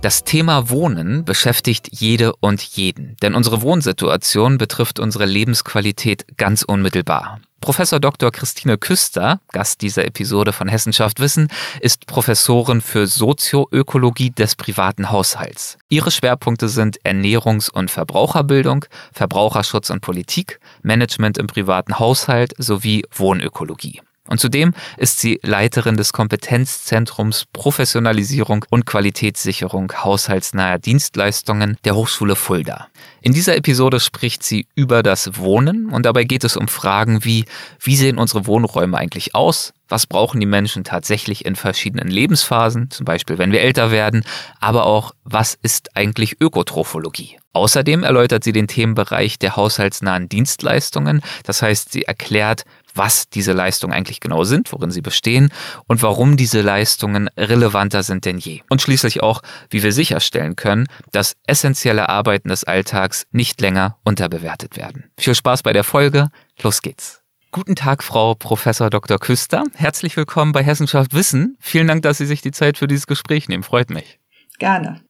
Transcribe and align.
Das 0.00 0.22
Thema 0.22 0.70
Wohnen 0.70 1.24
beschäftigt 1.24 1.88
jede 1.90 2.36
und 2.36 2.62
jeden, 2.62 3.16
denn 3.20 3.34
unsere 3.34 3.62
Wohnsituation 3.62 4.56
betrifft 4.56 5.00
unsere 5.00 5.26
Lebensqualität 5.26 6.24
ganz 6.36 6.62
unmittelbar. 6.62 7.40
Professor 7.60 7.98
Dr. 7.98 8.30
Christine 8.30 8.78
Küster, 8.78 9.40
Gast 9.50 9.82
dieser 9.82 10.04
Episode 10.04 10.52
von 10.52 10.68
Hessenschaft 10.68 11.18
Wissen, 11.18 11.48
ist 11.80 12.06
Professorin 12.06 12.80
für 12.80 13.08
Sozioökologie 13.08 14.30
des 14.30 14.54
privaten 14.54 15.10
Haushalts. 15.10 15.78
Ihre 15.88 16.12
Schwerpunkte 16.12 16.68
sind 16.68 17.00
Ernährungs- 17.02 17.68
und 17.68 17.90
Verbraucherbildung, 17.90 18.84
Verbraucherschutz 19.12 19.90
und 19.90 20.00
Politik, 20.00 20.60
Management 20.82 21.38
im 21.38 21.48
privaten 21.48 21.98
Haushalt 21.98 22.54
sowie 22.56 23.04
Wohnökologie. 23.12 24.00
Und 24.28 24.40
zudem 24.40 24.74
ist 24.96 25.20
sie 25.20 25.40
Leiterin 25.42 25.96
des 25.96 26.12
Kompetenzzentrums 26.12 27.46
Professionalisierung 27.52 28.64
und 28.70 28.86
Qualitätssicherung 28.86 29.92
haushaltsnaher 29.92 30.78
Dienstleistungen 30.78 31.78
der 31.84 31.94
Hochschule 31.94 32.36
Fulda. 32.36 32.88
In 33.20 33.32
dieser 33.32 33.56
Episode 33.56 34.00
spricht 34.00 34.42
sie 34.42 34.66
über 34.74 35.02
das 35.02 35.36
Wohnen 35.36 35.90
und 35.90 36.06
dabei 36.06 36.24
geht 36.24 36.44
es 36.44 36.56
um 36.56 36.68
Fragen 36.68 37.24
wie, 37.24 37.46
wie 37.80 37.96
sehen 37.96 38.18
unsere 38.18 38.46
Wohnräume 38.46 38.96
eigentlich 38.96 39.34
aus? 39.34 39.72
Was 39.88 40.06
brauchen 40.06 40.38
die 40.38 40.46
Menschen 40.46 40.84
tatsächlich 40.84 41.46
in 41.46 41.56
verschiedenen 41.56 42.08
Lebensphasen, 42.08 42.90
zum 42.90 43.04
Beispiel 43.04 43.38
wenn 43.38 43.52
wir 43.52 43.62
älter 43.62 43.90
werden, 43.90 44.24
aber 44.60 44.84
auch, 44.84 45.12
was 45.24 45.58
ist 45.62 45.96
eigentlich 45.96 46.40
Ökotrophologie? 46.40 47.38
Außerdem 47.54 48.04
erläutert 48.04 48.44
sie 48.44 48.52
den 48.52 48.68
Themenbereich 48.68 49.38
der 49.38 49.56
haushaltsnahen 49.56 50.28
Dienstleistungen, 50.28 51.22
das 51.44 51.62
heißt, 51.62 51.90
sie 51.90 52.02
erklärt, 52.02 52.64
was 52.98 53.28
diese 53.28 53.52
Leistungen 53.52 53.94
eigentlich 53.94 54.20
genau 54.20 54.44
sind, 54.44 54.72
worin 54.72 54.90
sie 54.90 55.00
bestehen 55.00 55.50
und 55.86 56.02
warum 56.02 56.36
diese 56.36 56.60
Leistungen 56.60 57.28
relevanter 57.36 58.02
sind 58.02 58.24
denn 58.24 58.38
je. 58.38 58.60
Und 58.68 58.82
schließlich 58.82 59.22
auch, 59.22 59.40
wie 59.70 59.82
wir 59.82 59.92
sicherstellen 59.92 60.56
können, 60.56 60.86
dass 61.12 61.36
essentielle 61.46 62.08
Arbeiten 62.08 62.48
des 62.48 62.64
Alltags 62.64 63.26
nicht 63.30 63.60
länger 63.60 63.96
unterbewertet 64.04 64.76
werden. 64.76 65.10
Viel 65.18 65.34
Spaß 65.34 65.62
bei 65.62 65.72
der 65.72 65.84
Folge. 65.84 66.28
Los 66.62 66.82
geht's. 66.82 67.22
Guten 67.50 67.76
Tag, 67.76 68.02
Frau 68.02 68.34
Professor 68.34 68.90
Dr. 68.90 69.18
Küster. 69.18 69.64
Herzlich 69.74 70.16
willkommen 70.18 70.52
bei 70.52 70.62
Hessenschaft 70.62 71.14
Wissen. 71.14 71.56
Vielen 71.60 71.86
Dank, 71.86 72.02
dass 72.02 72.18
Sie 72.18 72.26
sich 72.26 72.42
die 72.42 72.50
Zeit 72.50 72.76
für 72.76 72.86
dieses 72.86 73.06
Gespräch 73.06 73.48
nehmen. 73.48 73.62
Freut 73.62 73.88
mich. 73.88 74.18
Gerne. 74.58 75.00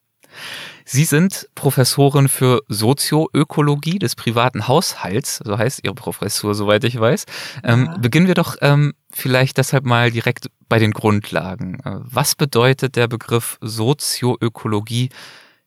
Sie 0.91 1.05
sind 1.05 1.47
Professorin 1.53 2.27
für 2.27 2.63
Sozioökologie 2.67 3.99
des 3.99 4.15
privaten 4.15 4.67
Haushalts, 4.67 5.39
so 5.45 5.55
heißt 5.55 5.81
Ihre 5.83 5.93
Professur, 5.93 6.55
soweit 6.55 6.83
ich 6.83 6.99
weiß. 6.99 7.25
Ähm, 7.63 7.85
ja. 7.85 7.97
Beginnen 7.99 8.25
wir 8.25 8.33
doch 8.33 8.55
ähm, 8.61 8.93
vielleicht 9.11 9.59
deshalb 9.59 9.85
mal 9.85 10.09
direkt 10.09 10.47
bei 10.67 10.79
den 10.79 10.89
Grundlagen. 10.89 11.79
Äh, 11.81 11.99
was 11.99 12.33
bedeutet 12.33 12.95
der 12.95 13.07
Begriff 13.07 13.59
Sozioökologie 13.61 15.09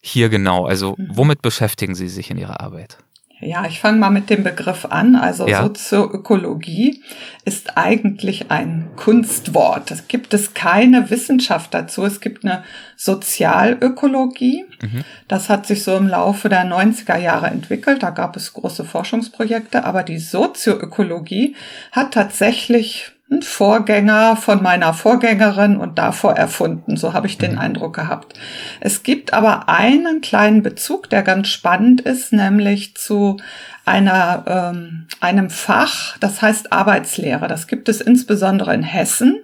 hier 0.00 0.28
genau? 0.28 0.66
Also 0.66 0.96
mhm. 0.98 1.10
womit 1.12 1.40
beschäftigen 1.40 1.94
Sie 1.94 2.08
sich 2.08 2.32
in 2.32 2.36
Ihrer 2.36 2.60
Arbeit? 2.60 2.98
Ja, 3.44 3.66
ich 3.66 3.80
fange 3.80 3.98
mal 3.98 4.10
mit 4.10 4.30
dem 4.30 4.44
Begriff 4.44 4.84
an. 4.84 5.16
Also 5.16 5.48
ja. 5.48 5.62
Sozioökologie 5.62 7.02
ist 7.44 7.76
eigentlich 7.76 8.52
ein 8.52 8.90
Kunstwort. 8.94 9.90
Es 9.90 10.06
gibt 10.06 10.32
es 10.32 10.54
keine 10.54 11.10
Wissenschaft 11.10 11.74
dazu. 11.74 12.04
Es 12.04 12.20
gibt 12.20 12.44
eine 12.44 12.62
Sozialökologie. 12.96 14.64
Mhm. 14.80 15.04
Das 15.26 15.48
hat 15.48 15.66
sich 15.66 15.82
so 15.82 15.96
im 15.96 16.06
Laufe 16.06 16.48
der 16.48 16.64
90er 16.64 17.18
Jahre 17.18 17.48
entwickelt. 17.48 18.04
Da 18.04 18.10
gab 18.10 18.36
es 18.36 18.52
große 18.52 18.84
Forschungsprojekte. 18.84 19.84
Aber 19.84 20.04
die 20.04 20.18
Sozioökologie 20.18 21.56
hat 21.90 22.14
tatsächlich 22.14 23.11
Vorgänger 23.40 24.36
von 24.36 24.62
meiner 24.62 24.92
Vorgängerin 24.92 25.78
und 25.78 25.98
davor 25.98 26.34
erfunden. 26.34 26.96
So 26.96 27.14
habe 27.14 27.26
ich 27.26 27.38
den 27.38 27.52
mhm. 27.52 27.58
Eindruck 27.58 27.94
gehabt. 27.94 28.38
Es 28.80 29.02
gibt 29.02 29.32
aber 29.32 29.68
einen 29.68 30.20
kleinen 30.20 30.62
Bezug, 30.62 31.08
der 31.08 31.22
ganz 31.22 31.48
spannend 31.48 32.02
ist, 32.02 32.32
nämlich 32.32 32.94
zu 32.96 33.38
einer, 33.84 34.44
ähm, 34.46 35.06
einem 35.20 35.48
Fach, 35.48 36.18
das 36.18 36.42
heißt 36.42 36.72
Arbeitslehre. 36.72 37.48
Das 37.48 37.66
gibt 37.66 37.88
es 37.88 38.00
insbesondere 38.00 38.74
in 38.74 38.82
Hessen. 38.82 39.40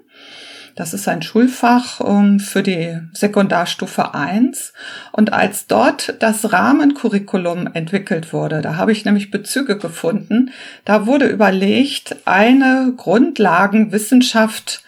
Das 0.78 0.94
ist 0.94 1.08
ein 1.08 1.22
Schulfach 1.22 2.00
ähm, 2.06 2.38
für 2.38 2.62
die 2.62 3.00
Sekundarstufe 3.12 4.14
1. 4.14 4.72
Und 5.10 5.32
als 5.32 5.66
dort 5.66 6.14
das 6.20 6.52
Rahmencurriculum 6.52 7.68
entwickelt 7.74 8.32
wurde, 8.32 8.62
da 8.62 8.76
habe 8.76 8.92
ich 8.92 9.04
nämlich 9.04 9.32
Bezüge 9.32 9.76
gefunden, 9.76 10.52
da 10.84 11.04
wurde 11.08 11.26
überlegt, 11.26 12.14
eine 12.26 12.92
Grundlagenwissenschaft 12.96 14.84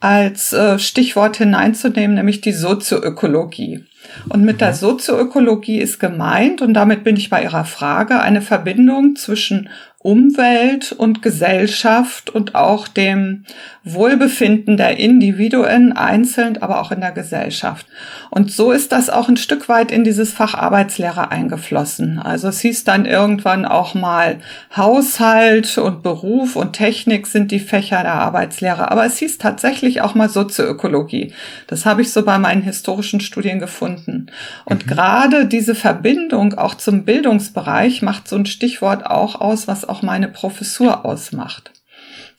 als 0.00 0.54
äh, 0.54 0.78
Stichwort 0.78 1.36
hineinzunehmen, 1.36 2.16
nämlich 2.16 2.40
die 2.40 2.52
Sozioökologie. 2.52 3.84
Und 4.30 4.46
mit 4.46 4.62
der 4.62 4.72
Sozioökologie 4.72 5.78
ist 5.78 6.00
gemeint, 6.00 6.62
und 6.62 6.72
damit 6.72 7.04
bin 7.04 7.16
ich 7.16 7.28
bei 7.28 7.42
Ihrer 7.42 7.66
Frage, 7.66 8.20
eine 8.20 8.40
Verbindung 8.40 9.16
zwischen 9.16 9.68
Umwelt 10.00 10.92
und 10.92 11.22
Gesellschaft 11.22 12.30
und 12.30 12.54
auch 12.54 12.86
dem 12.86 13.44
Wohlbefinden 13.82 14.76
der 14.76 14.96
Individuen 14.96 15.92
einzeln, 15.92 16.62
aber 16.62 16.80
auch 16.80 16.92
in 16.92 17.00
der 17.00 17.10
Gesellschaft. 17.10 17.84
Und 18.30 18.52
so 18.52 18.70
ist 18.70 18.92
das 18.92 19.10
auch 19.10 19.28
ein 19.28 19.36
Stück 19.36 19.68
weit 19.68 19.90
in 19.90 20.04
dieses 20.04 20.32
Fach 20.32 20.54
Arbeitslehre 20.54 21.32
eingeflossen. 21.32 22.20
Also 22.20 22.46
es 22.46 22.60
hieß 22.60 22.84
dann 22.84 23.06
irgendwann 23.06 23.64
auch 23.64 23.94
mal 23.94 24.38
Haushalt 24.76 25.76
und 25.78 26.04
Beruf 26.04 26.54
und 26.54 26.74
Technik 26.74 27.26
sind 27.26 27.50
die 27.50 27.58
Fächer 27.58 28.02
der 28.02 28.14
Arbeitslehre. 28.14 28.92
Aber 28.92 29.04
es 29.04 29.18
hieß 29.18 29.38
tatsächlich 29.38 30.00
auch 30.00 30.14
mal 30.14 30.28
Sozioökologie. 30.28 31.32
Das 31.66 31.86
habe 31.86 32.02
ich 32.02 32.12
so 32.12 32.24
bei 32.24 32.38
meinen 32.38 32.62
historischen 32.62 33.20
Studien 33.20 33.58
gefunden. 33.58 34.26
Und 34.64 34.86
mhm. 34.86 34.90
gerade 34.90 35.46
diese 35.46 35.74
Verbindung 35.74 36.54
auch 36.54 36.74
zum 36.74 37.04
Bildungsbereich 37.04 38.02
macht 38.02 38.28
so 38.28 38.36
ein 38.36 38.46
Stichwort 38.46 39.04
auch 39.04 39.40
aus, 39.40 39.66
was 39.66 39.87
auch 39.88 40.02
meine 40.02 40.28
Professur 40.28 41.04
ausmacht. 41.04 41.72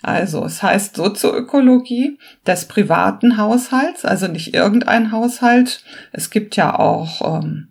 Also 0.02 0.46
es 0.46 0.64
heißt 0.64 0.96
Sozioökologie 0.96 2.20
des 2.48 2.66
privaten 2.66 3.36
Haushalts, 3.36 4.06
also 4.06 4.28
nicht 4.28 4.54
irgendein 4.54 5.12
Haushalt. 5.12 5.84
Es 6.14 6.30
gibt 6.30 6.56
ja 6.56 6.80
auch, 6.80 7.42
ähm, 7.42 7.68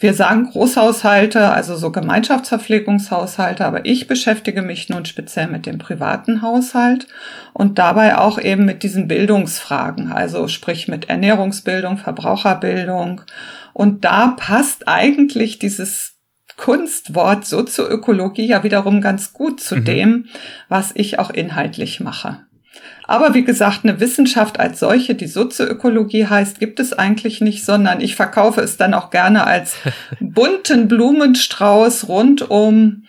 wir 0.00 0.12
sagen 0.12 0.50
Großhaushalte, 0.50 1.50
also 1.50 1.76
so 1.76 1.92
Gemeinschaftsverpflegungshaushalte, 1.92 3.64
aber 3.64 3.86
ich 3.86 4.08
beschäftige 4.08 4.62
mich 4.62 4.88
nun 4.88 5.04
speziell 5.04 5.46
mit 5.46 5.66
dem 5.66 5.78
privaten 5.78 6.42
Haushalt 6.42 7.06
und 7.52 7.78
dabei 7.78 8.18
auch 8.18 8.40
eben 8.40 8.64
mit 8.64 8.82
diesen 8.82 9.06
Bildungsfragen, 9.06 10.10
also 10.10 10.48
sprich 10.48 10.88
mit 10.88 11.08
Ernährungsbildung, 11.08 11.98
Verbraucherbildung. 11.98 13.20
Und 13.72 14.04
da 14.04 14.34
passt 14.36 14.88
eigentlich 14.88 15.60
dieses 15.60 16.17
Kunstwort 16.58 17.46
Sozioökologie 17.46 18.46
ja 18.46 18.62
wiederum 18.62 19.00
ganz 19.00 19.32
gut 19.32 19.58
zu 19.60 19.76
mhm. 19.76 19.84
dem, 19.84 20.26
was 20.68 20.90
ich 20.94 21.18
auch 21.18 21.30
inhaltlich 21.30 22.00
mache. 22.00 22.40
Aber 23.04 23.32
wie 23.32 23.44
gesagt, 23.44 23.84
eine 23.84 24.00
Wissenschaft 24.00 24.60
als 24.60 24.80
solche, 24.80 25.14
die 25.14 25.28
Sozioökologie 25.28 26.26
heißt, 26.26 26.60
gibt 26.60 26.78
es 26.78 26.92
eigentlich 26.92 27.40
nicht, 27.40 27.64
sondern 27.64 28.02
ich 28.02 28.16
verkaufe 28.16 28.60
es 28.60 28.76
dann 28.76 28.92
auch 28.92 29.08
gerne 29.08 29.46
als 29.46 29.76
bunten 30.20 30.88
Blumenstrauß 30.88 32.08
rund 32.08 32.50
um 32.50 33.04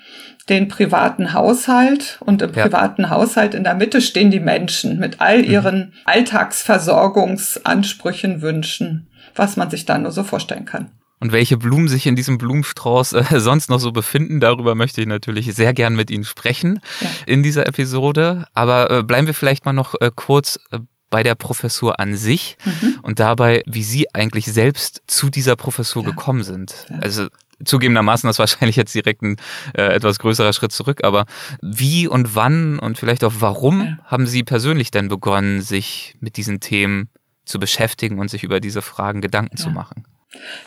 den 0.48 0.70
privaten 0.70 1.34
Haushalt 1.34 2.20
und 2.22 2.42
im 2.42 2.54
ja. 2.54 2.64
privaten 2.64 3.10
Haushalt 3.10 3.54
in 3.54 3.66
der 3.66 3.76
Mitte 3.76 4.00
stehen 4.02 4.32
die 4.32 4.40
Menschen 4.40 5.00
mit 5.00 5.20
all 5.20 5.40
mhm. 5.40 5.52
ihren 5.52 5.78
mhm. 5.78 5.92
Alltagsversorgungsansprüchen, 6.06 8.42
Wünschen, 8.42 9.10
was 9.36 9.58
man 9.58 9.70
sich 9.70 9.84
da 9.86 9.98
nur 9.98 10.12
so 10.12 10.24
vorstellen 10.24 10.64
kann. 10.66 10.92
Und 11.20 11.32
welche 11.34 11.58
Blumen 11.58 11.88
sich 11.88 12.06
in 12.08 12.16
diesem 12.16 12.38
Blumenstrauß 12.38 13.14
äh, 13.14 13.24
sonst 13.40 13.70
noch 13.70 13.80
so 13.80 13.92
befinden, 13.92 14.40
darüber 14.40 14.76
möchte 14.76 15.02
ich 15.02 15.08
natürlich 15.08 15.54
sehr 15.54 15.74
gern 15.74 15.96
mit 15.96 16.10
Ihnen 16.10 16.24
sprechen 16.24 16.80
ja. 17.02 17.10
in 17.26 17.44
dieser 17.44 17.68
Episode. 17.68 18.46
Aber 18.54 18.90
äh, 18.90 19.04
bleiben 19.04 19.28
wir 19.28 19.34
vielleicht 19.34 19.66
mal 19.66 19.74
noch 19.74 19.96
äh, 20.00 20.12
kurz 20.16 20.60
äh, 20.72 20.80
bei 21.10 21.24
der 21.24 21.36
Professur 21.36 22.00
an 22.00 22.16
sich 22.16 22.58
mhm. 22.64 23.00
und 23.02 23.20
dabei, 23.20 23.64
wie 23.66 23.84
Sie 23.84 24.14
eigentlich 24.14 24.46
selbst 24.46 25.02
zu 25.08 25.30
dieser 25.30 25.56
Professur 25.56 26.04
ja. 26.04 26.10
gekommen 26.10 26.44
sind. 26.44 26.86
Ja. 26.90 27.00
Also 27.00 27.28
zugegebenermaßen 27.66 28.28
das 28.28 28.36
ist 28.36 28.40
wahrscheinlich 28.40 28.76
jetzt 28.76 28.96
direkt 28.96 29.22
ein 29.22 29.36
äh, 29.74 29.94
etwas 29.94 30.20
größerer 30.20 30.54
Schritt 30.54 30.72
zurück, 30.72 31.04
aber 31.04 31.26
wie 31.62 32.08
und 32.08 32.36
wann 32.36 32.80
und 32.80 32.98
vielleicht 32.98 33.24
auch 33.24 33.34
warum 33.40 33.82
ja. 33.82 33.98
haben 34.06 34.28
Sie 34.28 34.44
persönlich 34.44 34.92
denn 34.92 35.10
begonnen, 35.10 35.62
sich 35.62 36.16
mit 36.20 36.38
diesen 36.38 36.60
Themen 36.60 37.10
zu 37.44 37.60
beschäftigen 37.60 38.20
und 38.20 38.30
sich 38.30 38.44
über 38.44 38.60
diese 38.60 38.82
Fragen 38.82 39.22
Gedanken 39.22 39.58
zu 39.58 39.70
machen? 39.72 40.06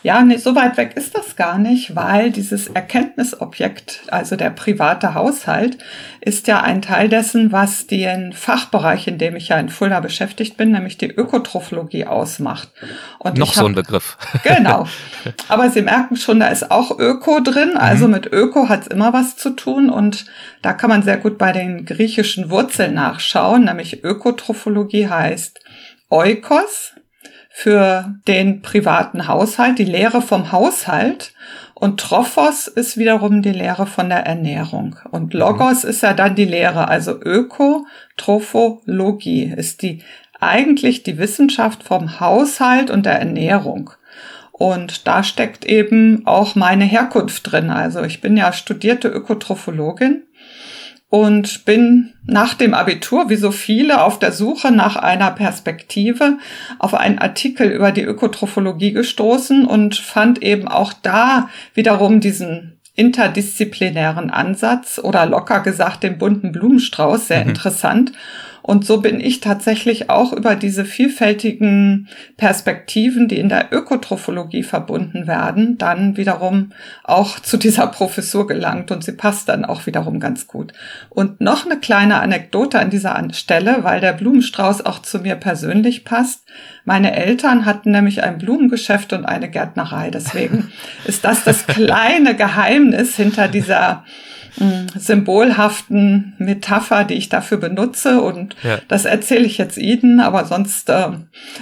Ja, 0.01 0.21
nee, 0.23 0.35
so 0.35 0.55
weit 0.55 0.75
weg 0.75 0.97
ist 0.97 1.15
das 1.15 1.37
gar 1.37 1.57
nicht, 1.57 1.95
weil 1.95 2.31
dieses 2.31 2.67
Erkenntnisobjekt, 2.67 4.01
also 4.07 4.35
der 4.35 4.49
private 4.49 5.13
Haushalt, 5.13 5.77
ist 6.19 6.47
ja 6.47 6.61
ein 6.61 6.81
Teil 6.81 7.07
dessen, 7.07 7.53
was 7.53 7.87
den 7.87 8.33
Fachbereich, 8.33 9.07
in 9.07 9.17
dem 9.17 9.37
ich 9.37 9.47
ja 9.47 9.57
in 9.57 9.69
Fulda 9.69 10.01
beschäftigt 10.01 10.57
bin, 10.57 10.71
nämlich 10.71 10.97
die 10.97 11.09
Ökotrophologie 11.09 12.05
ausmacht. 12.05 12.69
Und 13.19 13.37
Noch 13.37 13.55
hab, 13.55 13.63
so 13.63 13.65
ein 13.65 13.75
Begriff. 13.75 14.17
Genau. 14.43 14.85
Aber 15.47 15.69
Sie 15.69 15.81
merken 15.81 16.17
schon, 16.17 16.41
da 16.41 16.47
ist 16.47 16.69
auch 16.69 16.99
Öko 16.99 17.39
drin. 17.39 17.77
Also 17.77 18.07
mhm. 18.07 18.13
mit 18.13 18.33
Öko 18.33 18.67
hat 18.67 18.81
es 18.81 18.87
immer 18.87 19.13
was 19.13 19.37
zu 19.37 19.51
tun. 19.51 19.89
Und 19.89 20.25
da 20.61 20.73
kann 20.73 20.89
man 20.89 21.03
sehr 21.03 21.17
gut 21.17 21.37
bei 21.37 21.53
den 21.53 21.85
griechischen 21.85 22.49
Wurzeln 22.49 22.95
nachschauen, 22.95 23.63
nämlich 23.63 24.03
Ökotrophologie 24.03 25.07
heißt 25.07 25.61
Oikos, 26.09 26.92
für 27.55 28.15
den 28.27 28.63
privaten 28.63 29.27
Haushalt, 29.27 29.77
die 29.77 29.85
Lehre 29.85 30.23
vom 30.23 30.51
Haushalt. 30.51 31.33
Und 31.75 31.99
Trophos 31.99 32.67
ist 32.67 32.97
wiederum 32.97 33.43
die 33.43 33.51
Lehre 33.51 33.85
von 33.85 34.09
der 34.09 34.25
Ernährung. 34.25 34.95
Und 35.11 35.35
Logos 35.35 35.83
mhm. 35.83 35.89
ist 35.91 36.01
ja 36.01 36.13
dann 36.15 36.33
die 36.33 36.45
Lehre, 36.45 36.87
also 36.87 37.21
Öko, 37.21 37.85
Trophologie 38.17 39.53
ist 39.55 39.83
die 39.83 40.01
eigentlich 40.41 41.03
die 41.03 41.19
Wissenschaft 41.19 41.83
vom 41.83 42.19
Haushalt 42.19 42.89
und 42.89 43.05
der 43.05 43.19
Ernährung. 43.19 43.91
Und 44.51 45.07
da 45.07 45.23
steckt 45.23 45.63
eben 45.63 46.25
auch 46.25 46.55
meine 46.55 46.85
Herkunft 46.85 47.51
drin. 47.51 47.69
Also 47.69 48.01
ich 48.01 48.19
bin 48.19 48.35
ja 48.35 48.51
studierte 48.51 49.09
Ökotrophologin 49.09 50.23
und 51.13 51.65
bin 51.65 52.15
nach 52.25 52.55
dem 52.55 52.73
Abitur, 52.73 53.29
wie 53.29 53.35
so 53.35 53.51
viele, 53.51 54.01
auf 54.01 54.17
der 54.17 54.31
Suche 54.31 54.71
nach 54.71 54.95
einer 54.95 55.29
Perspektive 55.29 56.39
auf 56.79 56.95
einen 56.95 57.19
Artikel 57.19 57.69
über 57.69 57.91
die 57.91 58.01
Ökotrophologie 58.01 58.93
gestoßen 58.93 59.63
und 59.67 59.93
fand 59.93 60.41
eben 60.41 60.67
auch 60.67 60.91
da 60.91 61.49
wiederum 61.75 62.19
diesen 62.19 62.79
interdisziplinären 62.95 64.31
Ansatz 64.31 64.97
oder 64.97 65.27
locker 65.27 65.59
gesagt 65.59 66.01
den 66.01 66.17
bunten 66.17 66.51
Blumenstrauß 66.51 67.27
sehr 67.27 67.43
mhm. 67.43 67.49
interessant 67.49 68.11
und 68.63 68.85
so 68.85 69.01
bin 69.01 69.19
ich 69.19 69.41
tatsächlich 69.41 70.09
auch 70.09 70.31
über 70.31 70.55
diese 70.55 70.85
vielfältigen 70.85 72.07
Perspektiven, 72.37 73.27
die 73.27 73.37
in 73.37 73.49
der 73.49 73.73
Ökotrophologie 73.73 74.63
verbunden 74.63 75.27
werden, 75.27 75.77
dann 75.77 76.15
wiederum 76.15 76.71
auch 77.03 77.39
zu 77.39 77.57
dieser 77.57 77.87
Professur 77.87 78.47
gelangt 78.47 78.89
und 78.89 79.03
sie 79.03 79.11
passt 79.11 79.49
dann 79.49 79.65
auch 79.65 79.85
wiederum 79.85 80.21
ganz 80.21 80.47
gut. 80.47 80.71
Und 81.09 81.41
noch 81.41 81.65
eine 81.65 81.77
kleine 81.77 82.21
Anekdote 82.21 82.79
an 82.79 82.89
dieser 82.89 83.21
Stelle, 83.33 83.79
weil 83.81 83.99
der 83.99 84.13
Blumenstrauß 84.13 84.85
auch 84.85 85.01
zu 85.01 85.19
mir 85.19 85.35
persönlich 85.35 86.05
passt. 86.05 86.45
Meine 86.85 87.13
Eltern 87.17 87.65
hatten 87.65 87.91
nämlich 87.91 88.23
ein 88.23 88.37
Blumengeschäft 88.37 89.11
und 89.11 89.25
eine 89.25 89.49
Gärtnerei. 89.49 90.09
Deswegen 90.09 90.71
ist 91.05 91.25
das 91.25 91.43
das 91.43 91.67
kleine 91.67 92.33
Geheimnis 92.33 93.17
hinter 93.17 93.49
dieser 93.49 94.05
symbolhaften 94.95 96.33
Metapher, 96.37 97.03
die 97.03 97.15
ich 97.15 97.29
dafür 97.29 97.57
benutze. 97.57 98.21
Und 98.21 98.55
ja. 98.63 98.79
das 98.87 99.05
erzähle 99.05 99.45
ich 99.45 99.57
jetzt 99.57 99.77
Ihnen, 99.77 100.19
aber 100.19 100.45
sonst 100.45 100.89
äh, 100.89 101.09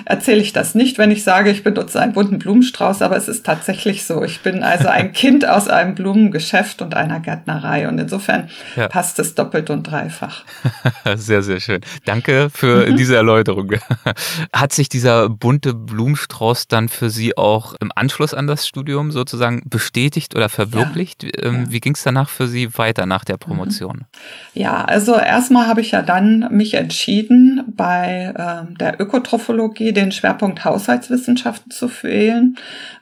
erzähle 0.06 0.42
ich 0.42 0.54
das 0.54 0.76
nicht, 0.76 0.98
wenn 0.98 1.12
ich 1.12 1.24
sage, 1.24 1.52
ich 1.52 1.64
benutze 1.64 2.00
einen 2.00 2.14
bunten 2.14 2.40
Blumenstrauß. 2.40 3.02
Aber 3.02 3.16
es 3.16 3.28
ist 3.28 3.46
tatsächlich 3.46 4.06
so. 4.06 4.24
Ich 4.24 4.42
bin 4.42 4.64
also 4.64 4.88
ein 4.88 5.14
Kind 5.14 5.48
aus 5.48 5.68
einem 5.68 5.96
Blumengeschäft 5.96 6.82
und 6.82 6.94
einer 6.94 7.20
Gärtnerei. 7.20 7.88
Und 7.88 7.98
insofern 8.00 8.50
ja. 8.76 8.88
passt 8.88 9.20
es 9.20 9.36
doppelt 9.36 9.70
und 9.70 9.84
dreifach. 9.84 10.44
sehr, 11.16 11.44
sehr 11.44 11.60
schön. 11.60 11.82
Danke 12.06 12.50
für 12.54 12.90
mhm. 12.90 12.98
diese 12.98 13.16
Erläuterung. 13.16 13.72
Hat 14.54 14.74
sich 14.74 14.90
dieser 14.90 15.30
bunte 15.30 15.74
Blumenstrauß 15.74 16.68
dann 16.68 16.90
für 16.90 17.10
Sie 17.10 17.38
auch 17.38 17.76
im 17.80 17.92
Anschluss 17.96 18.34
an 18.34 18.48
das 18.48 18.68
Studium 18.68 19.12
sozusagen 19.12 19.64
bestätigt 19.66 20.36
oder 20.36 20.50
verwirklicht? 20.50 21.24
Ähm, 21.24 21.66
ja. 21.66 21.72
Wie 21.72 21.80
ging 21.80 21.94
es 21.94 22.04
danach 22.04 22.30
für 22.30 22.48
Sie 22.48 22.70
weiter 22.82 23.06
nach 23.06 23.24
der 23.24 23.38
Promotion? 23.38 24.06
Ja, 24.54 24.84
also 24.84 25.16
erstmal 25.16 25.68
habe 25.68 25.82
ich 25.82 25.92
ja 25.92 26.02
dann 26.02 26.48
mich 26.52 26.74
entschieden, 26.74 27.64
bei 27.68 28.34
äh, 28.36 28.76
der 28.78 29.00
Ökotrophologie 29.00 29.94
den 29.94 30.12
Schwerpunkt 30.12 30.66
Haushaltswissenschaften 30.66 31.72
zu 31.72 31.90
wählen, 32.02 32.58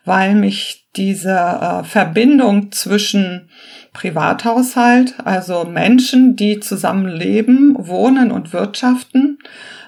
weil 0.05 0.35
mich 0.35 0.85
diese 0.95 1.31
äh, 1.31 1.83
Verbindung 1.83 2.71
zwischen 2.71 3.49
Privathaushalt, 3.93 5.15
also 5.23 5.63
Menschen, 5.63 6.35
die 6.35 6.59
zusammenleben, 6.59 7.75
wohnen 7.77 8.31
und 8.31 8.53
wirtschaften, 8.53 9.39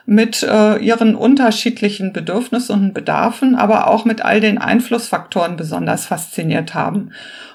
mit 0.06 0.44
äh, 0.44 0.78
ihren 0.78 1.16
unterschiedlichen 1.16 2.12
Bedürfnissen 2.12 2.88
und 2.88 2.94
Bedarfen, 2.94 3.56
aber 3.56 3.88
auch 3.88 4.04
mit 4.04 4.24
all 4.24 4.42
den 4.42 4.58
Einflussfaktoren 4.58 5.58
besonders 5.58 6.06
fasziniert 6.06 6.74
haben. 6.74 7.12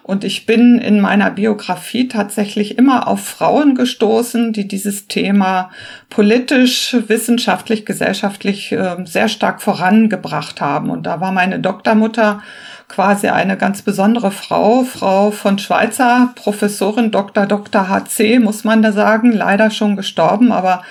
Und 0.07 0.23
ich 0.23 0.47
bin 0.47 0.79
in 0.79 1.01
meiner 1.01 1.33
Biografie 1.33 2.07
tatsächlich 2.07 2.79
immer 2.79 3.09
auf 3.09 3.25
Frauen 3.25 3.75
gestoßen, 3.75 4.53
die 4.53 4.69
dieses 4.69 5.09
Thema 5.09 5.71
politisch, 6.11 6.97
wissenschaftlich, 7.09 7.85
gesellschaftlich 7.85 8.71
äh, 8.71 8.99
sehr 9.05 9.27
stark 9.27 9.61
vorangebracht 9.61 10.61
haben. 10.61 10.91
Und 10.91 11.09
da 11.09 11.21
war 11.21 11.33
meine 11.33 11.59
Doktormutter 11.59 12.41
quasi 12.87 13.27
eine 13.27 13.57
ganz 13.57 13.83
besondere 13.83 14.31
Frau, 14.31 14.85
Frau 14.85 15.33
von 15.33 15.59
Schweizer, 15.59 16.31
Professorin 16.37 17.11
Dr. 17.11 17.47
Dr. 17.47 17.89
HC, 17.89 18.39
muss 18.39 18.63
man 18.63 18.83
da 18.83 18.93
sagen, 18.93 19.33
leider 19.33 19.73
schon 19.73 19.97
gestorben, 19.97 20.53
aber 20.53 20.83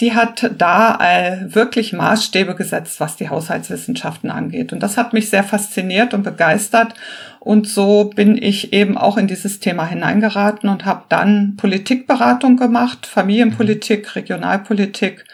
die 0.00 0.14
hat 0.14 0.50
da 0.58 0.98
äh, 1.00 1.54
wirklich 1.54 1.92
Maßstäbe 1.92 2.54
gesetzt, 2.54 2.98
was 2.98 3.16
die 3.16 3.28
Haushaltswissenschaften 3.28 4.30
angeht. 4.30 4.72
Und 4.72 4.82
das 4.82 4.96
hat 4.96 5.12
mich 5.12 5.30
sehr 5.30 5.44
fasziniert 5.44 6.14
und 6.14 6.24
begeistert. 6.24 6.94
Und 7.38 7.68
so 7.68 8.10
bin 8.14 8.36
ich 8.36 8.72
eben 8.72 8.98
auch 8.98 9.16
in 9.16 9.28
dieses 9.28 9.60
Thema 9.60 9.86
hineingeraten 9.86 10.68
und 10.68 10.84
habe 10.84 11.04
dann 11.08 11.54
Politikberatung 11.56 12.56
gemacht, 12.56 13.06
Familienpolitik, 13.06 14.16
Regionalpolitik 14.16 15.24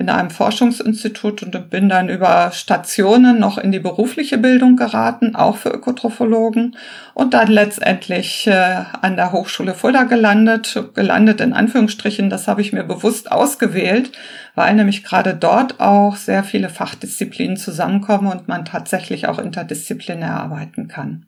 in 0.00 0.08
einem 0.08 0.30
Forschungsinstitut 0.30 1.42
und 1.42 1.68
bin 1.68 1.90
dann 1.90 2.08
über 2.08 2.52
Stationen 2.52 3.38
noch 3.38 3.58
in 3.58 3.70
die 3.70 3.80
berufliche 3.80 4.38
Bildung 4.38 4.76
geraten, 4.76 5.36
auch 5.36 5.58
für 5.58 5.68
Ökotrophologen 5.68 6.74
und 7.12 7.34
dann 7.34 7.48
letztendlich 7.48 8.46
äh, 8.46 8.84
an 9.02 9.16
der 9.16 9.32
Hochschule 9.32 9.74
Fulda 9.74 10.04
gelandet, 10.04 10.82
gelandet 10.94 11.42
in 11.42 11.52
Anführungsstrichen, 11.52 12.30
das 12.30 12.48
habe 12.48 12.62
ich 12.62 12.72
mir 12.72 12.84
bewusst 12.84 13.30
ausgewählt, 13.30 14.12
weil 14.54 14.74
nämlich 14.74 15.04
gerade 15.04 15.34
dort 15.34 15.80
auch 15.80 16.16
sehr 16.16 16.44
viele 16.44 16.70
Fachdisziplinen 16.70 17.58
zusammenkommen 17.58 18.32
und 18.32 18.48
man 18.48 18.64
tatsächlich 18.64 19.28
auch 19.28 19.38
interdisziplinär 19.38 20.32
arbeiten 20.32 20.88
kann. 20.88 21.26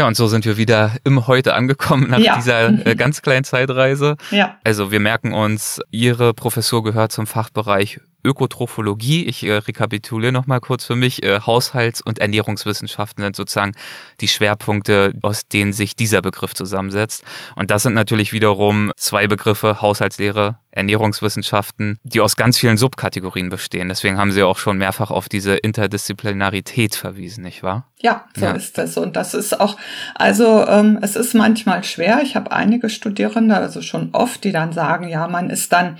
Ja, 0.00 0.06
und 0.06 0.16
so 0.16 0.28
sind 0.28 0.44
wir 0.44 0.56
wieder 0.56 0.92
im 1.02 1.26
Heute 1.26 1.54
angekommen 1.54 2.08
nach 2.08 2.20
ja. 2.20 2.36
dieser 2.36 2.86
äh, 2.86 2.94
ganz 2.94 3.20
kleinen 3.20 3.42
Zeitreise. 3.42 4.16
Ja. 4.30 4.56
Also 4.62 4.92
wir 4.92 5.00
merken 5.00 5.34
uns, 5.34 5.80
Ihre 5.90 6.34
Professur 6.34 6.84
gehört 6.84 7.10
zum 7.10 7.26
Fachbereich 7.26 8.00
Ökotrophologie. 8.24 9.24
Ich 9.24 9.44
äh, 9.44 9.52
rekapituliere 9.52 10.32
nochmal 10.32 10.60
kurz 10.60 10.84
für 10.84 10.96
mich. 10.96 11.22
Äh, 11.22 11.40
Haushalts- 11.40 12.02
und 12.02 12.18
Ernährungswissenschaften 12.18 13.22
sind 13.22 13.36
sozusagen 13.36 13.72
die 14.20 14.28
Schwerpunkte, 14.28 15.14
aus 15.22 15.46
denen 15.48 15.72
sich 15.72 15.96
dieser 15.96 16.22
Begriff 16.22 16.54
zusammensetzt. 16.54 17.24
Und 17.56 17.70
das 17.70 17.82
sind 17.82 17.94
natürlich 17.94 18.32
wiederum 18.32 18.92
zwei 18.96 19.26
Begriffe, 19.26 19.80
Haushaltslehre, 19.80 20.58
Ernährungswissenschaften, 20.70 21.98
die 22.04 22.20
aus 22.20 22.36
ganz 22.36 22.58
vielen 22.58 22.76
Subkategorien 22.76 23.48
bestehen. 23.48 23.88
Deswegen 23.88 24.18
haben 24.18 24.30
Sie 24.30 24.42
auch 24.42 24.58
schon 24.58 24.78
mehrfach 24.78 25.10
auf 25.10 25.28
diese 25.28 25.56
Interdisziplinarität 25.56 26.94
verwiesen, 26.94 27.42
nicht 27.42 27.62
wahr? 27.62 27.88
Ja, 28.00 28.26
so 28.36 28.44
ja. 28.44 28.52
ist 28.52 28.78
es. 28.78 28.96
Und 28.96 29.16
das 29.16 29.34
ist 29.34 29.58
auch, 29.58 29.76
also 30.14 30.64
ähm, 30.66 30.98
es 31.02 31.16
ist 31.16 31.34
manchmal 31.34 31.82
schwer. 31.82 32.20
Ich 32.22 32.36
habe 32.36 32.52
einige 32.52 32.90
Studierende, 32.90 33.56
also 33.56 33.82
schon 33.82 34.10
oft, 34.12 34.44
die 34.44 34.52
dann 34.52 34.72
sagen, 34.72 35.08
ja, 35.08 35.26
man 35.26 35.50
ist 35.50 35.72
dann 35.72 35.98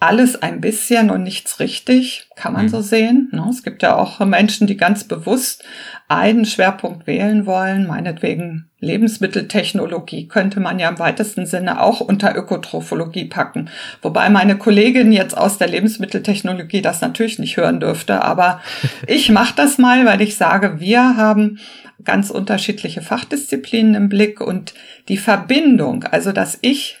alles 0.00 0.40
ein 0.40 0.60
bisschen 0.60 1.10
und 1.10 1.24
nichts 1.24 1.58
richtig, 1.58 2.28
kann 2.36 2.52
man 2.52 2.66
mhm. 2.66 2.68
so 2.68 2.80
sehen. 2.80 3.28
Ne? 3.32 3.44
Es 3.50 3.64
gibt 3.64 3.82
ja 3.82 3.96
auch 3.96 4.20
Menschen, 4.24 4.68
die 4.68 4.76
ganz 4.76 5.02
bewusst 5.02 5.64
einen 6.06 6.44
Schwerpunkt 6.44 7.08
wählen 7.08 7.46
wollen, 7.46 7.86
meinetwegen 7.86 8.70
Lebensmitteltechnologie 8.80 10.28
könnte 10.28 10.60
man 10.60 10.78
ja 10.78 10.88
im 10.88 11.00
weitesten 11.00 11.46
Sinne 11.46 11.82
auch 11.82 12.00
unter 12.00 12.36
Ökotrophologie 12.36 13.24
packen. 13.24 13.70
Wobei 14.00 14.30
meine 14.30 14.56
Kollegin 14.56 15.10
jetzt 15.10 15.36
aus 15.36 15.58
der 15.58 15.66
Lebensmitteltechnologie 15.66 16.80
das 16.80 17.00
natürlich 17.00 17.40
nicht 17.40 17.56
hören 17.56 17.80
dürfte, 17.80 18.22
aber 18.22 18.60
ich 19.08 19.30
mache 19.30 19.54
das 19.56 19.78
mal, 19.78 20.06
weil 20.06 20.20
ich 20.20 20.36
sage, 20.36 20.78
wir 20.78 21.16
haben 21.16 21.58
ganz 22.04 22.30
unterschiedliche 22.30 23.02
Fachdisziplinen 23.02 23.96
im 23.96 24.08
Blick 24.08 24.40
und 24.40 24.74
die 25.08 25.16
Verbindung, 25.16 26.04
also 26.04 26.30
dass 26.30 26.56
ich 26.60 26.97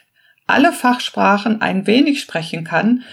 alle 0.48 0.72
Fachsprachen 0.72 1.60
ein 1.60 1.86
wenig 1.86 2.20
sprechen 2.20 2.64
kann, 2.64 3.04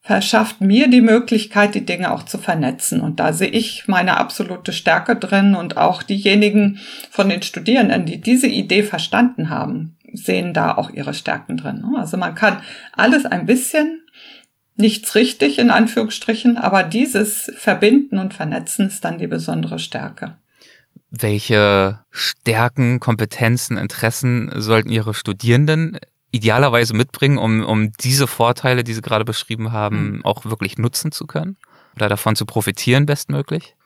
verschafft 0.00 0.60
mir 0.60 0.88
die 0.88 1.00
Möglichkeit, 1.00 1.74
die 1.74 1.86
Dinge 1.86 2.12
auch 2.12 2.24
zu 2.24 2.36
vernetzen. 2.36 3.00
Und 3.00 3.20
da 3.20 3.32
sehe 3.32 3.48
ich 3.48 3.86
meine 3.86 4.16
absolute 4.16 4.72
Stärke 4.72 5.14
drin 5.16 5.54
und 5.54 5.76
auch 5.76 6.02
diejenigen 6.02 6.80
von 7.10 7.28
den 7.28 7.42
Studierenden, 7.42 8.04
die 8.04 8.20
diese 8.20 8.48
Idee 8.48 8.82
verstanden 8.82 9.48
haben, 9.48 9.96
sehen 10.12 10.54
da 10.54 10.74
auch 10.76 10.90
ihre 10.90 11.14
Stärken 11.14 11.56
drin. 11.56 11.84
Also 11.96 12.16
man 12.16 12.34
kann 12.34 12.62
alles 12.92 13.24
ein 13.26 13.46
bisschen, 13.46 14.02
nichts 14.76 15.14
richtig 15.14 15.58
in 15.58 15.70
Anführungsstrichen, 15.70 16.56
aber 16.56 16.82
dieses 16.82 17.52
Verbinden 17.56 18.18
und 18.18 18.34
Vernetzen 18.34 18.88
ist 18.88 19.04
dann 19.04 19.18
die 19.18 19.28
besondere 19.28 19.78
Stärke. 19.78 20.36
welche 21.10 22.00
Stärken, 22.10 22.98
Kompetenzen, 22.98 23.76
Interessen 23.76 24.50
sollten 24.56 24.88
Ihre 24.88 25.14
Studierenden 25.14 25.98
idealerweise 26.32 26.94
mitbringen, 26.94 27.38
um, 27.38 27.64
um 27.64 27.92
diese 27.92 28.26
Vorteile, 28.26 28.82
die 28.82 28.94
Sie 28.94 29.02
gerade 29.02 29.24
beschrieben 29.24 29.70
haben, 29.70 30.16
mhm. 30.16 30.24
auch 30.24 30.44
wirklich 30.44 30.78
nutzen 30.78 31.12
zu 31.12 31.26
können 31.26 31.56
oder 31.94 32.08
davon 32.08 32.34
zu 32.34 32.46
profitieren 32.46 33.06
bestmöglich? 33.06 33.76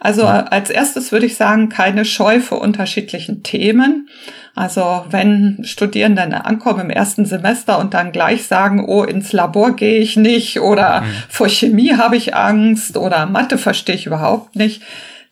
Also 0.00 0.24
als 0.24 0.70
erstes 0.70 1.12
würde 1.12 1.26
ich 1.26 1.36
sagen, 1.36 1.68
keine 1.68 2.06
Scheu 2.06 2.40
vor 2.40 2.62
unterschiedlichen 2.62 3.42
Themen. 3.42 4.08
Also 4.54 5.04
wenn 5.10 5.60
Studierende 5.62 6.44
ankommen 6.44 6.80
im 6.80 6.90
ersten 6.90 7.26
Semester 7.26 7.78
und 7.78 7.94
dann 7.94 8.12
gleich 8.12 8.46
sagen, 8.46 8.84
oh, 8.86 9.02
ins 9.04 9.32
Labor 9.32 9.76
gehe 9.76 9.98
ich 9.98 10.16
nicht 10.16 10.60
oder 10.60 11.02
mhm. 11.02 11.06
vor 11.28 11.48
Chemie 11.48 11.94
habe 11.96 12.16
ich 12.16 12.34
Angst 12.34 12.96
oder 12.96 13.26
Mathe 13.26 13.58
verstehe 13.58 13.94
ich 13.94 14.06
überhaupt 14.06 14.56
nicht, 14.56 14.82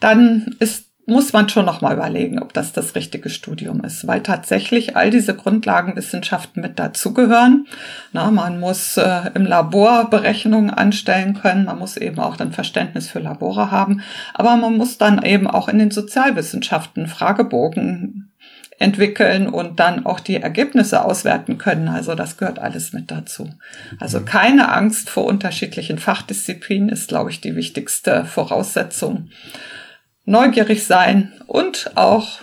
dann 0.00 0.54
ist 0.58 0.85
muss 1.06 1.32
man 1.32 1.48
schon 1.48 1.64
noch 1.64 1.80
mal 1.80 1.94
überlegen, 1.94 2.42
ob 2.42 2.52
das 2.52 2.72
das 2.72 2.96
richtige 2.96 3.30
Studium 3.30 3.80
ist, 3.82 4.08
weil 4.08 4.22
tatsächlich 4.22 4.96
all 4.96 5.10
diese 5.10 5.34
Grundlagenwissenschaften 5.34 6.60
mit 6.60 6.80
dazugehören. 6.80 7.68
Na, 8.12 8.32
man 8.32 8.58
muss 8.58 8.96
äh, 8.96 9.30
im 9.34 9.46
Labor 9.46 10.10
Berechnungen 10.10 10.70
anstellen 10.70 11.34
können, 11.34 11.64
man 11.64 11.78
muss 11.78 11.96
eben 11.96 12.18
auch 12.18 12.38
ein 12.40 12.52
Verständnis 12.52 13.08
für 13.08 13.20
Labore 13.20 13.70
haben, 13.70 14.02
aber 14.34 14.56
man 14.56 14.76
muss 14.76 14.98
dann 14.98 15.22
eben 15.22 15.46
auch 15.46 15.68
in 15.68 15.78
den 15.78 15.92
Sozialwissenschaften 15.92 17.06
Fragebogen 17.06 18.32
entwickeln 18.78 19.48
und 19.48 19.80
dann 19.80 20.04
auch 20.04 20.20
die 20.20 20.36
Ergebnisse 20.36 21.04
auswerten 21.04 21.56
können. 21.56 21.88
Also 21.88 22.14
das 22.14 22.36
gehört 22.36 22.58
alles 22.58 22.92
mit 22.92 23.10
dazu. 23.10 23.48
Also 24.00 24.20
keine 24.20 24.70
Angst 24.70 25.08
vor 25.08 25.24
unterschiedlichen 25.24 25.98
Fachdisziplinen 25.98 26.88
ist, 26.88 27.08
glaube 27.08 27.30
ich, 27.30 27.40
die 27.40 27.56
wichtigste 27.56 28.24
Voraussetzung 28.24 29.30
neugierig 30.26 30.84
sein 30.84 31.32
und 31.46 31.92
auch 31.94 32.40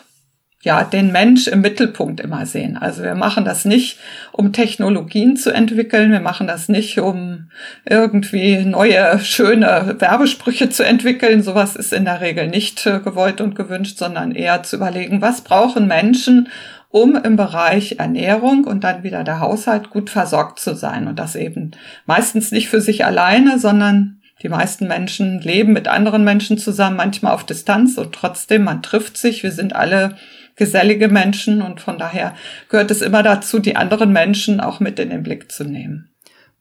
ja, 0.64 0.86
den 0.86 1.12
Mensch 1.12 1.48
im 1.48 1.60
Mittelpunkt 1.60 2.22
immer 2.22 2.46
sehen. 2.46 2.78
Also 2.78 3.04
wir 3.04 3.16
machen 3.16 3.44
das 3.44 3.66
nicht, 3.66 4.00
um 4.32 4.54
Technologien 4.54 5.36
zu 5.36 5.52
entwickeln. 5.52 6.12
Wir 6.12 6.22
machen 6.22 6.48
das 6.48 6.70
nicht, 6.70 6.98
um 7.00 7.50
irgendwie 7.86 8.64
neue, 8.64 9.20
schöne 9.20 9.98
Werbesprüche 10.00 10.70
zu 10.70 10.86
entwickeln. 10.86 11.44
Sowas 11.44 11.76
ist 11.76 11.92
in 11.92 12.06
der 12.06 12.22
Regel 12.22 12.48
nicht 12.48 12.86
äh, 12.86 13.02
gewollt 13.02 13.42
und 13.42 13.56
gewünscht, 13.56 13.98
sondern 13.98 14.32
eher 14.32 14.64
zu 14.64 14.78
überlegen, 14.78 15.22
was 15.22 15.42
brauchen 15.42 15.86
Menschen, 15.86 16.48
um 16.88 17.18
im 17.18 17.36
Bereich 17.36 17.98
Ernährung 18.00 18.64
und 18.64 18.86
dann 18.86 19.04
wieder 19.04 19.26
der 19.26 19.42
Haushalt 19.42 19.90
gut 19.90 20.10
versorgt 20.10 20.60
zu 20.60 20.76
sein. 20.76 21.08
Und 21.08 21.20
das 21.20 21.36
eben 21.36 21.72
meistens 22.06 22.54
nicht 22.54 22.70
für 22.70 22.80
sich 22.80 23.04
alleine, 23.04 23.60
sondern 23.60 24.22
die 24.44 24.50
meisten 24.50 24.88
Menschen 24.88 25.40
leben 25.40 25.74
mit 25.74 25.88
anderen 25.88 26.24
Menschen 26.24 26.58
zusammen, 26.58 26.98
manchmal 26.98 27.34
auf 27.34 27.46
Distanz 27.46 27.98
und 27.98 28.14
trotzdem, 28.14 28.66
man 28.66 28.84
trifft 28.84 29.18
sich. 29.18 29.42
Wir 29.42 29.52
sind 29.52 29.76
alle 29.76 30.18
gesellige 30.56 31.08
Menschen 31.08 31.62
und 31.62 31.82
von 31.82 31.98
daher 31.98 32.36
gehört 32.70 32.92
es 32.92 33.02
immer 33.02 33.24
dazu, 33.24 33.60
die 33.60 33.76
anderen 33.76 34.12
Menschen 34.12 34.60
auch 34.60 34.80
mit 34.80 35.00
in 35.00 35.10
den 35.10 35.24
Blick 35.24 35.52
zu 35.52 35.64
nehmen 35.64 36.13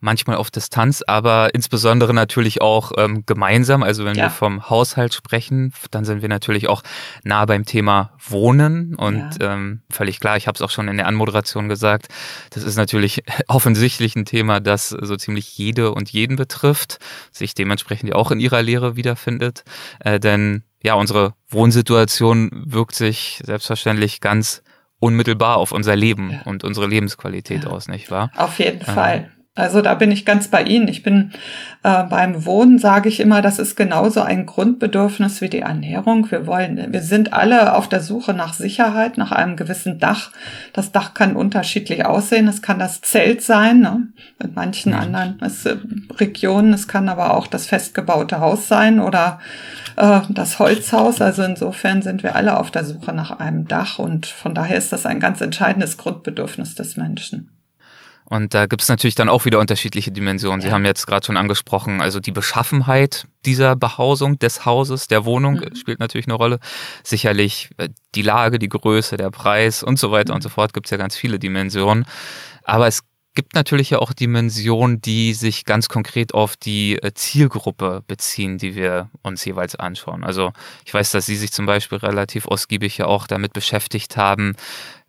manchmal 0.03 0.37
auf 0.37 0.51
Distanz, 0.51 1.03
aber 1.07 1.55
insbesondere 1.55 2.13
natürlich 2.13 2.61
auch 2.61 2.93
ähm, 2.99 3.25
gemeinsam. 3.25 3.83
Also 3.83 4.05
wenn 4.05 4.17
ja. 4.17 4.25
wir 4.25 4.31
vom 4.31 4.69
Haushalt 4.69 5.15
sprechen, 5.15 5.73
dann 5.91 6.05
sind 6.05 6.23
wir 6.23 6.29
natürlich 6.29 6.69
auch 6.69 6.83
nah 7.23 7.47
beim 7.47 7.65
Thema 7.65 8.13
Wohnen 8.29 8.95
und 8.97 9.41
ja. 9.41 9.55
ähm, 9.55 9.83
völlig 9.91 10.21
klar, 10.21 10.37
ich 10.37 10.49
habe 10.49 10.57
es 10.57 10.63
auch 10.63 10.71
schon 10.71 10.89
in 10.89 10.97
der 10.97 11.07
Anmoderation 11.07 11.69
gesagt, 11.69 12.09
das 12.51 12.65
ist 12.65 12.77
natürlich 12.77 13.23
offensichtlich 13.47 14.17
ein 14.17 14.25
Thema, 14.25 14.61
das 14.61 14.89
so 14.89 15.17
ziemlich 15.17 15.57
jede 15.57 15.93
und 15.93 16.11
jeden 16.11 16.37
betrifft, 16.37 16.99
sich 17.31 17.55
dementsprechend 17.55 18.11
ja 18.11 18.17
auch 18.17 18.33
in 18.33 18.41
ihrer 18.41 18.61
Lehre 18.61 18.97
wiederfindet, 18.97 19.65
äh, 20.01 20.19
denn 20.19 20.65
ja, 20.83 20.95
unsere 20.95 21.35
Wohnsituation 21.49 22.51
wirkt 22.67 22.97
sich 22.97 23.41
selbstverständlich 23.45 24.21
ganz 24.21 24.63
unmittelbar 24.99 25.59
auf 25.59 25.71
unser 25.71 25.95
Leben 25.95 26.31
ja. 26.31 26.43
und 26.43 26.65
unsere 26.65 26.89
Lebensqualität 26.89 27.67
aus, 27.67 27.87
nicht 27.87 28.11
wahr? 28.11 28.31
Auf 28.37 28.59
jeden 28.59 28.81
ähm, 28.81 28.95
Fall. 28.95 29.33
Also 29.55 29.83
da 29.83 29.95
bin 29.95 30.11
ich 30.11 30.25
ganz 30.25 30.49
bei 30.49 30.63
Ihnen. 30.63 30.89
Ich 30.89 31.03
bin 31.03 31.33
äh, 31.83 32.05
beim 32.05 32.47
Wohnen, 32.47 32.79
sage 32.79 33.11
ich 33.11 33.21
immer, 33.21 33.43
das 33.43 33.59
ist 33.59 33.77
genauso 33.77 34.23
ein 34.23 34.47
Grundbedürfnis 34.47 35.43
wie 35.43 35.51
die 35.51 35.59
Ernährung. 35.59 36.31
Wir 36.31 36.47
wollen, 36.47 36.91
wir 36.91 37.03
sind 37.03 37.35
alle 37.35 37.75
auf 37.75 37.87
der 37.87 38.01
Suche 38.01 38.33
nach 38.33 38.55
Sicherheit, 38.55 39.19
nach 39.19 39.31
einem 39.31 39.57
gewissen 39.57 39.99
Dach. 39.99 40.33
Das 40.73 40.91
Dach 40.91 41.13
kann 41.13 41.37
unterschiedlich 41.37 42.07
aussehen. 42.07 42.49
Es 42.49 42.63
kann 42.63 42.79
das 42.79 43.03
Zelt 43.03 43.43
sein, 43.43 43.81
ne? 43.81 44.09
mit 44.43 44.57
manchen 44.57 44.95
anderen 44.95 45.39
es, 45.43 45.67
äh, 45.67 45.77
Regionen. 46.17 46.73
Es 46.73 46.89
kann 46.89 47.11
aber 47.11 47.35
auch 47.35 47.47
das 47.47 47.67
festgebaute 47.67 48.41
Haus 48.41 48.69
sein 48.69 49.01
oder 49.01 49.39
äh, 49.97 50.21
das 50.31 50.61
Holzhaus. 50.61 51.21
Also 51.21 51.43
insofern 51.43 52.01
sind 52.01 52.23
wir 52.23 52.37
alle 52.37 52.59
auf 52.59 52.71
der 52.71 52.87
Suche 52.87 53.13
nach 53.13 53.39
einem 53.39 53.69
Dach 53.69 53.99
und 53.99 54.25
von 54.25 54.55
daher 54.55 54.79
ist 54.79 54.95
das 54.95 55.05
ein 55.05 55.21
ganz 55.21 55.43
entscheidendes 55.43 55.99
Grundbedürfnis 55.99 56.75
des 56.75 56.97
Menschen. 56.97 57.51
Und 58.33 58.55
da 58.55 58.65
gibt 58.65 58.81
es 58.81 58.89
natürlich 58.89 59.15
dann 59.15 59.29
auch 59.29 59.45
wieder 59.45 59.59
unterschiedliche 59.59 60.11
Dimensionen. 60.11 60.63
Sie 60.63 60.73
haben 60.73 60.87
jetzt 60.87 61.07
gerade 61.07 61.27
schon 61.27 61.37
angesprochen, 61.37 62.01
also 62.01 62.19
die 62.19 62.33
Beschaffenheit 62.33 63.27
dieser 63.45 63.77
Behausung 63.77 64.39
des 64.39 64.65
Hauses, 64.65 65.07
der 65.07 65.27
Wohnung 65.27 65.57
mhm. 65.57 65.77
spielt 65.77 66.01
natürlich 66.01 66.29
eine 66.29 66.37
Rolle. 66.37 66.59
Sicherlich 67.05 67.69
äh, 67.77 67.91
die 68.15 68.23
Lage, 68.23 68.59
die 68.59 68.71
Größe, 68.71 69.19
der 69.19 69.31
Preis 69.31 69.83
und 69.83 69.99
so 69.99 70.13
weiter 70.13 70.33
mhm. 70.33 70.37
und 70.37 70.43
so 70.45 70.49
fort 70.49 70.73
gibt 70.73 70.87
es 70.87 70.91
ja 70.91 70.97
ganz 70.97 71.15
viele 71.15 71.39
Dimensionen. 71.39 72.07
Aber 72.65 72.87
es 72.87 73.03
gibt 73.35 73.55
natürlich 73.55 73.91
ja 73.91 73.99
auch 73.99 74.13
Dimensionen, 74.13 75.01
die 75.01 75.35
sich 75.35 75.65
ganz 75.65 75.89
konkret 75.89 76.33
auf 76.33 76.57
die 76.57 77.03
äh, 77.03 77.13
Zielgruppe 77.15 78.03
beziehen, 78.07 78.59
die 78.59 78.75
wir 78.75 79.11
uns 79.23 79.45
jeweils 79.45 79.77
anschauen. 79.77 80.25
Also 80.25 80.53
ich 80.85 80.93
weiß, 80.93 81.11
dass 81.11 81.27
Sie 81.27 81.37
sich 81.37 81.53
zum 81.53 81.67
Beispiel 81.67 81.99
relativ 81.99 82.47
ausgiebig 82.47 82.99
ja 82.99 83.07
auch 83.07 83.27
damit 83.27 83.53
beschäftigt 83.53 84.17
haben, 84.17 84.55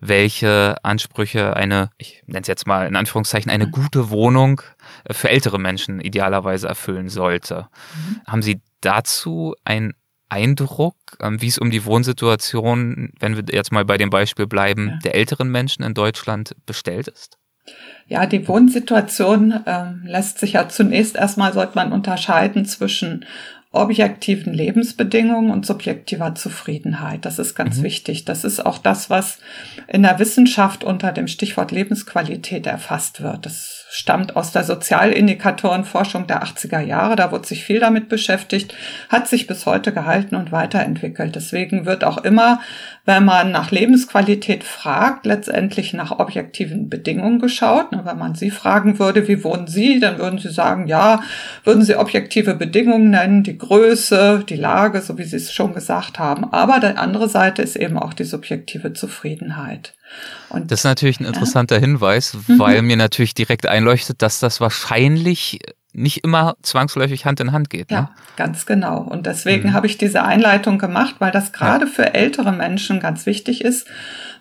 welche 0.08 0.76
Ansprüche 0.84 1.56
eine, 1.56 1.90
ich 1.98 2.24
nenne 2.26 2.42
es 2.42 2.48
jetzt 2.48 2.68
mal 2.68 2.88
in 2.88 2.96
Anführungszeichen, 2.96 3.52
eine 3.52 3.68
mhm. 3.68 3.72
gute 3.72 4.10
Wohnung 4.10 4.62
äh, 5.06 5.14
für 5.14 5.30
ältere 5.30 5.60
Menschen 5.60 6.00
idealerweise 6.00 6.68
erfüllen 6.68 7.10
sollte. 7.10 7.68
Mhm. 7.96 8.22
Haben 8.28 8.42
Sie 8.42 8.62
dazu 8.82 9.56
einen 9.64 9.94
Eindruck, 10.30 10.96
ähm, 11.22 11.42
wie 11.42 11.48
es 11.48 11.58
um 11.58 11.72
die 11.72 11.86
Wohnsituation, 11.86 13.12
wenn 13.20 13.36
wir 13.36 13.44
jetzt 13.50 13.72
mal 13.72 13.86
bei 13.86 13.98
dem 13.98 14.10
Beispiel 14.10 14.48
bleiben, 14.48 14.90
ja. 14.90 15.00
der 15.04 15.16
älteren 15.16 15.50
Menschen 15.50 15.84
in 15.84 15.94
Deutschland 15.94 16.56
bestellt 16.66 17.08
ist? 17.08 17.38
Ja, 18.08 18.26
die 18.26 18.46
Wohnsituation 18.48 19.52
äh, 19.66 19.92
lässt 20.04 20.40
sich 20.40 20.54
ja 20.54 20.68
zunächst 20.68 21.16
erstmal, 21.16 21.54
sollte 21.54 21.76
man 21.76 21.94
unterscheiden 21.94 22.66
zwischen 22.66 23.26
objektiven 23.74 24.54
Lebensbedingungen 24.54 25.52
und 25.52 25.66
subjektiver 25.66 26.36
Zufriedenheit. 26.36 27.26
Das 27.26 27.40
ist 27.40 27.56
ganz 27.56 27.80
mhm. 27.80 27.84
wichtig. 27.84 28.24
Das 28.24 28.44
ist 28.44 28.64
auch 28.64 28.78
das, 28.78 29.10
was 29.10 29.40
in 29.88 30.04
der 30.04 30.20
Wissenschaft 30.20 30.84
unter 30.84 31.12
dem 31.12 31.28
Stichwort 31.28 31.72
Lebensqualität 31.72 32.68
erfasst 32.68 33.22
wird. 33.22 33.48
Das 33.48 33.83
stammt 33.96 34.36
aus 34.36 34.52
der 34.52 34.64
Sozialindikatorenforschung 34.64 36.26
der 36.26 36.44
80er 36.44 36.80
Jahre. 36.80 37.16
Da 37.16 37.32
wurde 37.32 37.46
sich 37.46 37.64
viel 37.64 37.80
damit 37.80 38.10
beschäftigt, 38.10 38.74
hat 39.08 39.28
sich 39.28 39.46
bis 39.46 39.68
heute 39.68 39.94
gehalten 39.94 40.36
und 40.36 40.52
weiterentwickelt. 40.52 41.36
Deswegen 41.36 41.86
wird 41.86 42.04
auch 42.04 42.18
immer, 42.18 42.60
wenn 43.06 43.24
man 43.24 43.52
nach 43.52 43.70
Lebensqualität 43.70 44.64
fragt, 44.64 45.28
letztendlich 45.28 45.94
nach 45.94 46.18
objektiven 46.18 46.90
Bedingungen 46.90 47.38
geschaut. 47.38 47.90
Wenn 47.92 48.18
man 48.18 48.34
Sie 48.34 48.50
fragen 48.50 48.98
würde, 48.98 49.28
wie 49.28 49.44
wohnen 49.44 49.68
Sie, 49.68 50.00
dann 50.00 50.18
würden 50.18 50.40
Sie 50.40 50.52
sagen, 50.52 50.88
ja, 50.88 51.22
würden 51.64 51.84
Sie 51.84 51.96
objektive 51.96 52.56
Bedingungen 52.56 53.12
nennen, 53.12 53.44
die 53.44 53.60
Größe, 53.60 54.44
die 54.50 54.56
Lage, 54.56 55.02
so 55.02 55.20
wie 55.20 55.24
Sie 55.24 55.36
es 55.36 55.54
schon 55.54 55.76
gesagt 55.76 56.18
haben. 56.18 56.52
Aber 56.52 56.80
die 56.80 56.98
andere 56.98 57.30
Seite 57.30 57.62
ist 57.62 57.76
eben 57.76 58.00
auch 58.00 58.14
die 58.14 58.24
subjektive 58.24 58.94
Zufriedenheit. 58.94 59.94
Und, 60.50 60.72
das 60.72 60.82
ist 60.82 60.86
natürlich 60.86 61.20
ein 61.20 61.26
interessanter 61.26 61.76
ja. 61.76 61.82
Hinweis, 61.82 62.38
mhm. 62.48 62.60
weil 62.60 62.82
mir 62.82 62.98
natürlich 62.98 63.34
direkt 63.34 63.68
einleuchtet, 63.68 64.22
dass 64.22 64.40
das 64.40 64.62
wahrscheinlich 64.62 65.60
nicht 65.94 66.24
immer 66.24 66.56
zwangsläufig 66.64 67.26
Hand 67.26 67.40
in 67.40 67.52
Hand 67.52 67.70
geht. 67.70 67.92
Ne? 67.92 67.98
Ja, 67.98 68.12
ganz 68.36 68.66
genau. 68.66 68.98
Und 68.98 69.28
deswegen 69.28 69.70
mhm. 69.70 69.74
habe 69.74 69.86
ich 69.86 69.98
diese 69.98 70.24
Einleitung 70.24 70.80
gemacht, 70.80 71.16
weil 71.20 71.32
das 71.32 71.54
gerade 71.54 71.86
ja. 71.86 71.92
für 71.92 72.14
ältere 72.16 72.52
Menschen 72.52 73.00
ganz 73.00 73.26
wichtig 73.26 73.64
ist 73.64 73.88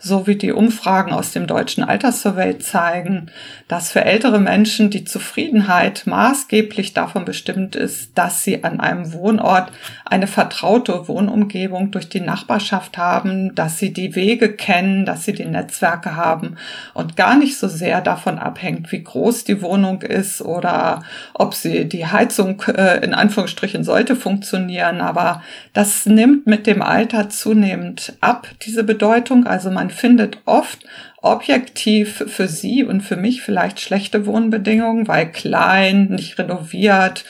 so 0.03 0.27
wie 0.27 0.35
die 0.35 0.53
Umfragen 0.53 1.13
aus 1.13 1.31
dem 1.31 1.47
deutschen 1.47 1.85
Alterssurvey 1.85 2.59
zeigen, 2.59 3.31
dass 3.69 3.93
für 3.93 4.05
ältere 4.05 4.41
Menschen 4.41 4.91
die 4.91 5.05
Zufriedenheit 5.05 6.03
maßgeblich 6.07 6.93
davon 6.93 7.25
bestimmt 7.25 7.77
ist, 7.77 8.11
dass 8.19 8.43
sie 8.43 8.65
an 8.65 8.81
einem 8.81 9.13
Wohnort 9.13 9.71
eine 10.05 10.27
vertraute 10.27 11.07
Wohnumgebung 11.07 11.93
durch 11.93 12.09
die 12.09 12.21
Nachbarschaft 12.21 12.99
haben, 12.99 13.55
dass 13.55 13.79
sie 13.79 13.93
die 13.93 14.17
Wege 14.17 14.53
kennen, 14.53 15.07
dass 15.07 15.25
sie 15.25 15.35
die 15.35 15.45
Netzwerke 15.45 16.17
haben 16.17 16.57
und 16.95 17.17
gar 17.17 17.37
nicht 17.37 17.57
so 17.57 17.69
sehr 17.69 18.01
davon 18.01 18.39
abhängt, 18.41 18.91
wie 18.91 19.05
groß 19.05 19.45
die 19.45 19.63
Wohnung 19.63 20.03
ist 20.03 20.43
oder 20.43 21.05
ob 21.33 21.55
sie 21.55 21.89
die 21.89 22.07
Heizung 22.07 22.61
äh, 22.63 23.05
in 23.05 23.15
Anführungsstrichen 23.15 23.85
sollte 23.85 24.17
funktionieren. 24.17 25.01
Aber 25.01 25.43
das 25.73 26.07
nimmt 26.07 26.49
mit 26.49 26.67
dem 26.67 26.83
Alter 26.83 27.31
zunehmend 27.31 28.15
ab, 28.21 28.49
diese 28.63 28.83
Bedeutung. 28.83 29.47
Also 29.47 29.71
man 29.71 29.92
findet 29.93 30.39
oft 30.45 30.85
objektiv 31.21 32.25
für 32.27 32.49
Sie 32.49 32.85
und 32.85 33.03
für 33.03 33.17
mich 33.17 33.43
vielleicht 33.43 33.81
schlechte 33.81 34.27
Wohnbedingungen, 34.27 35.07
weil 35.09 35.31
klein, 35.31 36.07
nicht 36.07 36.39
renoviert, 36.39 37.25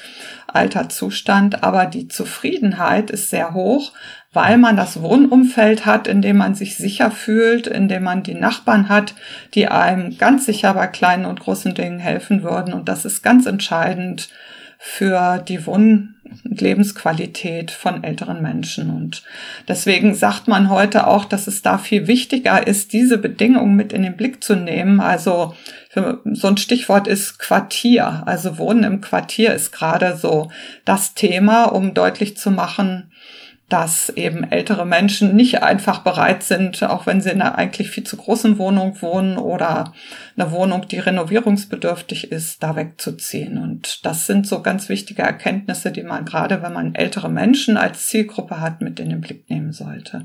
Alterzustand, 0.46 1.62
aber 1.62 1.86
die 1.86 2.08
Zufriedenheit 2.08 3.10
ist 3.10 3.30
sehr 3.30 3.54
hoch, 3.54 3.92
weil 4.32 4.58
man 4.58 4.76
das 4.76 5.00
Wohnumfeld 5.00 5.86
hat, 5.86 6.06
in 6.06 6.22
dem 6.22 6.36
man 6.38 6.54
sich 6.54 6.76
sicher 6.76 7.10
fühlt, 7.10 7.66
in 7.66 7.88
dem 7.88 8.02
man 8.02 8.22
die 8.22 8.34
Nachbarn 8.34 8.88
hat, 8.88 9.14
die 9.54 9.68
einem 9.68 10.16
ganz 10.18 10.46
sicher 10.46 10.74
bei 10.74 10.86
kleinen 10.86 11.24
und 11.24 11.40
großen 11.40 11.74
Dingen 11.74 11.98
helfen 11.98 12.42
würden. 12.42 12.74
Und 12.74 12.88
das 12.88 13.04
ist 13.04 13.22
ganz 13.22 13.46
entscheidend 13.46 14.28
für 14.78 15.38
die 15.38 15.66
Wohn- 15.66 16.16
und 16.44 16.60
Lebensqualität 16.60 17.70
von 17.70 18.04
älteren 18.04 18.42
Menschen. 18.42 18.90
Und 18.90 19.22
deswegen 19.68 20.14
sagt 20.14 20.48
man 20.48 20.70
heute 20.70 21.06
auch, 21.06 21.24
dass 21.24 21.46
es 21.46 21.62
da 21.62 21.78
viel 21.78 22.06
wichtiger 22.06 22.66
ist, 22.66 22.92
diese 22.92 23.18
Bedingungen 23.18 23.76
mit 23.76 23.92
in 23.92 24.02
den 24.02 24.16
Blick 24.16 24.42
zu 24.42 24.56
nehmen. 24.56 25.00
Also 25.00 25.54
so 26.24 26.48
ein 26.48 26.56
Stichwort 26.56 27.06
ist 27.06 27.38
Quartier. 27.38 28.22
Also 28.26 28.58
Wohnen 28.58 28.84
im 28.84 29.00
Quartier 29.00 29.54
ist 29.54 29.72
gerade 29.72 30.16
so 30.16 30.50
das 30.84 31.14
Thema, 31.14 31.64
um 31.64 31.94
deutlich 31.94 32.36
zu 32.36 32.50
machen, 32.50 33.10
dass 33.68 34.10
eben 34.10 34.44
ältere 34.44 34.84
Menschen 34.84 35.34
nicht 35.34 35.62
einfach 35.62 36.00
bereit 36.00 36.42
sind, 36.42 36.82
auch 36.82 37.06
wenn 37.06 37.22
sie 37.22 37.30
in 37.30 37.40
einer 37.40 37.56
eigentlich 37.56 37.90
viel 37.90 38.04
zu 38.04 38.18
großen 38.18 38.58
Wohnung 38.58 39.00
wohnen 39.00 39.38
oder 39.38 39.94
eine 40.36 40.50
Wohnung, 40.50 40.86
die 40.88 40.98
renovierungsbedürftig 40.98 42.30
ist, 42.30 42.62
da 42.62 42.76
wegzuziehen. 42.76 43.56
Und 43.56 44.04
das 44.04 44.26
sind 44.26 44.46
so 44.46 44.60
ganz 44.60 44.90
wichtige 44.90 45.22
Erkenntnisse, 45.22 45.90
die 45.90 46.02
man 46.02 46.26
gerade, 46.26 46.62
wenn 46.62 46.74
man 46.74 46.94
ältere 46.94 47.30
Menschen 47.30 47.78
als 47.78 48.08
Zielgruppe 48.08 48.60
hat, 48.60 48.82
mit 48.82 49.00
in 49.00 49.08
den 49.08 49.22
Blick 49.22 49.48
nehmen 49.48 49.72
sollte. 49.72 50.24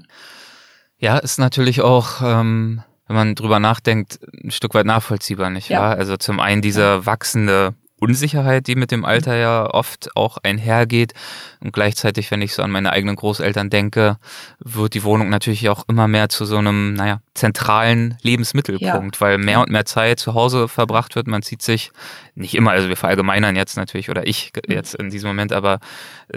Ja, 0.97 1.17
ist 1.17 1.39
natürlich 1.39 1.81
auch, 1.81 2.21
ähm, 2.21 2.81
wenn 3.07 3.15
man 3.15 3.35
drüber 3.35 3.59
nachdenkt, 3.59 4.19
ein 4.43 4.51
Stück 4.51 4.73
weit 4.73 4.85
nachvollziehbar, 4.85 5.49
nicht 5.49 5.69
ja. 5.69 5.79
wahr? 5.79 5.97
Also 5.97 6.17
zum 6.17 6.39
einen 6.39 6.61
dieser 6.61 7.05
wachsende 7.05 7.75
Unsicherheit, 7.99 8.67
die 8.67 8.75
mit 8.75 8.91
dem 8.91 9.05
Alter 9.05 9.35
ja 9.35 9.65
oft 9.65 10.15
auch 10.15 10.37
einhergeht. 10.37 11.13
Und 11.59 11.73
gleichzeitig, 11.73 12.31
wenn 12.31 12.41
ich 12.41 12.53
so 12.53 12.61
an 12.63 12.71
meine 12.71 12.91
eigenen 12.91 13.15
Großeltern 13.15 13.69
denke, 13.69 14.17
wird 14.59 14.93
die 14.93 15.03
Wohnung 15.03 15.29
natürlich 15.29 15.69
auch 15.69 15.85
immer 15.87 16.07
mehr 16.07 16.29
zu 16.29 16.45
so 16.45 16.57
einem, 16.57 16.93
naja, 16.93 17.21
zentralen 17.33 18.17
Lebensmittelpunkt, 18.21 19.15
ja. 19.15 19.21
weil 19.21 19.37
mehr 19.37 19.61
und 19.61 19.69
mehr 19.69 19.85
Zeit 19.85 20.19
zu 20.19 20.33
Hause 20.33 20.67
verbracht 20.67 21.15
wird. 21.15 21.27
Man 21.27 21.41
zieht 21.41 21.61
sich 21.61 21.91
nicht 22.35 22.55
immer, 22.55 22.71
also 22.71 22.89
wir 22.89 22.97
verallgemeinern 22.97 23.55
jetzt 23.55 23.77
natürlich, 23.77 24.09
oder 24.09 24.27
ich 24.27 24.51
mhm. 24.67 24.73
jetzt 24.73 24.95
in 24.95 25.09
diesem 25.09 25.29
Moment, 25.29 25.53
aber 25.53 25.79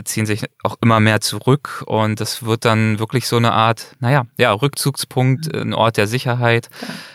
ziehen 0.04 0.26
sich 0.26 0.44
auch 0.62 0.76
immer 0.80 1.00
mehr 1.00 1.20
zurück 1.20 1.82
und 1.86 2.20
das 2.20 2.44
wird 2.44 2.64
dann 2.64 2.98
wirklich 2.98 3.26
so 3.26 3.36
eine 3.36 3.52
Art, 3.52 3.96
naja, 3.98 4.26
ja, 4.38 4.52
Rückzugspunkt, 4.52 5.52
mhm. 5.52 5.60
ein 5.60 5.74
Ort 5.74 5.96
der 5.96 6.06
Sicherheit, 6.06 6.68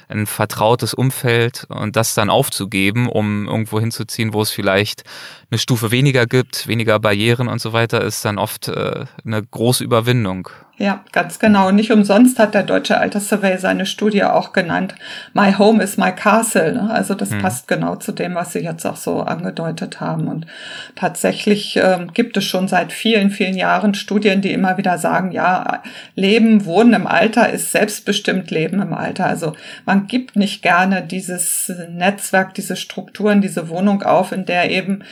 ein 0.07 0.27
vertrautes 0.27 0.93
Umfeld 0.93 1.65
und 1.69 1.95
das 1.95 2.13
dann 2.13 2.29
aufzugeben, 2.29 3.07
um 3.07 3.47
irgendwo 3.47 3.79
hinzuziehen, 3.79 4.33
wo 4.33 4.41
es 4.41 4.51
vielleicht 4.51 5.03
eine 5.49 5.59
Stufe 5.59 5.91
weniger 5.91 6.25
gibt, 6.25 6.67
weniger 6.67 6.99
Barrieren 6.99 7.47
und 7.47 7.61
so 7.61 7.73
weiter, 7.73 7.94
ist 7.99 8.25
dann 8.25 8.37
oft 8.37 8.67
äh, 8.67 9.05
eine 9.23 9.43
große 9.43 9.83
Überwindung. 9.83 10.49
Ja, 10.77 11.05
ganz 11.13 11.39
genau. 11.39 11.71
Nicht 11.71 11.93
umsonst 11.93 12.37
hat 12.37 12.53
der 12.53 12.63
Deutsche 12.63 12.97
Alterssurvey 12.97 13.57
seine 13.59 13.85
Studie 13.85 14.25
auch 14.25 14.51
genannt, 14.51 14.93
My 15.33 15.53
Home 15.53 15.81
is 15.81 15.95
my 15.95 16.11
Castle. 16.11 16.73
Ne? 16.73 16.89
Also 16.91 17.13
das 17.13 17.31
hm. 17.31 17.41
passt 17.41 17.69
genau 17.69 17.95
zu 17.95 18.11
dem, 18.11 18.35
was 18.35 18.51
Sie 18.51 18.59
jetzt 18.59 18.85
auch 18.85 18.97
so 18.97 19.21
angedeutet 19.21 20.01
haben. 20.01 20.27
Und 20.27 20.47
tatsächlich 20.95 21.79
ähm, 21.81 22.11
gibt 22.13 22.35
es 22.35 22.43
schon 22.43 22.67
seit 22.67 22.91
vielen, 22.91 23.29
vielen 23.29 23.55
Jahren 23.55 23.93
Studien, 23.93 24.41
die 24.41 24.51
immer 24.51 24.77
wieder 24.77 24.97
sagen, 24.97 25.31
ja, 25.31 25.81
Leben, 26.15 26.65
Wohnen 26.65 26.93
im 26.93 27.07
Alter 27.07 27.49
ist 27.49 27.71
selbstbestimmt 27.71 28.51
Leben 28.51 28.81
im 28.81 28.93
Alter. 28.93 29.27
Also 29.27 29.53
man 29.85 30.07
gibt 30.07 30.35
nicht 30.35 30.61
gerne 30.61 31.03
dieses 31.03 31.71
Netzwerk, 31.89 32.53
diese 32.53 32.75
Strukturen, 32.75 33.39
diese 33.39 33.69
Wohnung 33.69 34.03
auf, 34.03 34.33
in 34.33 34.45
der 34.45 34.69
eben 34.71 35.03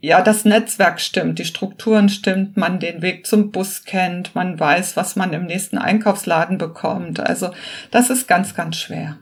ja, 0.00 0.22
das 0.22 0.44
Netzwerk 0.44 1.00
stimmt, 1.00 1.38
die 1.38 1.44
Strukturen 1.44 2.08
stimmt, 2.08 2.56
man 2.56 2.80
den 2.80 3.02
Weg 3.02 3.26
zum 3.26 3.52
Bus 3.52 3.84
kennt, 3.84 4.34
man 4.34 4.58
weiß, 4.58 4.96
was 4.96 5.16
man 5.16 5.32
im 5.32 5.46
nächsten 5.46 5.78
Einkaufsladen 5.78 6.58
bekommt. 6.58 7.20
Also 7.20 7.50
das 7.90 8.10
ist 8.10 8.26
ganz, 8.26 8.54
ganz 8.54 8.76
schwer. 8.76 9.18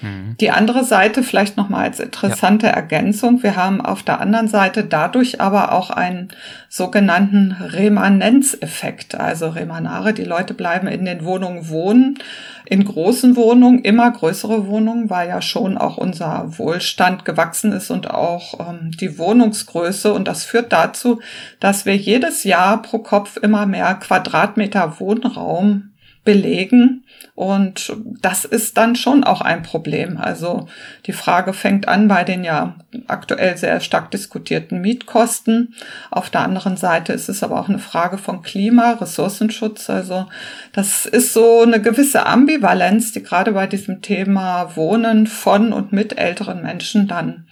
Mhm. 0.00 0.36
Die 0.40 0.50
andere 0.50 0.84
Seite 0.84 1.22
vielleicht 1.22 1.56
nochmal 1.56 1.84
als 1.84 2.00
interessante 2.00 2.66
ja. 2.66 2.72
Ergänzung. 2.72 3.42
Wir 3.42 3.56
haben 3.56 3.80
auf 3.80 4.02
der 4.02 4.20
anderen 4.20 4.48
Seite 4.48 4.84
dadurch 4.84 5.40
aber 5.40 5.72
auch 5.72 5.90
einen 5.90 6.28
sogenannten 6.68 7.52
Remanenzeffekt. 7.52 9.14
Also 9.14 9.48
Remanare, 9.48 10.12
die 10.12 10.24
Leute 10.24 10.54
bleiben 10.54 10.86
in 10.86 11.04
den 11.04 11.24
Wohnungen 11.24 11.68
wohnen, 11.68 12.18
in 12.64 12.84
großen 12.84 13.34
Wohnungen, 13.34 13.80
immer 13.80 14.10
größere 14.10 14.66
Wohnungen, 14.66 15.10
weil 15.10 15.28
ja 15.28 15.40
schon 15.42 15.78
auch 15.78 15.96
unser 15.96 16.58
Wohlstand 16.58 17.24
gewachsen 17.24 17.72
ist 17.72 17.90
und 17.90 18.10
auch 18.10 18.60
ähm, 18.60 18.90
die 19.00 19.18
Wohnungsgröße. 19.18 20.12
Und 20.12 20.28
das 20.28 20.44
führt 20.44 20.72
dazu, 20.72 21.20
dass 21.60 21.86
wir 21.86 21.96
jedes 21.96 22.44
Jahr 22.44 22.82
pro 22.82 22.98
Kopf 22.98 23.36
immer 23.36 23.66
mehr 23.66 23.94
Quadratmeter 23.94 25.00
Wohnraum 25.00 25.90
belegen. 26.24 27.04
Und 27.34 27.92
das 28.20 28.44
ist 28.44 28.76
dann 28.78 28.96
schon 28.96 29.22
auch 29.22 29.40
ein 29.40 29.62
Problem. 29.62 30.16
Also 30.16 30.66
die 31.06 31.12
Frage 31.12 31.52
fängt 31.52 31.86
an 31.86 32.08
bei 32.08 32.24
den 32.24 32.42
ja 32.42 32.74
aktuell 33.06 33.56
sehr 33.56 33.78
stark 33.78 34.10
diskutierten 34.10 34.80
Mietkosten. 34.80 35.74
Auf 36.10 36.30
der 36.30 36.40
anderen 36.40 36.76
Seite 36.76 37.12
ist 37.12 37.28
es 37.28 37.44
aber 37.44 37.60
auch 37.60 37.68
eine 37.68 37.78
Frage 37.78 38.18
von 38.18 38.42
Klima, 38.42 38.94
Ressourcenschutz. 38.94 39.88
Also 39.88 40.26
das 40.72 41.06
ist 41.06 41.32
so 41.32 41.62
eine 41.62 41.80
gewisse 41.80 42.26
Ambivalenz, 42.26 43.12
die 43.12 43.22
gerade 43.22 43.52
bei 43.52 43.68
diesem 43.68 44.02
Thema 44.02 44.74
Wohnen 44.74 45.28
von 45.28 45.72
und 45.72 45.92
mit 45.92 46.18
älteren 46.18 46.62
Menschen 46.62 47.06
dann 47.06 47.46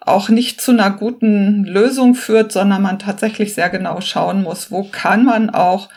auch 0.00 0.28
nicht 0.28 0.60
zu 0.60 0.72
einer 0.72 0.90
guten 0.90 1.64
Lösung 1.64 2.14
führt, 2.14 2.52
sondern 2.52 2.82
man 2.82 2.98
tatsächlich 2.98 3.54
sehr 3.54 3.70
genau 3.70 4.00
schauen 4.00 4.42
muss, 4.42 4.70
wo 4.70 4.84
kann 4.84 5.24
man 5.24 5.50
auch 5.50 5.88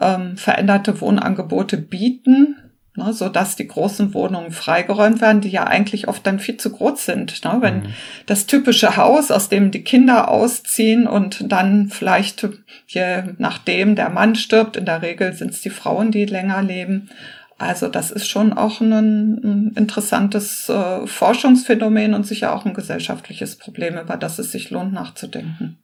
ähm, 0.00 0.36
veränderte 0.36 1.00
Wohnangebote 1.00 1.76
bieten, 1.76 2.56
ne, 2.96 3.12
so 3.12 3.28
dass 3.28 3.56
die 3.56 3.68
großen 3.68 4.14
Wohnungen 4.14 4.50
freigeräumt 4.50 5.20
werden, 5.20 5.40
die 5.40 5.50
ja 5.50 5.64
eigentlich 5.64 6.08
oft 6.08 6.26
dann 6.26 6.38
viel 6.38 6.56
zu 6.56 6.70
groß 6.70 7.04
sind. 7.04 7.44
Ne? 7.44 7.58
Wenn 7.60 7.76
mhm. 7.80 7.94
das 8.26 8.46
typische 8.46 8.96
Haus, 8.96 9.30
aus 9.30 9.48
dem 9.48 9.70
die 9.70 9.84
Kinder 9.84 10.28
ausziehen 10.28 11.06
und 11.06 11.50
dann 11.52 11.88
vielleicht 11.88 12.48
je 12.86 13.22
nachdem 13.38 13.94
der 13.94 14.10
Mann 14.10 14.34
stirbt, 14.34 14.76
in 14.76 14.86
der 14.86 15.02
Regel 15.02 15.32
sind 15.32 15.52
es 15.52 15.60
die 15.60 15.70
Frauen, 15.70 16.10
die 16.10 16.24
länger 16.24 16.62
leben. 16.62 17.10
Also 17.58 17.88
das 17.88 18.10
ist 18.10 18.26
schon 18.26 18.54
auch 18.54 18.80
ein, 18.80 18.92
ein 18.92 19.72
interessantes 19.76 20.70
äh, 20.70 21.06
Forschungsphänomen 21.06 22.14
und 22.14 22.26
sicher 22.26 22.54
auch 22.54 22.64
ein 22.64 22.72
gesellschaftliches 22.72 23.56
Problem, 23.56 23.98
über 23.98 24.16
das 24.16 24.38
es 24.38 24.50
sich 24.50 24.70
lohnt 24.70 24.94
nachzudenken. 24.94 25.76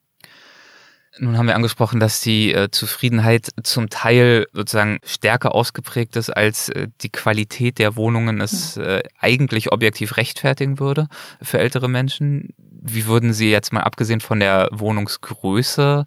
Nun 1.18 1.38
haben 1.38 1.46
wir 1.46 1.54
angesprochen, 1.54 1.98
dass 1.98 2.20
die 2.20 2.52
äh, 2.52 2.70
Zufriedenheit 2.70 3.48
zum 3.62 3.88
Teil 3.88 4.46
sozusagen 4.52 4.98
stärker 5.04 5.54
ausgeprägt 5.54 6.16
ist, 6.16 6.30
als 6.30 6.68
äh, 6.68 6.88
die 7.00 7.08
Qualität 7.08 7.78
der 7.78 7.96
Wohnungen 7.96 8.40
es 8.40 8.76
äh, 8.76 9.02
eigentlich 9.18 9.72
objektiv 9.72 10.16
rechtfertigen 10.18 10.78
würde 10.78 11.08
für 11.40 11.58
ältere 11.58 11.88
Menschen. 11.88 12.54
Wie 12.58 13.06
würden 13.06 13.32
Sie 13.32 13.50
jetzt 13.50 13.72
mal 13.72 13.80
abgesehen 13.80 14.20
von 14.20 14.40
der 14.40 14.68
Wohnungsgröße 14.72 16.04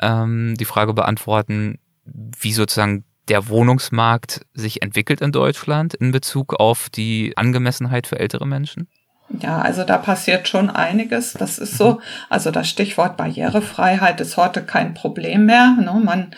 ähm, 0.00 0.54
die 0.58 0.64
Frage 0.64 0.94
beantworten, 0.94 1.78
wie 2.04 2.52
sozusagen 2.52 3.04
der 3.28 3.48
Wohnungsmarkt 3.48 4.46
sich 4.54 4.82
entwickelt 4.82 5.20
in 5.20 5.32
Deutschland 5.32 5.94
in 5.94 6.12
Bezug 6.12 6.54
auf 6.54 6.88
die 6.88 7.36
Angemessenheit 7.36 8.06
für 8.06 8.20
ältere 8.20 8.46
Menschen? 8.46 8.88
Ja, 9.28 9.58
also 9.60 9.82
da 9.82 9.98
passiert 9.98 10.46
schon 10.46 10.70
einiges. 10.70 11.32
Das 11.32 11.58
ist 11.58 11.76
so. 11.76 12.00
Also 12.30 12.52
das 12.52 12.68
Stichwort 12.68 13.16
Barrierefreiheit 13.16 14.20
ist 14.20 14.36
heute 14.36 14.62
kein 14.62 14.94
Problem 14.94 15.46
mehr. 15.46 15.76
Ne? 15.80 16.00
Man, 16.02 16.28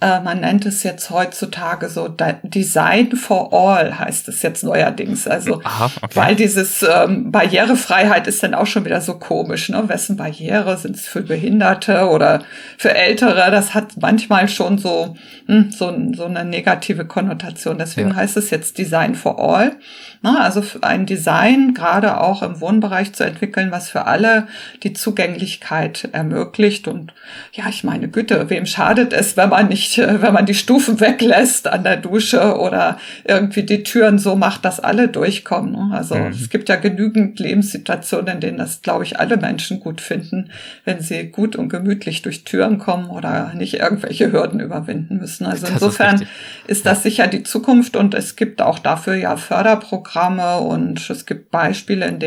äh, 0.00 0.20
man 0.20 0.40
nennt 0.40 0.64
es 0.64 0.84
jetzt 0.84 1.10
heutzutage 1.10 1.88
so 1.88 2.08
Design 2.44 3.16
for 3.16 3.52
All 3.52 3.98
heißt 3.98 4.28
es 4.28 4.42
jetzt 4.42 4.62
neuerdings. 4.62 5.26
Also 5.26 5.60
Aha, 5.64 5.90
okay. 6.00 6.14
weil 6.14 6.36
dieses 6.36 6.84
ähm, 6.84 7.32
Barrierefreiheit 7.32 8.28
ist 8.28 8.44
dann 8.44 8.54
auch 8.54 8.66
schon 8.66 8.84
wieder 8.84 9.00
so 9.00 9.18
komisch. 9.18 9.68
Ne? 9.68 9.88
Wessen 9.88 10.16
Barriere 10.16 10.76
sind 10.76 10.94
es 10.94 11.08
für 11.08 11.22
Behinderte 11.22 12.08
oder 12.08 12.42
für 12.78 12.94
Ältere? 12.94 13.50
Das 13.50 13.74
hat 13.74 13.96
manchmal 14.00 14.48
schon 14.48 14.78
so 14.78 15.16
hm, 15.46 15.70
so, 15.70 15.94
so 16.14 16.24
eine 16.24 16.44
negative 16.44 17.06
Konnotation. 17.06 17.78
Deswegen 17.78 18.10
ja. 18.10 18.16
heißt 18.16 18.36
es 18.36 18.50
jetzt 18.50 18.78
Design 18.78 19.14
for 19.14 19.40
All. 19.40 19.76
Ne? 20.22 20.40
Also 20.40 20.62
ein 20.82 21.06
Design 21.06 21.74
gerade 21.74 22.20
auch 22.20 22.35
im 22.42 22.60
Wohnbereich 22.60 23.12
zu 23.12 23.24
entwickeln, 23.24 23.70
was 23.70 23.88
für 23.88 24.06
alle 24.06 24.46
die 24.82 24.92
Zugänglichkeit 24.92 26.08
ermöglicht. 26.12 26.88
Und 26.88 27.12
ja, 27.52 27.64
ich 27.68 27.84
meine, 27.84 28.08
Güte, 28.08 28.48
wem 28.50 28.66
schadet 28.66 29.12
es, 29.12 29.36
wenn 29.36 29.48
man 29.50 29.68
nicht, 29.68 29.98
äh, 29.98 30.22
wenn 30.22 30.32
man 30.32 30.46
die 30.46 30.54
Stufen 30.54 31.00
weglässt 31.00 31.68
an 31.68 31.84
der 31.84 31.96
Dusche 31.96 32.58
oder 32.58 32.98
irgendwie 33.24 33.62
die 33.62 33.82
Türen 33.82 34.18
so 34.18 34.36
macht, 34.36 34.64
dass 34.64 34.80
alle 34.80 35.08
durchkommen. 35.08 35.72
Ne? 35.72 35.96
Also 35.96 36.14
mhm. 36.14 36.28
es 36.28 36.50
gibt 36.50 36.68
ja 36.68 36.76
genügend 36.76 37.38
Lebenssituationen, 37.38 38.34
in 38.34 38.40
denen 38.40 38.58
das, 38.58 38.82
glaube 38.82 39.04
ich, 39.04 39.18
alle 39.18 39.36
Menschen 39.36 39.80
gut 39.80 40.00
finden, 40.00 40.50
wenn 40.84 41.00
sie 41.00 41.24
gut 41.24 41.56
und 41.56 41.68
gemütlich 41.68 42.22
durch 42.22 42.44
Türen 42.44 42.78
kommen 42.78 43.10
oder 43.10 43.52
nicht 43.54 43.74
irgendwelche 43.74 44.32
Hürden 44.32 44.60
überwinden 44.60 45.18
müssen. 45.18 45.46
Also 45.46 45.66
insofern 45.66 46.16
ist, 46.16 46.28
ist 46.66 46.86
das 46.86 47.02
sicher 47.02 47.26
die 47.26 47.42
Zukunft 47.42 47.96
und 47.96 48.14
es 48.14 48.36
gibt 48.36 48.62
auch 48.62 48.78
dafür 48.78 49.14
ja 49.14 49.36
Förderprogramme 49.36 50.06
Programme 50.06 50.58
und 50.58 51.10
es 51.10 51.26
gibt 51.26 51.50
Beispiele, 51.50 52.06
in 52.06 52.18
denen 52.18 52.25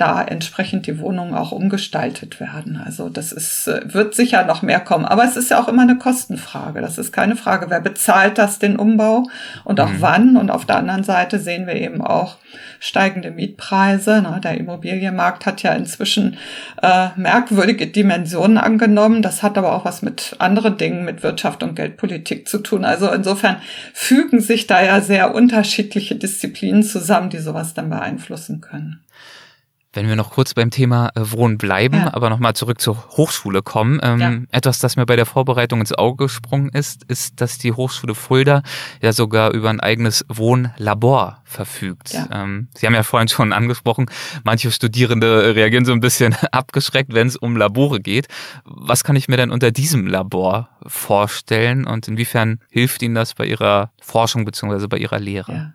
da 0.00 0.22
entsprechend 0.22 0.86
die 0.86 0.98
Wohnungen 0.98 1.34
auch 1.34 1.52
umgestaltet 1.52 2.40
werden. 2.40 2.80
Also 2.82 3.10
das 3.10 3.32
ist, 3.32 3.66
äh, 3.66 3.82
wird 3.92 4.14
sicher 4.14 4.44
noch 4.46 4.62
mehr 4.62 4.80
kommen. 4.80 5.04
Aber 5.04 5.24
es 5.24 5.36
ist 5.36 5.50
ja 5.50 5.60
auch 5.60 5.68
immer 5.68 5.82
eine 5.82 5.98
Kostenfrage. 5.98 6.80
Das 6.80 6.96
ist 6.96 7.12
keine 7.12 7.36
Frage. 7.36 7.66
Wer 7.68 7.80
bezahlt 7.80 8.38
das, 8.38 8.58
den 8.58 8.76
Umbau 8.76 9.24
und 9.64 9.78
auch 9.78 9.90
mhm. 9.90 10.00
wann? 10.00 10.36
Und 10.38 10.50
auf 10.50 10.64
der 10.64 10.78
anderen 10.78 11.04
Seite 11.04 11.38
sehen 11.38 11.66
wir 11.66 11.74
eben 11.74 12.00
auch 12.00 12.36
steigende 12.78 13.30
Mietpreise. 13.30 14.24
Der 14.42 14.56
Immobilienmarkt 14.56 15.44
hat 15.44 15.62
ja 15.62 15.72
inzwischen 15.72 16.38
äh, 16.82 17.08
merkwürdige 17.16 17.86
Dimensionen 17.86 18.56
angenommen. 18.56 19.20
Das 19.20 19.42
hat 19.42 19.58
aber 19.58 19.74
auch 19.74 19.84
was 19.84 20.00
mit 20.00 20.34
anderen 20.38 20.78
Dingen, 20.78 21.04
mit 21.04 21.22
Wirtschaft 21.22 21.62
und 21.62 21.76
Geldpolitik 21.76 22.48
zu 22.48 22.58
tun. 22.58 22.86
Also 22.86 23.10
insofern 23.12 23.56
fügen 23.92 24.40
sich 24.40 24.66
da 24.66 24.82
ja 24.82 25.02
sehr 25.02 25.34
unterschiedliche 25.34 26.14
Disziplinen 26.14 26.82
zusammen, 26.82 27.28
die 27.28 27.38
sowas 27.38 27.74
dann 27.74 27.90
beeinflussen 27.90 28.62
können. 28.62 29.00
Wenn 29.92 30.06
wir 30.06 30.14
noch 30.14 30.30
kurz 30.30 30.54
beim 30.54 30.70
Thema 30.70 31.10
äh, 31.16 31.32
Wohnen 31.32 31.58
bleiben, 31.58 31.96
ja. 31.96 32.14
aber 32.14 32.30
nochmal 32.30 32.54
zurück 32.54 32.80
zur 32.80 32.96
Hochschule 33.10 33.62
kommen. 33.62 33.98
Ähm, 34.02 34.20
ja. 34.20 34.32
Etwas, 34.52 34.78
das 34.78 34.96
mir 34.96 35.04
bei 35.04 35.16
der 35.16 35.26
Vorbereitung 35.26 35.80
ins 35.80 35.92
Auge 35.92 36.24
gesprungen 36.24 36.68
ist, 36.68 37.04
ist, 37.04 37.40
dass 37.40 37.58
die 37.58 37.72
Hochschule 37.72 38.14
Fulda 38.14 38.62
ja 39.02 39.12
sogar 39.12 39.52
über 39.52 39.68
ein 39.68 39.80
eigenes 39.80 40.24
Wohnlabor 40.28 41.39
verfügt. 41.50 42.12
Ja. 42.12 42.28
Ähm, 42.32 42.68
Sie 42.74 42.86
haben 42.86 42.94
ja 42.94 43.02
vorhin 43.02 43.28
schon 43.28 43.52
angesprochen, 43.52 44.06
manche 44.44 44.70
Studierende 44.70 45.54
reagieren 45.54 45.84
so 45.84 45.92
ein 45.92 46.00
bisschen 46.00 46.34
abgeschreckt, 46.52 47.12
wenn 47.12 47.26
es 47.26 47.36
um 47.36 47.56
Labore 47.56 48.00
geht. 48.00 48.28
Was 48.64 49.04
kann 49.04 49.16
ich 49.16 49.28
mir 49.28 49.36
denn 49.36 49.50
unter 49.50 49.70
diesem 49.70 50.06
Labor 50.06 50.68
vorstellen 50.86 51.86
und 51.86 52.08
inwiefern 52.08 52.60
hilft 52.70 53.02
Ihnen 53.02 53.14
das 53.14 53.34
bei 53.34 53.46
Ihrer 53.46 53.90
Forschung 54.00 54.44
beziehungsweise 54.44 54.88
bei 54.88 54.98
Ihrer 54.98 55.18
Lehre? 55.18 55.74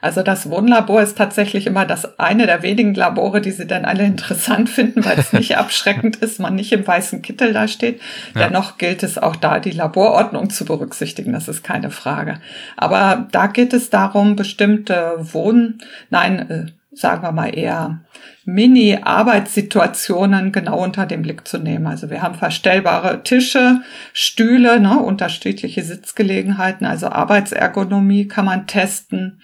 Also 0.00 0.22
das 0.22 0.48
Wohnlabor 0.48 1.02
ist 1.02 1.16
tatsächlich 1.16 1.66
immer 1.66 1.86
das 1.86 2.18
eine 2.18 2.46
der 2.46 2.62
wenigen 2.62 2.94
Labore, 2.94 3.40
die 3.40 3.50
sie 3.50 3.66
dann 3.66 3.84
alle 3.84 4.04
interessant 4.04 4.68
finden, 4.68 5.04
weil 5.04 5.18
es 5.18 5.32
nicht 5.32 5.56
abschreckend 5.58 6.16
ist, 6.16 6.40
man 6.40 6.54
nicht 6.54 6.72
im 6.72 6.86
weißen 6.86 7.22
Kittel 7.22 7.52
da 7.52 7.68
steht. 7.68 8.00
Ja. 8.34 8.48
Dennoch 8.48 8.78
gilt 8.78 9.02
es 9.02 9.18
auch 9.18 9.36
da, 9.36 9.60
die 9.60 9.70
Laborordnung 9.70 10.50
zu 10.50 10.64
berücksichtigen, 10.64 11.32
das 11.32 11.48
ist 11.48 11.62
keine 11.62 11.90
Frage. 11.90 12.40
Aber 12.76 13.26
da 13.32 13.46
geht 13.46 13.72
es 13.72 13.90
darum, 13.90 14.36
bestimmte 14.36 15.13
Wohn, 15.32 15.78
nein, 16.10 16.50
äh, 16.50 16.66
sagen 16.96 17.22
wir 17.22 17.32
mal 17.32 17.48
eher 17.48 18.04
Mini-Arbeitssituationen 18.44 20.52
genau 20.52 20.78
unter 20.82 21.06
den 21.06 21.22
Blick 21.22 21.48
zu 21.48 21.56
nehmen. 21.58 21.86
Also 21.86 22.10
wir 22.10 22.20
haben 22.22 22.34
verstellbare 22.34 23.22
Tische, 23.22 23.80
Stühle, 24.12 24.80
ne, 24.80 25.00
unterschiedliche 25.00 25.82
Sitzgelegenheiten, 25.82 26.86
also 26.86 27.08
Arbeitsergonomie 27.08 28.28
kann 28.28 28.44
man 28.44 28.66
testen. 28.66 29.40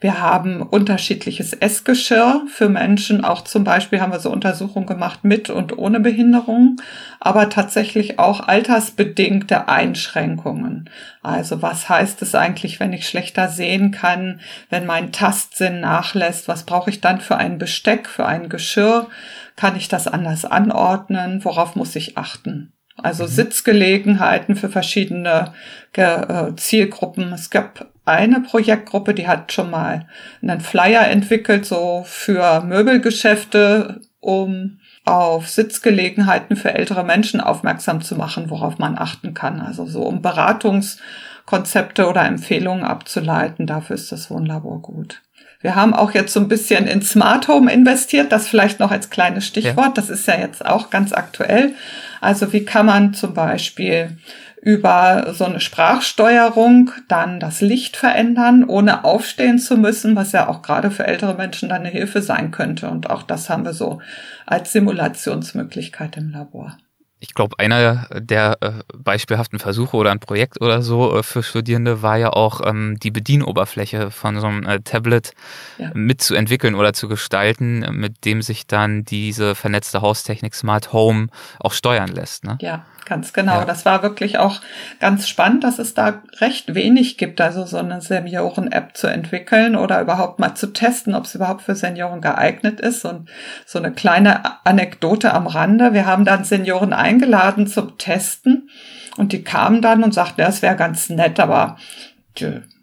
Wir 0.00 0.20
haben 0.20 0.62
unterschiedliches 0.62 1.52
Essgeschirr 1.52 2.42
für 2.48 2.68
Menschen. 2.68 3.24
Auch 3.24 3.42
zum 3.42 3.64
Beispiel 3.64 4.00
haben 4.00 4.12
wir 4.12 4.20
so 4.20 4.30
Untersuchungen 4.30 4.86
gemacht 4.86 5.24
mit 5.24 5.50
und 5.50 5.76
ohne 5.76 5.98
Behinderung, 5.98 6.76
aber 7.18 7.48
tatsächlich 7.48 8.20
auch 8.20 8.46
altersbedingte 8.46 9.68
Einschränkungen. 9.68 10.88
Also 11.20 11.62
was 11.62 11.88
heißt 11.88 12.22
es 12.22 12.36
eigentlich, 12.36 12.78
wenn 12.78 12.92
ich 12.92 13.08
schlechter 13.08 13.48
sehen 13.48 13.90
kann, 13.90 14.40
wenn 14.70 14.86
mein 14.86 15.10
Tastsinn 15.10 15.80
nachlässt? 15.80 16.46
Was 16.46 16.62
brauche 16.62 16.90
ich 16.90 17.00
dann 17.00 17.20
für 17.20 17.36
ein 17.36 17.58
Besteck, 17.58 18.08
für 18.08 18.24
ein 18.24 18.48
Geschirr? 18.48 19.08
Kann 19.56 19.74
ich 19.74 19.88
das 19.88 20.06
anders 20.06 20.44
anordnen? 20.44 21.44
Worauf 21.44 21.74
muss 21.74 21.96
ich 21.96 22.16
achten? 22.16 22.72
Also 22.96 23.24
mhm. 23.24 23.28
Sitzgelegenheiten 23.28 24.54
für 24.54 24.68
verschiedene 24.68 25.52
äh, 25.94 26.54
Zielgruppen. 26.54 27.32
Es 27.32 27.50
gab 27.50 27.88
eine 28.08 28.40
Projektgruppe, 28.40 29.14
die 29.14 29.28
hat 29.28 29.52
schon 29.52 29.70
mal 29.70 30.06
einen 30.42 30.60
Flyer 30.60 31.08
entwickelt, 31.08 31.64
so 31.66 32.04
für 32.06 32.62
Möbelgeschäfte, 32.62 34.00
um 34.20 34.80
auf 35.04 35.48
Sitzgelegenheiten 35.48 36.56
für 36.56 36.74
ältere 36.74 37.04
Menschen 37.04 37.40
aufmerksam 37.40 38.02
zu 38.02 38.14
machen, 38.16 38.50
worauf 38.50 38.78
man 38.78 38.98
achten 38.98 39.32
kann. 39.32 39.60
Also 39.60 39.86
so 39.86 40.02
um 40.02 40.20
Beratungskonzepte 40.20 42.06
oder 42.08 42.24
Empfehlungen 42.26 42.84
abzuleiten. 42.84 43.66
Dafür 43.66 43.94
ist 43.94 44.12
das 44.12 44.30
Wohnlabor 44.30 44.82
gut. 44.82 45.22
Wir 45.60 45.74
haben 45.74 45.92
auch 45.92 46.12
jetzt 46.12 46.32
so 46.32 46.40
ein 46.40 46.48
bisschen 46.48 46.86
in 46.86 47.02
Smart 47.02 47.48
Home 47.48 47.72
investiert, 47.72 48.30
das 48.30 48.46
vielleicht 48.46 48.78
noch 48.78 48.92
als 48.92 49.10
kleines 49.10 49.46
Stichwort. 49.46 49.86
Ja. 49.86 49.92
Das 49.94 50.10
ist 50.10 50.26
ja 50.28 50.38
jetzt 50.38 50.64
auch 50.64 50.90
ganz 50.90 51.12
aktuell. 51.12 51.74
Also 52.20 52.52
wie 52.52 52.64
kann 52.64 52.86
man 52.86 53.14
zum 53.14 53.34
Beispiel 53.34 54.18
über 54.60 55.32
so 55.34 55.44
eine 55.44 55.60
Sprachsteuerung 55.60 56.90
dann 57.06 57.40
das 57.40 57.60
Licht 57.60 57.96
verändern, 57.96 58.64
ohne 58.64 59.04
aufstehen 59.04 59.58
zu 59.58 59.76
müssen, 59.76 60.16
was 60.16 60.32
ja 60.32 60.48
auch 60.48 60.62
gerade 60.62 60.90
für 60.90 61.06
ältere 61.06 61.34
Menschen 61.34 61.68
dann 61.68 61.80
eine 61.80 61.90
Hilfe 61.90 62.22
sein 62.22 62.50
könnte. 62.50 62.90
Und 62.90 63.08
auch 63.08 63.22
das 63.22 63.48
haben 63.48 63.64
wir 63.64 63.72
so 63.72 64.00
als 64.46 64.72
Simulationsmöglichkeit 64.72 66.16
im 66.16 66.30
Labor 66.30 66.76
ich 67.20 67.34
glaube, 67.34 67.58
einer 67.58 68.06
der 68.12 68.58
äh, 68.60 68.72
beispielhaften 68.96 69.58
Versuche 69.58 69.96
oder 69.96 70.12
ein 70.12 70.20
Projekt 70.20 70.60
oder 70.60 70.82
so 70.82 71.18
äh, 71.18 71.22
für 71.22 71.42
Studierende 71.42 72.02
war 72.02 72.16
ja 72.16 72.30
auch 72.30 72.60
ähm, 72.64 72.98
die 73.00 73.10
Bedienoberfläche 73.10 74.10
von 74.10 74.38
so 74.40 74.46
einem 74.46 74.66
äh, 74.66 74.80
Tablet 74.80 75.32
ja. 75.78 75.90
mitzuentwickeln 75.94 76.74
oder 76.74 76.92
zu 76.92 77.08
gestalten, 77.08 77.80
mit 77.92 78.24
dem 78.24 78.42
sich 78.42 78.66
dann 78.66 79.04
diese 79.04 79.54
vernetzte 79.54 80.00
Haustechnik 80.00 80.54
Smart 80.54 80.92
Home 80.92 81.28
auch 81.58 81.72
steuern 81.72 82.08
lässt. 82.08 82.44
Ne? 82.44 82.58
Ja, 82.60 82.84
Ganz 83.08 83.32
genau. 83.32 83.60
Ja. 83.60 83.64
Das 83.64 83.86
war 83.86 84.02
wirklich 84.02 84.38
auch 84.38 84.60
ganz 85.00 85.28
spannend, 85.28 85.64
dass 85.64 85.78
es 85.78 85.94
da 85.94 86.22
recht 86.40 86.74
wenig 86.74 87.16
gibt, 87.16 87.40
also 87.40 87.64
so 87.64 87.78
eine 87.78 88.02
Senioren-App 88.02 88.96
zu 88.98 89.06
entwickeln 89.06 89.76
oder 89.76 90.02
überhaupt 90.02 90.38
mal 90.38 90.54
zu 90.54 90.74
testen, 90.74 91.14
ob 91.14 91.24
es 91.24 91.34
überhaupt 91.34 91.62
für 91.62 91.74
Senioren 91.74 92.20
geeignet 92.20 92.80
ist. 92.80 93.06
Und 93.06 93.30
so 93.64 93.78
eine 93.78 93.92
kleine 93.92 94.66
Anekdote 94.66 95.32
am 95.32 95.46
Rande. 95.46 95.94
Wir 95.94 96.04
haben 96.04 96.26
dann 96.26 96.44
Senioren 96.44 96.92
eingeladen 97.08 97.66
zum 97.66 97.96
Testen 97.98 98.68
und 99.16 99.32
die 99.32 99.42
kamen 99.42 99.82
dann 99.82 100.04
und 100.04 100.12
sagten, 100.12 100.42
ja, 100.42 100.48
es 100.48 100.62
wäre 100.62 100.76
ganz 100.76 101.08
nett, 101.08 101.40
aber 101.40 101.76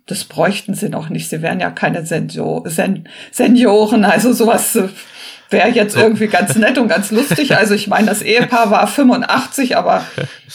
das 0.08 0.24
bräuchten 0.26 0.74
sie 0.74 0.90
noch 0.90 1.10
nicht. 1.10 1.30
Sie 1.30 1.42
wären 1.42 1.60
ja 1.60 1.72
keine 1.72 2.06
Sensor 2.06 2.68
Sen 2.70 3.08
Senioren, 3.32 4.04
also 4.04 4.34
sowas 4.34 4.76
äh, 4.76 4.90
wäre 5.50 5.70
jetzt 5.70 5.96
irgendwie 5.96 6.28
ganz 6.28 6.56
nett 6.56 6.78
und 6.78 6.88
ganz 6.88 7.12
lustig. 7.12 7.56
Also 7.56 7.74
ich 7.74 7.88
meine, 7.88 8.08
das 8.08 8.22
Ehepaar 8.22 8.72
war 8.72 8.88
85, 8.88 9.78
aber 9.78 10.04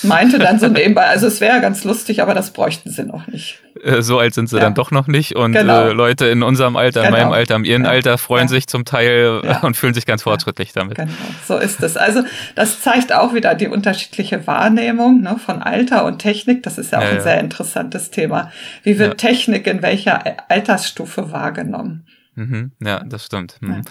meinte 0.03 0.39
dann 0.39 0.59
so 0.59 0.69
nebenbei, 0.69 1.07
also 1.07 1.27
es 1.27 1.41
wäre 1.41 1.61
ganz 1.61 1.85
lustig, 1.85 2.21
aber 2.21 2.35
das 2.35 2.51
bräuchten 2.51 2.91
sie 2.91 3.05
noch 3.05 3.27
nicht. 3.29 3.61
Äh, 3.83 4.03
so 4.03 4.19
alt 4.19 4.35
sind 4.35 4.49
sie 4.49 4.57
ja. 4.57 4.63
dann 4.63 4.75
doch 4.75 4.91
noch 4.91 5.07
nicht 5.07 5.37
und 5.37 5.53
genau. 5.53 5.87
äh, 5.87 5.93
Leute 5.93 6.27
in 6.27 6.43
unserem 6.43 6.77
Alter, 6.77 7.03
genau. 7.03 7.17
in 7.17 7.23
meinem 7.23 7.33
Alter, 7.33 7.57
in 7.57 7.65
ihrem 7.65 7.85
ja. 7.85 7.91
Alter 7.91 8.19
freuen 8.19 8.45
ja. 8.45 8.49
sich 8.49 8.67
zum 8.67 8.85
Teil 8.85 9.41
und 9.63 9.77
fühlen 9.77 9.95
sich 9.95 10.07
ganz 10.07 10.23
fortschrittlich 10.23 10.73
damit. 10.73 10.97
Genau, 10.97 11.11
so 11.47 11.57
ist 11.57 11.83
es. 11.83 11.97
Also 11.97 12.23
das 12.55 12.81
zeigt 12.81 13.13
auch 13.13 13.35
wieder 13.35 13.55
die 13.55 13.69
unterschiedliche 13.69 14.47
Wahrnehmung 14.47 15.23
ne, 15.23 15.37
von 15.45 15.63
Alter 15.63 16.05
und 16.05 16.19
Technik. 16.19 16.63
Das 16.63 16.79
ist 16.79 16.93
ja 16.93 16.99
auch 16.99 17.03
ein 17.03 17.21
sehr 17.21 17.41
interessantes 17.41 18.11
Thema. 18.11 18.51
Wie 18.83 18.99
wird 18.99 19.19
Technik 19.19 19.67
in 19.67 19.83
welcher 19.83 20.23
Altersstufe 20.49 21.33
wahrgenommen? 21.33 22.05
Mhm, 22.41 22.73
ja, 22.83 23.05
das 23.05 23.27
stimmt. 23.27 23.57
Mhm. 23.61 23.83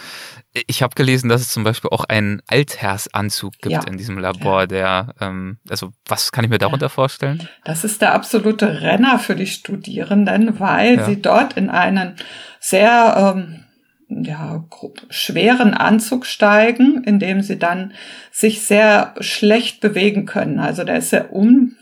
Ich 0.66 0.82
habe 0.82 0.96
gelesen, 0.96 1.30
dass 1.30 1.42
es 1.42 1.50
zum 1.50 1.64
Beispiel 1.64 1.92
auch 1.92 2.04
einen 2.06 2.42
Altherrsanzug 2.48 3.54
gibt 3.60 3.74
ja. 3.74 3.84
in 3.84 3.98
diesem 3.98 4.18
Labor, 4.18 4.62
ja. 4.62 4.66
der, 4.66 5.14
ähm, 5.22 5.60
also 5.70 5.92
was 6.08 6.32
kann 6.32 6.44
ich 6.44 6.50
mir 6.50 6.58
darunter 6.58 6.88
ja. 6.88 6.90
vorstellen? 6.90 7.48
Das 7.64 7.84
ist 7.84 8.02
der 8.02 8.16
absolute 8.16 8.82
Renner 8.82 9.20
für 9.20 9.36
die 9.36 9.46
Studierenden, 9.46 10.60
weil 10.60 11.06
sie 11.06 11.22
dort 11.22 11.58
in 11.58 11.70
einen 11.70 12.16
sehr 12.60 13.36
ähm, 13.38 13.66
ja, 14.10 14.66
schweren 15.12 15.76
Anzug 15.76 16.26
steigen, 16.26 17.04
in 17.04 17.20
dem 17.20 17.44
sie 17.44 17.60
dann 17.60 17.94
sich 18.32 18.64
sehr 18.66 19.14
schlecht 19.20 19.80
bewegen 19.80 20.26
können. 20.26 20.60
Also 20.60 20.84
der 20.84 20.98
ist 20.98 21.12
sehr 21.12 21.32
un 21.32 21.76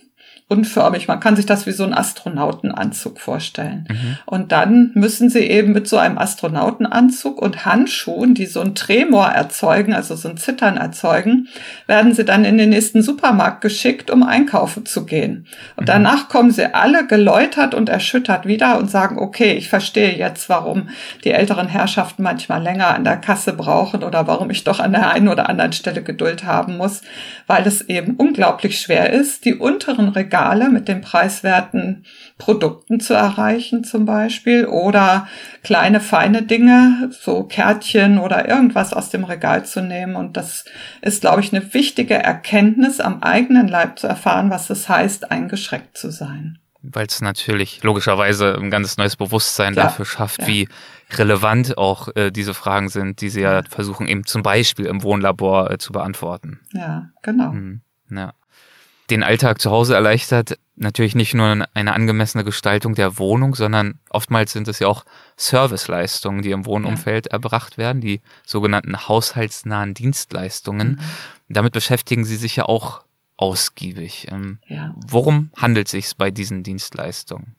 unförmig. 0.50 1.10
Man 1.10 1.20
kann 1.20 1.36
sich 1.36 1.46
das 1.46 1.66
wie 1.66 1.74
so 1.74 1.84
ein 1.84 1.94
Astronautenanzug 1.94 3.20
vorstellen. 3.20 3.86
Mhm. 3.90 4.18
Und 4.26 4.52
dann 4.54 4.92
müssen 4.94 5.30
sie 5.30 5.42
eben 5.42 5.74
mit 5.74 5.90
so 5.90 5.98
einem 5.98 6.18
Astronautenanzug 6.18 7.42
und 7.42 7.66
Handschuhen, 7.66 8.34
die 8.34 8.46
so 8.46 8.62
ein 8.62 8.74
Tremor 8.74 9.28
erzeugen, 9.28 9.94
also 9.94 10.16
so 10.16 10.30
ein 10.30 10.38
Zittern 10.38 10.78
erzeugen, 10.78 11.50
werden 11.86 12.14
sie 12.14 12.24
dann 12.24 12.46
in 12.46 12.58
den 12.58 12.70
nächsten 12.70 13.02
Supermarkt 13.02 13.60
geschickt, 13.60 14.10
um 14.10 14.24
einkaufen 14.24 14.86
zu 14.86 15.06
gehen. 15.06 15.48
Und 15.76 15.84
mhm. 15.84 15.88
danach 15.88 16.30
kommen 16.30 16.52
sie 16.52 16.74
alle 16.74 17.08
geläutert 17.08 17.74
und 17.74 17.90
erschüttert 17.90 18.46
wieder 18.46 18.78
und 18.78 18.90
sagen, 18.90 19.20
okay, 19.20 19.52
ich 19.52 19.68
verstehe 19.68 20.18
jetzt, 20.18 20.48
warum 20.48 20.88
die 21.26 21.32
älteren 21.32 21.68
Herrschaften 21.68 22.24
manchmal 22.24 22.64
länger 22.64 22.96
an 22.96 23.04
der 23.04 23.18
Kasse 23.18 23.52
brauchen 23.52 24.02
oder 24.02 24.28
warum 24.28 24.50
ich 24.50 24.64
doch 24.64 24.80
an 24.80 24.94
der 24.94 25.12
einen 25.12 25.28
oder 25.28 25.50
anderen 25.50 25.74
Stelle 25.74 26.04
Geduld 26.04 26.46
haben 26.46 26.78
muss, 26.78 27.02
weil 27.48 27.68
es 27.68 27.82
eben 27.82 28.16
unglaublich 28.16 28.80
schwer 28.80 29.12
ist, 29.12 29.44
die 29.44 29.54
unteren 29.56 30.08
Regale 30.08 30.37
Regale 30.38 30.70
mit 30.70 30.88
den 30.88 31.02
preiswerten 31.02 32.06
Produkten 32.38 33.00
zu 33.00 33.14
erreichen 33.14 33.84
zum 33.84 34.06
Beispiel 34.06 34.66
oder 34.66 35.28
kleine 35.64 36.00
feine 36.00 36.44
Dinge, 36.44 37.10
so 37.12 37.44
Kärtchen 37.44 38.20
oder 38.20 38.48
irgendwas 38.48 38.94
aus 38.94 39.10
dem 39.10 39.24
Regal 39.24 39.66
zu 39.66 39.82
nehmen. 39.82 40.16
Und 40.16 40.38
das 40.38 40.66
ist, 41.02 41.22
glaube 41.22 41.42
ich, 41.42 41.54
eine 41.54 41.74
wichtige 41.74 42.16
Erkenntnis, 42.16 43.00
am 43.00 43.24
eigenen 43.24 43.68
Leib 43.68 44.00
zu 44.00 44.08
erfahren, 44.08 44.50
was 44.50 44.70
es 44.70 44.88
heißt, 44.88 45.32
eingeschränkt 45.32 45.98
zu 45.98 46.12
sein. 46.12 46.60
weil 46.84 47.08
es 47.08 47.22
natürlich 47.22 47.84
logischerweise 47.84 48.56
ein 48.56 48.70
ganz 48.70 48.98
neues 48.98 49.16
Bewusstsein 49.16 49.74
ja, 49.74 49.84
dafür 49.84 50.06
schafft, 50.06 50.42
ja. 50.42 50.48
wie 50.48 50.70
relevant 51.12 51.78
auch 51.78 52.10
äh, 52.16 52.32
diese 52.32 52.54
Fragen 52.54 52.90
sind, 52.90 53.20
die 53.22 53.30
sie 53.30 53.42
ja 53.42 53.64
versuchen 53.64 54.08
eben 54.08 54.26
zum 54.26 54.44
Beispiel 54.44 54.86
im 54.86 55.04
Wohnlabor 55.04 55.72
äh, 55.72 55.78
zu 55.80 55.92
beantworten. 55.92 56.60
Ja, 56.74 57.10
genau. 57.24 57.52
Mhm, 57.52 57.82
ja. 58.12 58.34
Den 59.10 59.24
Alltag 59.24 59.62
zu 59.62 59.72
Hause 59.72 59.96
erleichtert 59.96 60.58
natürlich 60.76 61.16
nicht 61.16 61.34
nur 61.34 61.66
eine 61.74 61.94
angemessene 61.94 62.44
Gestaltung 62.44 62.94
der 62.94 63.18
Wohnung, 63.18 63.56
sondern 63.56 64.00
oftmals 64.10 64.52
sind 64.52 64.68
es 64.68 64.80
ja 64.80 64.88
auch 64.88 65.06
Serviceleistungen, 65.38 66.42
die 66.42 66.52
im 66.52 66.66
Wohnumfeld 66.66 67.28
ja. 67.28 67.32
erbracht 67.32 67.78
werden, 67.78 68.02
die 68.02 68.22
sogenannten 68.46 69.08
haushaltsnahen 69.08 69.94
Dienstleistungen. 69.94 70.90
Mhm. 70.90 71.00
Damit 71.50 71.74
beschäftigen 71.74 72.26
Sie 72.26 72.36
sich 72.36 72.58
ja 72.58 72.66
auch 72.66 73.04
ausgiebig. 73.38 74.28
Ähm, 74.30 74.60
ja. 74.68 74.94
Worum 75.08 75.52
handelt 75.56 75.88
es 75.88 75.92
sich 75.92 76.18
bei 76.18 76.30
diesen 76.30 76.64
Dienstleistungen? 76.64 77.56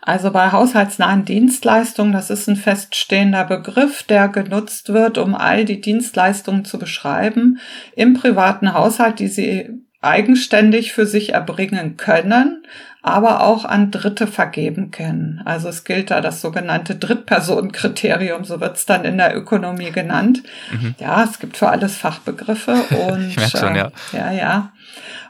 Also 0.00 0.32
bei 0.32 0.50
haushaltsnahen 0.50 1.24
Dienstleistungen, 1.24 2.12
das 2.12 2.30
ist 2.30 2.48
ein 2.48 2.56
feststehender 2.56 3.44
Begriff, 3.44 4.02
der 4.02 4.28
genutzt 4.28 4.92
wird, 4.92 5.18
um 5.18 5.34
all 5.34 5.64
die 5.64 5.80
Dienstleistungen 5.80 6.64
zu 6.64 6.78
beschreiben 6.78 7.58
im 7.94 8.14
privaten 8.14 8.74
Haushalt, 8.74 9.20
die 9.20 9.28
Sie 9.28 9.70
eigenständig 10.02 10.92
für 10.92 11.06
sich 11.06 11.32
erbringen 11.32 11.96
können, 11.96 12.64
aber 13.02 13.42
auch 13.42 13.64
an 13.64 13.90
Dritte 13.90 14.26
vergeben 14.26 14.90
können. 14.90 15.42
Also 15.44 15.68
es 15.68 15.84
gilt 15.84 16.10
da 16.10 16.20
das 16.20 16.40
sogenannte 16.40 16.94
Drittpersonenkriterium, 16.96 18.44
so 18.44 18.60
wird 18.60 18.76
es 18.76 18.86
dann 18.86 19.04
in 19.04 19.18
der 19.18 19.36
Ökonomie 19.36 19.90
genannt. 19.90 20.42
Mhm. 20.70 20.94
Ja, 20.98 21.24
es 21.24 21.38
gibt 21.38 21.56
für 21.56 21.68
alles 21.68 21.96
Fachbegriffe 21.96 22.72
und 23.08 23.28
ich 23.28 23.36
merke 23.36 23.58
schon, 23.58 23.74
ja. 23.74 23.86
Äh, 24.12 24.16
ja, 24.16 24.32
ja. 24.32 24.72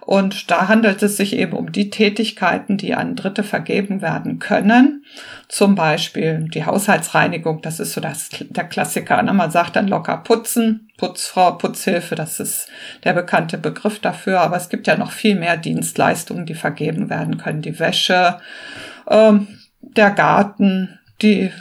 Und 0.04 0.50
da 0.50 0.66
handelt 0.66 1.00
es 1.02 1.16
sich 1.16 1.36
eben 1.36 1.52
um 1.52 1.70
die 1.70 1.88
Tätigkeiten, 1.88 2.76
die 2.76 2.94
an 2.94 3.14
Dritte 3.14 3.44
vergeben 3.44 4.02
werden 4.02 4.40
können. 4.40 5.04
Zum 5.46 5.76
Beispiel 5.76 6.48
die 6.52 6.66
Haushaltsreinigung, 6.66 7.62
das 7.62 7.78
ist 7.78 7.92
so 7.92 8.00
das, 8.00 8.30
der 8.40 8.64
Klassiker. 8.64 9.22
Ne? 9.22 9.32
Man 9.32 9.52
sagt 9.52 9.76
dann 9.76 9.86
locker 9.86 10.16
putzen, 10.16 10.90
Putzfrau, 10.98 11.52
Putzhilfe, 11.52 12.16
das 12.16 12.40
ist 12.40 12.68
der 13.04 13.12
bekannte 13.12 13.58
Begriff 13.58 14.00
dafür. 14.00 14.40
Aber 14.40 14.56
es 14.56 14.68
gibt 14.68 14.88
ja 14.88 14.96
noch 14.96 15.12
viel 15.12 15.36
mehr 15.36 15.56
Dienstleistungen, 15.56 16.46
die 16.46 16.54
vergeben 16.54 17.08
werden 17.08 17.38
können. 17.38 17.62
Die 17.62 17.78
Wäsche, 17.78 18.38
ähm, 19.08 19.46
der 19.80 20.10
Garten, 20.10 20.98
die, 21.22 21.52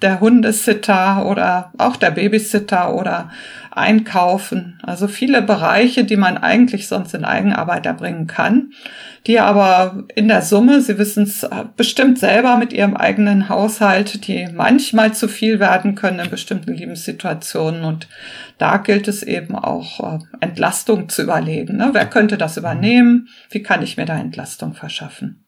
der 0.00 0.20
Hundesitter 0.20 1.26
oder 1.26 1.72
auch 1.76 1.96
der 1.96 2.10
Babysitter 2.10 2.94
oder 2.94 3.30
Einkaufen. 3.76 4.78
Also 4.82 5.06
viele 5.06 5.42
Bereiche, 5.42 6.04
die 6.04 6.16
man 6.16 6.38
eigentlich 6.38 6.88
sonst 6.88 7.14
in 7.14 7.24
Eigenarbeit 7.24 7.86
erbringen 7.86 8.26
kann, 8.26 8.72
die 9.26 9.38
aber 9.38 10.04
in 10.14 10.28
der 10.28 10.42
Summe, 10.42 10.80
Sie 10.80 10.98
wissen 10.98 11.24
es 11.24 11.46
bestimmt 11.76 12.18
selber 12.18 12.56
mit 12.56 12.72
Ihrem 12.72 12.96
eigenen 12.96 13.48
Haushalt, 13.48 14.26
die 14.26 14.48
manchmal 14.52 15.12
zu 15.12 15.28
viel 15.28 15.60
werden 15.60 15.94
können 15.94 16.20
in 16.20 16.30
bestimmten 16.30 16.72
Lebenssituationen. 16.74 17.84
Und 17.84 18.08
da 18.58 18.78
gilt 18.78 19.08
es 19.08 19.22
eben 19.22 19.54
auch, 19.54 20.00
äh, 20.00 20.18
Entlastung 20.40 21.08
zu 21.08 21.22
überlegen. 21.22 21.76
Ne? 21.76 21.90
Wer 21.92 22.06
könnte 22.06 22.38
das 22.38 22.56
übernehmen? 22.56 23.28
Wie 23.50 23.62
kann 23.62 23.82
ich 23.82 23.96
mir 23.96 24.06
da 24.06 24.16
Entlastung 24.16 24.74
verschaffen? 24.74 25.42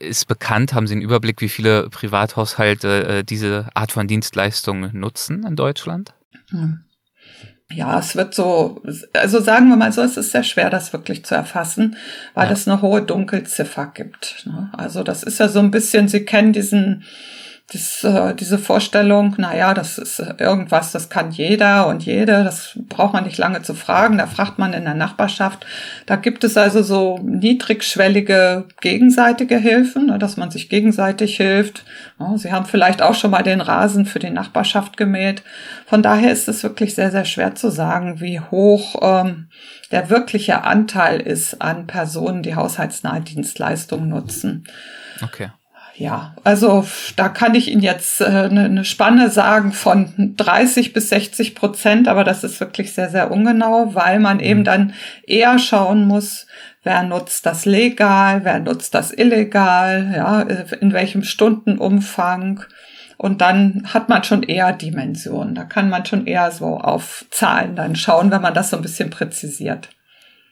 ist 0.00 0.28
bekannt, 0.28 0.74
haben 0.74 0.86
Sie 0.86 0.92
einen 0.92 1.02
Überblick, 1.02 1.40
wie 1.40 1.48
viele 1.48 1.88
Privathaushalte 1.88 3.06
äh, 3.06 3.24
diese 3.24 3.68
Art 3.74 3.90
von 3.90 4.06
Dienstleistungen 4.06 4.90
nutzen 4.92 5.44
in 5.46 5.56
Deutschland? 5.56 6.12
Hm. 6.50 6.84
Ja, 7.70 7.98
es 7.98 8.16
wird 8.16 8.34
so, 8.34 8.80
also 9.12 9.40
sagen 9.40 9.68
wir 9.68 9.76
mal 9.76 9.92
so, 9.92 10.00
es 10.00 10.16
ist 10.16 10.32
sehr 10.32 10.42
schwer, 10.42 10.70
das 10.70 10.94
wirklich 10.94 11.24
zu 11.26 11.34
erfassen, 11.34 11.96
weil 12.32 12.46
ja. 12.46 12.52
es 12.52 12.66
eine 12.66 12.80
hohe 12.80 13.02
Dunkelziffer 13.02 13.92
gibt. 13.92 14.46
Ne? 14.46 14.70
Also 14.72 15.02
das 15.02 15.22
ist 15.22 15.38
ja 15.38 15.48
so 15.48 15.58
ein 15.58 15.70
bisschen, 15.70 16.08
Sie 16.08 16.24
kennen 16.24 16.54
diesen 16.54 17.04
das, 17.70 18.02
äh, 18.02 18.34
diese 18.34 18.58
Vorstellung, 18.58 19.34
na 19.36 19.54
ja, 19.54 19.74
das 19.74 19.98
ist 19.98 20.20
äh, 20.20 20.34
irgendwas, 20.38 20.90
das 20.90 21.10
kann 21.10 21.32
jeder 21.32 21.86
und 21.86 22.02
jede, 22.02 22.42
das 22.42 22.78
braucht 22.88 23.12
man 23.12 23.24
nicht 23.24 23.36
lange 23.36 23.60
zu 23.60 23.74
fragen, 23.74 24.16
da 24.16 24.26
fragt 24.26 24.58
man 24.58 24.72
in 24.72 24.84
der 24.84 24.94
Nachbarschaft. 24.94 25.66
Da 26.06 26.16
gibt 26.16 26.44
es 26.44 26.56
also 26.56 26.82
so 26.82 27.18
niedrigschwellige 27.22 28.64
gegenseitige 28.80 29.58
Hilfen, 29.58 30.06
ne, 30.06 30.18
dass 30.18 30.38
man 30.38 30.50
sich 30.50 30.70
gegenseitig 30.70 31.36
hilft. 31.36 31.84
Sie 32.36 32.52
haben 32.52 32.64
vielleicht 32.64 33.02
auch 33.02 33.14
schon 33.14 33.32
mal 33.32 33.42
den 33.42 33.60
Rasen 33.60 34.06
für 34.06 34.18
die 34.18 34.30
Nachbarschaft 34.30 34.96
gemäht. 34.96 35.42
Von 35.86 36.02
daher 36.02 36.32
ist 36.32 36.48
es 36.48 36.62
wirklich 36.62 36.94
sehr, 36.94 37.10
sehr 37.10 37.26
schwer 37.26 37.54
zu 37.54 37.70
sagen, 37.70 38.20
wie 38.20 38.40
hoch 38.40 38.96
ähm, 39.02 39.48
der 39.90 40.08
wirkliche 40.08 40.64
Anteil 40.64 41.20
ist 41.20 41.60
an 41.60 41.86
Personen, 41.86 42.42
die 42.42 42.54
haushaltsnahe 42.54 43.20
Dienstleistungen 43.20 44.08
nutzen. 44.08 44.64
Okay 45.22 45.50
ja, 45.98 46.34
also 46.44 46.86
da 47.16 47.28
kann 47.28 47.56
ich 47.56 47.70
Ihnen 47.70 47.82
jetzt 47.82 48.20
äh, 48.20 48.24
eine, 48.24 48.66
eine 48.66 48.84
Spanne 48.84 49.30
sagen 49.30 49.72
von 49.72 50.34
30 50.36 50.92
bis 50.92 51.08
60 51.08 51.56
Prozent, 51.56 52.06
aber 52.06 52.22
das 52.22 52.44
ist 52.44 52.60
wirklich 52.60 52.92
sehr, 52.92 53.10
sehr 53.10 53.32
ungenau, 53.32 53.94
weil 53.96 54.20
man 54.20 54.38
eben 54.38 54.60
mhm. 54.60 54.64
dann 54.64 54.94
eher 55.26 55.58
schauen 55.58 56.06
muss, 56.06 56.46
wer 56.84 57.02
nutzt 57.02 57.46
das 57.46 57.64
legal, 57.64 58.44
wer 58.44 58.60
nutzt 58.60 58.94
das 58.94 59.12
illegal, 59.12 60.12
ja, 60.16 60.42
in 60.42 60.92
welchem 60.92 61.24
Stundenumfang. 61.24 62.62
Und 63.16 63.40
dann 63.40 63.82
hat 63.92 64.08
man 64.08 64.22
schon 64.22 64.44
eher 64.44 64.72
Dimensionen. 64.72 65.56
Da 65.56 65.64
kann 65.64 65.90
man 65.90 66.06
schon 66.06 66.28
eher 66.28 66.52
so 66.52 66.78
auf 66.78 67.24
Zahlen 67.30 67.74
dann 67.74 67.96
schauen, 67.96 68.30
wenn 68.30 68.42
man 68.42 68.54
das 68.54 68.70
so 68.70 68.76
ein 68.76 68.82
bisschen 68.82 69.10
präzisiert 69.10 69.88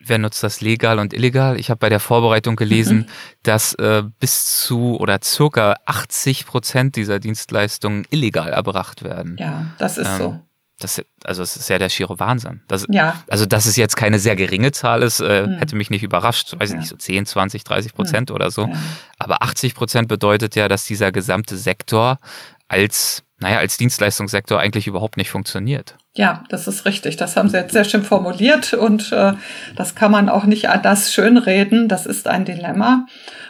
wer 0.09 0.19
nutzt 0.19 0.43
das 0.43 0.61
legal 0.61 0.99
und 0.99 1.13
illegal? 1.13 1.59
Ich 1.59 1.71
habe 1.71 1.79
bei 1.79 1.89
der 1.89 2.01
Vorbereitung 2.01 2.57
gelesen, 2.57 2.99
mhm. 2.99 3.07
dass 3.43 3.75
äh, 3.75 4.03
bis 4.21 4.63
zu 4.63 4.99
oder 4.99 5.19
circa 5.23 5.77
80 5.87 6.47
Prozent 6.47 6.97
dieser 6.97 7.19
Dienstleistungen 7.19 8.07
illegal 8.11 8.53
erbracht 8.53 9.03
werden. 9.03 9.37
Ja, 9.39 9.67
das 9.79 9.99
ist 9.99 10.09
ähm, 10.09 10.19
so. 10.19 10.41
Das, 10.79 11.03
also 11.25 11.43
es 11.43 11.57
ist 11.57 11.71
ja 11.71 11.79
der 11.79 11.89
schiere 11.89 12.19
Wahnsinn. 12.19 12.61
Das, 12.69 12.87
ja. 12.91 13.23
Also 13.29 13.47
dass 13.47 13.65
es 13.65 13.77
jetzt 13.77 13.97
keine 13.97 14.19
sehr 14.19 14.37
geringe 14.37 14.73
Zahl 14.73 15.03
ist, 15.03 15.21
äh, 15.21 15.47
mhm. 15.47 15.57
hätte 15.59 15.75
mich 15.75 15.89
nicht 15.89 16.03
überrascht. 16.03 16.53
Weiß 16.59 16.69
ich 16.69 16.75
ja. 16.75 16.81
nicht, 16.81 16.89
so 16.89 16.97
10, 16.97 17.25
20, 17.25 17.65
30 17.65 17.95
Prozent 17.95 18.29
mhm. 18.29 18.35
oder 18.35 18.51
so. 18.51 18.67
Ja. 18.67 18.75
Aber 19.19 19.43
80 19.43 19.75
Prozent 19.75 20.09
bedeutet 20.09 20.55
ja, 20.55 20.69
dass 20.69 20.85
dieser 20.85 21.13
gesamte 21.13 21.57
Sektor 21.57 22.19
als, 22.69 23.23
naja, 23.39 23.59
als 23.59 23.77
Dienstleistungssektor 23.77 24.59
eigentlich 24.59 24.87
überhaupt 24.87 25.17
nicht 25.17 25.31
funktioniert. 25.31 25.97
Ja, 26.15 26.45
das 26.49 26.67
ist 26.67 26.87
richtig. 26.87 27.17
Das 27.17 27.37
haben 27.37 27.51
Sie 27.51 27.59
jetzt 27.59 27.73
sehr 27.73 27.85
schön 27.85 28.03
formuliert 28.03 28.73
und 28.73 29.13
äh, 29.13 29.35
das 29.77 29.95
kann 29.95 30.11
man 30.11 30.29
auch 30.31 30.45
nicht 30.45 30.71
anders 30.71 31.13
schönreden. 31.13 31.89
Das 31.89 32.07
ist 32.07 32.29
ein 32.29 32.47
Dilemma, 32.47 33.07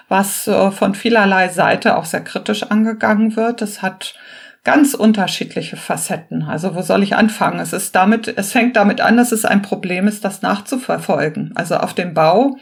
was 0.08 0.48
äh, 0.48 0.72
von 0.72 0.94
vielerlei 0.94 1.48
Seite 1.48 1.96
auch 1.96 2.04
sehr 2.04 2.22
kritisch 2.22 2.64
angegangen 2.64 3.36
wird. 3.36 3.62
Es 3.62 3.82
hat 3.82 4.16
ganz 4.64 4.94
unterschiedliche 4.94 5.76
Facetten. 5.76 6.42
Also 6.42 6.74
wo 6.74 6.82
soll 6.82 7.04
ich 7.04 7.14
anfangen? 7.14 7.60
Es 7.60 7.72
ist 7.72 7.94
damit, 7.94 8.36
es 8.36 8.50
fängt 8.50 8.74
damit 8.74 9.00
an, 9.00 9.16
dass 9.16 9.30
es 9.30 9.44
ein 9.44 9.62
Problem 9.62 10.08
ist, 10.08 10.24
das 10.24 10.42
nachzuverfolgen. 10.42 11.52
Also 11.54 11.76
auf 11.76 11.94
dem 11.94 12.14
Bau 12.14 12.56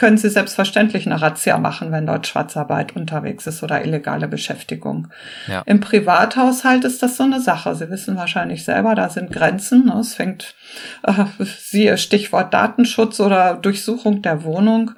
können 0.00 0.16
Sie 0.16 0.30
selbstverständlich 0.30 1.04
eine 1.04 1.20
Razzia 1.20 1.58
machen, 1.58 1.92
wenn 1.92 2.06
dort 2.06 2.26
Schwarzarbeit 2.26 2.96
unterwegs 2.96 3.46
ist 3.46 3.62
oder 3.62 3.84
illegale 3.84 4.28
Beschäftigung. 4.28 5.08
Ja. 5.46 5.60
Im 5.66 5.80
Privathaushalt 5.80 6.86
ist 6.86 7.02
das 7.02 7.18
so 7.18 7.24
eine 7.24 7.38
Sache. 7.38 7.74
Sie 7.74 7.90
wissen 7.90 8.16
wahrscheinlich 8.16 8.64
selber, 8.64 8.94
da 8.94 9.10
sind 9.10 9.30
Grenzen. 9.30 9.84
Ne? 9.84 9.98
Es 10.00 10.14
fängt, 10.14 10.54
äh, 11.02 11.24
siehe 11.44 11.98
Stichwort 11.98 12.54
Datenschutz 12.54 13.20
oder 13.20 13.56
Durchsuchung 13.56 14.22
der 14.22 14.42
Wohnung. 14.42 14.92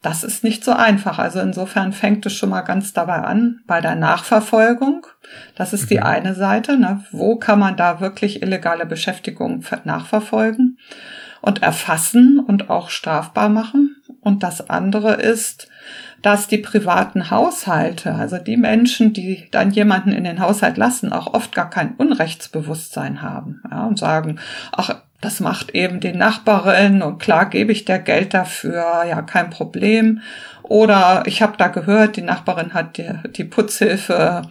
Das 0.00 0.24
ist 0.24 0.42
nicht 0.42 0.64
so 0.64 0.72
einfach. 0.72 1.18
Also 1.18 1.40
insofern 1.40 1.92
fängt 1.92 2.24
es 2.24 2.32
schon 2.32 2.48
mal 2.48 2.62
ganz 2.62 2.94
dabei 2.94 3.16
an, 3.16 3.60
bei 3.66 3.82
der 3.82 3.94
Nachverfolgung. 3.94 5.06
Das 5.54 5.74
ist 5.74 5.90
die 5.90 5.98
mhm. 5.98 6.04
eine 6.04 6.34
Seite. 6.34 6.78
Ne? 6.78 7.04
Wo 7.10 7.36
kann 7.36 7.58
man 7.58 7.76
da 7.76 8.00
wirklich 8.00 8.40
illegale 8.40 8.86
Beschäftigung 8.86 9.62
nachverfolgen 9.84 10.78
und 11.42 11.62
erfassen 11.62 12.40
und 12.40 12.70
auch 12.70 12.88
strafbar 12.88 13.50
machen? 13.50 13.96
Und 14.26 14.42
das 14.42 14.70
andere 14.70 15.12
ist, 15.12 15.68
dass 16.20 16.48
die 16.48 16.58
privaten 16.58 17.30
Haushalte, 17.30 18.12
also 18.12 18.38
die 18.38 18.56
Menschen, 18.56 19.12
die 19.12 19.46
dann 19.52 19.70
jemanden 19.70 20.10
in 20.10 20.24
den 20.24 20.40
Haushalt 20.40 20.76
lassen, 20.76 21.12
auch 21.12 21.32
oft 21.32 21.54
gar 21.54 21.70
kein 21.70 21.94
Unrechtsbewusstsein 21.94 23.22
haben 23.22 23.62
ja, 23.70 23.84
und 23.84 24.00
sagen, 24.00 24.40
ach, 24.72 24.96
das 25.20 25.38
macht 25.38 25.76
eben 25.76 26.00
die 26.00 26.12
Nachbarin 26.12 27.02
und 27.02 27.20
klar 27.20 27.48
gebe 27.48 27.70
ich 27.70 27.84
der 27.84 28.00
Geld 28.00 28.34
dafür, 28.34 29.04
ja, 29.08 29.22
kein 29.22 29.48
Problem. 29.48 30.20
Oder 30.64 31.22
ich 31.26 31.40
habe 31.40 31.56
da 31.56 31.68
gehört, 31.68 32.16
die 32.16 32.22
Nachbarin 32.22 32.74
hat 32.74 32.98
die, 32.98 33.08
die 33.36 33.44
Putzhilfe 33.44 34.42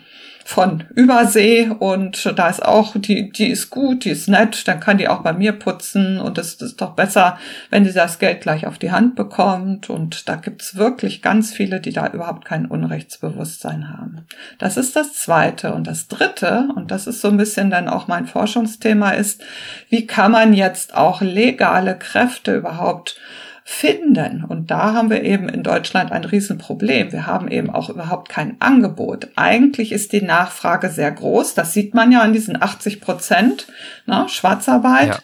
von 0.48 0.84
Übersee 0.94 1.72
und 1.80 2.38
da 2.38 2.50
ist 2.50 2.64
auch, 2.64 2.96
die, 2.96 3.32
die 3.32 3.48
ist 3.48 3.72
gut, 3.72 4.06
die 4.06 4.12
ist 4.12 4.28
nett, 4.28 4.68
dann 4.68 4.80
kann 4.80 5.00
die 5.00 5.08
auch 5.08 5.24
bei 5.24 5.34
mir 5.34 5.54
putzen 5.54 6.20
und 6.20 6.38
es 6.38 6.54
ist 6.62 6.80
doch 6.80 6.92
besser, 6.92 7.40
wenn 7.72 7.84
sie 7.84 7.94
das 7.94 8.20
Geld 8.20 8.42
gleich 8.42 8.68
auf 8.68 8.78
die 8.78 8.92
Hand 8.92 9.16
bekommt 9.16 9.90
und 9.90 10.30
da 10.30 10.36
gibt's 10.36 10.76
wirklich 10.76 11.24
ganz 11.24 11.52
viele, 11.52 11.82
die 11.82 11.94
da 11.94 12.08
überhaupt 12.10 12.46
kein 12.46 12.68
Unrechtsbewusstsein 12.68 13.90
haben. 13.90 14.28
Das 14.60 14.78
ist 14.78 14.96
das 14.96 15.14
Zweite 15.14 15.74
und 15.74 15.88
das 15.88 16.10
Dritte 16.10 16.70
und 16.76 16.92
das 16.92 17.08
ist 17.08 17.22
so 17.22 17.30
ein 17.30 17.38
bisschen 17.38 17.72
dann 17.72 17.90
auch 17.90 18.08
mein 18.08 18.28
Forschungsthema 18.28 19.10
ist, 19.10 19.44
wie 19.90 20.06
kann 20.06 20.32
man 20.32 20.54
jetzt 20.54 20.94
auch 20.94 21.22
legale 21.22 21.98
Kräfte 21.98 22.56
überhaupt 22.56 23.18
finden. 23.67 24.43
Und 24.43 24.69
da 24.69 24.93
haben 24.93 25.10
wir 25.10 25.23
eben 25.23 25.49
in 25.49 25.63
Deutschland 25.63 26.12
ein 26.12 26.23
Riesenproblem. 26.23 27.12
Wir 27.12 27.25
haben 27.25 27.47
eben 27.47 27.71
auch 27.71 27.89
überhaupt 27.89 28.30
kein 28.30 28.62
Angebot. 28.62 29.30
Eigentlich 29.36 29.91
ist 29.91 30.13
die 30.13 30.21
Nachfrage 30.21 30.89
sehr 30.89 31.12
groß. 31.12 31.56
Das 31.56 31.73
sieht 31.73 31.95
man 31.95 32.12
ja 32.12 32.21
an 32.21 32.32
diesen 32.32 32.62
80 32.62 33.01
Prozent 33.01 33.67
ne, 34.06 34.28
Schwarzarbeit. 34.30 35.08
Ja. 35.08 35.17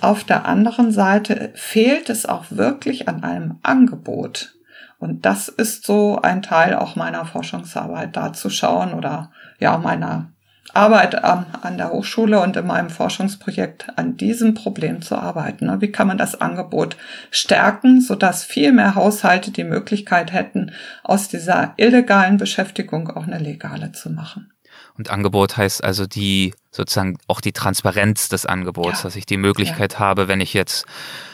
Auf 0.00 0.24
der 0.24 0.44
anderen 0.44 0.90
Seite 0.90 1.52
fehlt 1.54 2.10
es 2.10 2.26
auch 2.26 2.46
wirklich 2.50 3.06
an 3.06 3.22
einem 3.22 3.60
Angebot. 3.62 4.56
Und 4.98 5.24
das 5.24 5.48
ist 5.48 5.86
so 5.86 6.20
ein 6.20 6.42
Teil 6.42 6.74
auch 6.74 6.96
meiner 6.96 7.26
Forschungsarbeit, 7.26 8.16
da 8.16 8.32
zu 8.32 8.50
schauen 8.50 8.92
oder 8.92 9.30
ja, 9.60 9.78
meiner 9.78 10.32
Arbeit 10.74 11.24
an, 11.24 11.46
an 11.62 11.78
der 11.78 11.90
Hochschule 11.90 12.40
und 12.40 12.56
in 12.56 12.66
meinem 12.66 12.90
Forschungsprojekt 12.90 13.86
an 13.96 14.16
diesem 14.16 14.54
Problem 14.54 15.02
zu 15.02 15.16
arbeiten. 15.16 15.80
Wie 15.80 15.92
kann 15.92 16.06
man 16.06 16.18
das 16.18 16.40
Angebot 16.40 16.96
stärken, 17.30 18.00
sodass 18.00 18.44
viel 18.44 18.72
mehr 18.72 18.94
Haushalte 18.94 19.50
die 19.50 19.64
Möglichkeit 19.64 20.32
hätten, 20.32 20.72
aus 21.02 21.28
dieser 21.28 21.74
illegalen 21.76 22.36
Beschäftigung 22.36 23.10
auch 23.10 23.26
eine 23.26 23.38
legale 23.38 23.92
zu 23.92 24.10
machen. 24.10 24.52
Und 24.96 25.10
Angebot 25.10 25.56
heißt 25.56 25.82
also 25.84 26.06
die 26.06 26.54
sozusagen 26.70 27.18
auch 27.28 27.40
die 27.40 27.52
Transparenz 27.52 28.28
des 28.28 28.46
Angebots, 28.46 28.98
ja. 28.98 29.02
dass 29.04 29.16
ich 29.16 29.26
die 29.26 29.36
Möglichkeit 29.36 29.94
ja. 29.94 29.98
habe, 30.00 30.28
wenn 30.28 30.40
ich 30.40 30.54
jetzt 30.54 30.86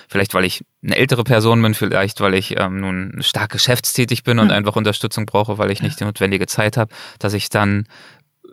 vielleicht 0.09 0.35
weil 0.35 0.45
ich 0.45 0.65
eine 0.83 0.97
ältere 0.97 1.25
Person 1.25 1.63
bin, 1.63 1.75
vielleicht 1.75 2.21
weil 2.21 2.35
ich 2.35 2.59
ähm, 2.61 2.81
nun 2.81 3.23
stark 3.23 3.51
geschäftstätig 3.51 4.23
bin 4.23 4.39
und 4.39 4.51
hm. 4.51 4.57
einfach 4.57 4.77
Unterstützung 4.77 5.27
brauche, 5.27 5.59
weil 5.59 5.71
ich 5.71 5.83
nicht 5.83 5.99
die 5.99 6.05
notwendige 6.05 6.47
Zeit 6.47 6.77
habe, 6.77 6.95
dass 7.19 7.33
ich 7.33 7.49
dann 7.49 7.87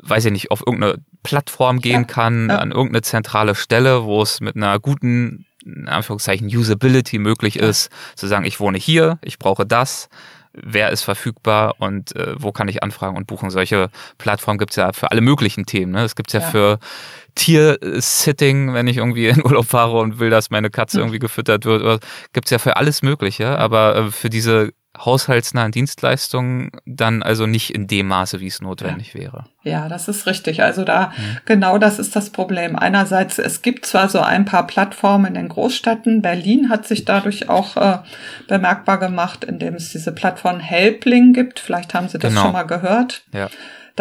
weiß 0.01 0.25
ich 0.25 0.31
nicht, 0.31 0.51
auf 0.51 0.63
irgendeine 0.65 0.99
Plattform 1.23 1.79
gehen 1.79 2.07
kann, 2.07 2.49
ja. 2.49 2.57
an 2.57 2.71
irgendeine 2.71 3.01
zentrale 3.01 3.55
Stelle, 3.55 4.03
wo 4.03 4.21
es 4.21 4.41
mit 4.41 4.55
einer 4.55 4.79
guten, 4.79 5.45
in 5.63 5.87
Anführungszeichen, 5.87 6.47
Usability 6.47 7.19
möglich 7.19 7.57
ist, 7.57 7.89
zu 8.15 8.27
sagen, 8.27 8.45
ich 8.45 8.59
wohne 8.59 8.77
hier, 8.77 9.19
ich 9.21 9.39
brauche 9.39 9.65
das, 9.65 10.09
wer 10.53 10.89
ist 10.89 11.03
verfügbar 11.03 11.75
und 11.79 12.15
äh, 12.15 12.35
wo 12.37 12.51
kann 12.51 12.67
ich 12.67 12.83
anfragen 12.83 13.15
und 13.15 13.27
buchen. 13.27 13.49
Solche 13.49 13.89
Plattformen 14.17 14.57
gibt 14.57 14.71
es 14.71 14.75
ja 14.75 14.91
für 14.91 15.11
alle 15.11 15.21
möglichen 15.21 15.65
Themen. 15.65 15.93
Ne? 15.93 16.03
Es 16.03 16.13
ja, 16.31 16.39
ja, 16.39 16.47
für 16.47 16.79
Tiersitting, 17.35 18.73
wenn 18.73 18.87
ich 18.87 18.97
irgendwie 18.97 19.27
in 19.29 19.43
Urlaub 19.43 19.65
fahre 19.65 19.99
und 19.99 20.19
will, 20.19 20.29
dass 20.29 20.49
meine 20.49 20.69
Katze 20.69 20.97
hm. 20.97 21.03
irgendwie 21.03 21.19
gefüttert 21.19 21.65
wird. 21.65 22.03
Gibt 22.33 22.47
es 22.47 22.51
ja 22.51 22.59
für 22.59 22.75
alles 22.77 23.01
Mögliche, 23.01 23.57
aber 23.57 23.95
äh, 23.95 24.11
für 24.11 24.29
diese 24.29 24.73
haushaltsnahen 24.97 25.71
Dienstleistungen 25.71 26.71
dann 26.85 27.23
also 27.23 27.47
nicht 27.47 27.73
in 27.73 27.87
dem 27.87 28.07
Maße, 28.07 28.39
wie 28.39 28.47
es 28.47 28.61
notwendig 28.61 29.13
ja. 29.13 29.21
wäre. 29.21 29.45
Ja, 29.63 29.87
das 29.87 30.07
ist 30.07 30.25
richtig. 30.25 30.63
Also 30.63 30.83
da 30.83 31.07
mhm. 31.07 31.37
genau 31.45 31.77
das 31.77 31.97
ist 31.97 32.15
das 32.15 32.29
Problem. 32.29 32.75
Einerseits, 32.75 33.39
es 33.39 33.61
gibt 33.61 33.85
zwar 33.85 34.09
so 34.09 34.19
ein 34.19 34.45
paar 34.45 34.67
Plattformen 34.67 35.25
in 35.27 35.33
den 35.35 35.49
Großstädten. 35.49 36.21
Berlin 36.21 36.69
hat 36.69 36.87
sich 36.87 37.05
dadurch 37.05 37.47
auch 37.47 37.77
äh, 37.77 37.99
bemerkbar 38.47 38.99
gemacht, 38.99 39.43
indem 39.43 39.75
es 39.75 39.91
diese 39.91 40.11
Plattform 40.11 40.59
Helpling 40.59 41.33
gibt. 41.33 41.59
Vielleicht 41.59 41.93
haben 41.93 42.09
Sie 42.09 42.19
das 42.19 42.29
genau. 42.29 42.43
schon 42.43 42.53
mal 42.53 42.63
gehört. 42.63 43.23
Ja. 43.33 43.49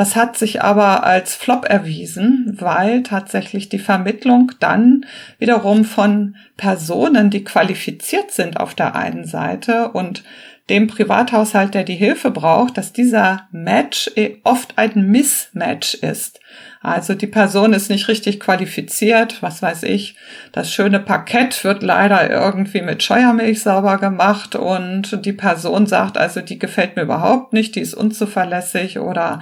Das 0.01 0.17
hat 0.17 0.39
sich 0.39 0.63
aber 0.63 1.05
als 1.05 1.35
Flop 1.35 1.67
erwiesen, 1.67 2.57
weil 2.59 3.03
tatsächlich 3.03 3.69
die 3.69 3.79
Vermittlung 3.79 4.51
dann 4.59 5.05
wiederum 5.39 5.85
von 5.85 6.37
Personen, 6.57 7.29
die 7.29 7.45
qualifiziert 7.45 8.31
sind 8.31 8.59
auf 8.59 8.75
der 8.75 8.97
einen 8.97 9.27
Seite 9.27 9.91
und 9.91 10.25
dem 10.71 10.87
Privathaushalt, 10.87 11.75
der 11.75 11.85
die 11.85 11.97
Hilfe 11.97 12.31
braucht, 12.31 12.79
dass 12.79 12.95
dieser 12.95 13.47
Match 13.53 14.11
eh 14.17 14.39
oft 14.43 14.79
ein 14.79 15.07
Mismatch 15.09 15.93
ist. 15.93 16.41
Also 16.83 17.12
die 17.12 17.27
Person 17.27 17.75
ist 17.75 17.90
nicht 17.90 18.09
richtig 18.09 18.40
qualifiziert, 18.40 19.43
was 19.43 19.61
weiß 19.61 19.83
ich. 19.83 20.16
Das 20.51 20.73
schöne 20.73 20.99
Parkett 20.99 21.62
wird 21.62 21.83
leider 21.83 22.31
irgendwie 22.31 22.81
mit 22.81 23.03
Scheuermilch 23.03 23.62
sauber 23.62 23.99
gemacht 23.99 24.55
und 24.57 25.27
die 25.27 25.35
Person 25.35 25.87
sagt, 25.87 26.16
also 26.16 26.40
die 26.40 26.59
gefällt 26.59 26.97
mir 26.97 27.03
überhaupt 27.03 27.53
nicht, 27.53 27.75
die 27.75 27.81
ist 27.81 27.93
unzuverlässig 27.93 28.99
oder 28.99 29.40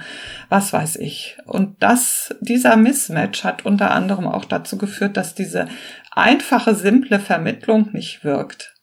was 0.49 0.73
weiß 0.73 0.97
ich. 0.97 1.37
Und 1.45 1.81
das, 1.81 2.35
dieser 2.41 2.75
Mismatch 2.75 3.45
hat 3.45 3.65
unter 3.65 3.91
anderem 3.91 4.27
auch 4.27 4.43
dazu 4.43 4.77
geführt, 4.77 5.15
dass 5.15 5.33
diese 5.33 5.69
einfache, 6.11 6.75
simple 6.75 7.21
Vermittlung 7.21 7.87
nicht 7.93 8.25
wirkt. 8.25 8.73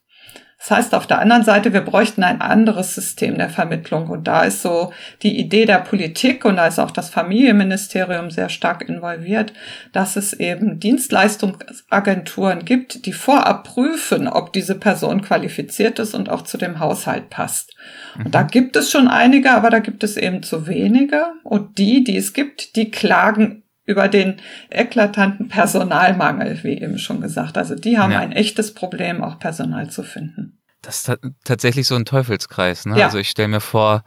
Das 0.67 0.79
heißt 0.79 0.95
auf 0.97 1.07
der 1.07 1.21
anderen 1.21 1.45
Seite, 1.45 1.73
wir 1.73 1.81
bräuchten 1.81 2.25
ein 2.25 2.41
anderes 2.41 2.93
System 2.93 3.39
der 3.39 3.51
Vermittlung. 3.51 4.09
Und 4.09 4.27
da 4.27 4.43
ist 4.43 4.63
so 4.63 4.93
die 5.23 5.39
Idee 5.39 5.65
der 5.65 5.79
Politik 5.79 6.45
und 6.45 6.57
da 6.57 6.67
ist 6.67 6.81
auch 6.81 6.91
das 6.91 7.09
Familienministerium 7.09 8.33
sehr 8.33 8.49
stark 8.49 8.89
involviert, 8.89 9.53
dass 9.93 10.17
es 10.17 10.33
eben 10.33 10.81
Dienstleistungsagenturen 10.81 12.65
gibt, 12.65 13.07
die 13.07 13.13
vorab 13.13 13.63
prüfen, 13.63 14.27
ob 14.27 14.53
diese 14.53 14.75
Person 14.75 15.23
qualifiziert 15.23 16.01
ist 16.01 16.17
und 16.17 16.31
auch 16.31 16.43
zu 16.43 16.59
dem 16.59 16.81
Haushalt 16.81 17.31
passt. 17.31 17.77
Und 18.19 18.35
da 18.35 18.43
mhm. 18.43 18.49
gibt 18.49 18.75
es 18.75 18.91
schon 18.91 19.07
einige, 19.07 19.53
aber 19.53 19.71
da 19.71 19.79
gibt 19.79 20.03
es 20.03 20.17
eben 20.17 20.43
zu 20.43 20.67
wenige. 20.67 21.27
Und 21.45 21.79
die, 21.79 22.03
die 22.03 22.17
es 22.17 22.33
gibt, 22.33 22.75
die 22.75 22.91
klagen 22.91 23.63
über 23.85 24.09
den 24.09 24.39
eklatanten 24.69 25.47
Personalmangel, 25.47 26.59
wie 26.65 26.81
eben 26.81 26.99
schon 26.99 27.21
gesagt. 27.21 27.57
Also 27.57 27.77
die 27.77 27.99
haben 27.99 28.11
ja. 28.11 28.19
ein 28.19 28.33
echtes 28.33 28.75
Problem, 28.75 29.23
auch 29.23 29.39
Personal 29.39 29.89
zu 29.91 30.03
finden. 30.03 30.56
Das 30.83 31.09
ist 31.09 31.19
tatsächlich 31.45 31.87
so 31.87 31.97
ein 31.97 32.05
Teufelskreis. 32.05 32.87
Ne? 32.87 32.99
Ja. 32.99 33.07
Also 33.07 33.19
ich 33.19 33.29
stelle 33.29 33.49
mir 33.49 33.61
vor, 33.61 34.05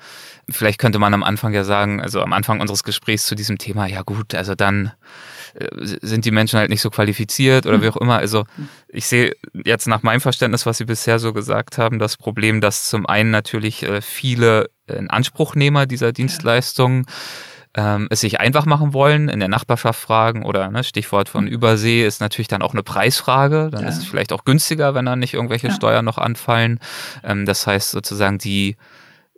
vielleicht 0.50 0.80
könnte 0.80 1.00
man 1.00 1.14
am 1.14 1.24
Anfang 1.24 1.54
ja 1.54 1.64
sagen, 1.64 2.02
also 2.02 2.22
am 2.22 2.32
Anfang 2.32 2.62
unseres 2.62 2.84
Gesprächs 2.84 3.26
zu 3.26 3.36
diesem 3.36 3.58
Thema, 3.58 3.86
ja 3.88 4.02
gut, 4.02 4.34
also 4.34 4.56
dann 4.56 4.94
äh, 5.56 5.68
sind 5.82 6.26
die 6.26 6.32
Menschen 6.32 6.58
halt 6.58 6.70
nicht 6.70 6.82
so 6.82 6.90
qualifiziert 6.90 7.66
oder 7.66 7.80
mhm. 7.80 7.82
wie 7.82 7.90
auch 7.90 7.98
immer. 7.98 8.18
Also 8.18 8.46
ich 8.88 9.08
sehe 9.08 9.36
jetzt 9.54 9.88
nach 9.88 10.04
meinem 10.04 10.22
Verständnis, 10.22 10.66
was 10.66 10.78
Sie 10.78 10.86
bisher 10.86 11.20
so 11.20 11.34
gesagt 11.34 11.78
haben, 11.78 12.00
das 12.00 12.16
Problem, 12.16 12.62
dass 12.62 12.88
zum 12.88 13.06
einen 13.06 13.32
natürlich 13.32 13.84
äh, 13.84 14.02
viele 14.02 14.70
Inanspruchnehmer 14.88 15.86
dieser 15.86 16.14
Dienstleistungen 16.14 17.06
ja 17.08 17.14
ähm, 17.76 18.08
es 18.10 18.22
sich 18.22 18.40
einfach 18.40 18.66
machen 18.66 18.94
wollen, 18.94 19.30
in 19.30 19.40
der 19.40 19.50
Nachbarschaft 19.50 20.00
fragen 20.00 20.44
oder 20.44 20.70
ne, 20.70 20.84
Stichwort 20.84 21.30
von 21.30 21.46
hm. 21.46 21.54
Übersee 21.54 22.06
ist 22.06 22.20
natürlich 22.20 22.48
dann 22.48 22.62
auch 22.62 22.74
eine 22.74 22.84
Preisfrage. 22.84 23.70
Dann 23.72 23.84
ja. 23.84 23.90
ist 23.90 23.98
es 23.98 24.06
vielleicht 24.06 24.34
auch 24.34 24.44
günstiger, 24.44 24.96
wenn 24.96 25.06
dann 25.06 25.20
nicht 25.20 25.34
irgendwelche 25.34 25.68
ja. 25.68 25.74
Steuern 25.74 26.06
noch 26.06 26.18
anfallen. 26.18 26.80
Ähm, 27.24 27.46
das 27.46 27.68
heißt 27.68 27.92
sozusagen 27.92 28.40
die 28.40 28.76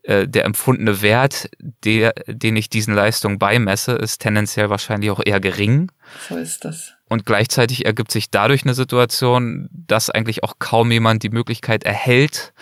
äh, 0.04 0.28
der 0.28 0.46
empfundene 0.46 1.02
Wert, 1.04 1.50
der, 1.84 2.14
den 2.26 2.56
ich 2.56 2.70
diesen 2.70 2.96
Leistungen 2.96 3.38
beimesse, 3.38 3.94
ist 3.94 4.20
tendenziell 4.20 4.70
wahrscheinlich 4.70 5.12
auch 5.12 5.22
eher 5.24 5.40
gering. 5.40 5.92
So 6.28 6.38
ist 6.38 6.66
das. 6.66 6.94
Und 7.08 7.26
gleichzeitig 7.26 7.86
ergibt 7.86 8.12
sich 8.12 8.32
dadurch 8.32 8.64
eine 8.64 8.74
Situation, 8.74 9.70
dass 9.72 10.10
eigentlich 10.10 10.44
auch 10.44 10.54
kaum 10.58 10.92
jemand 10.92 11.22
die 11.24 11.30
Möglichkeit 11.30 11.84
erhält, 11.84 12.54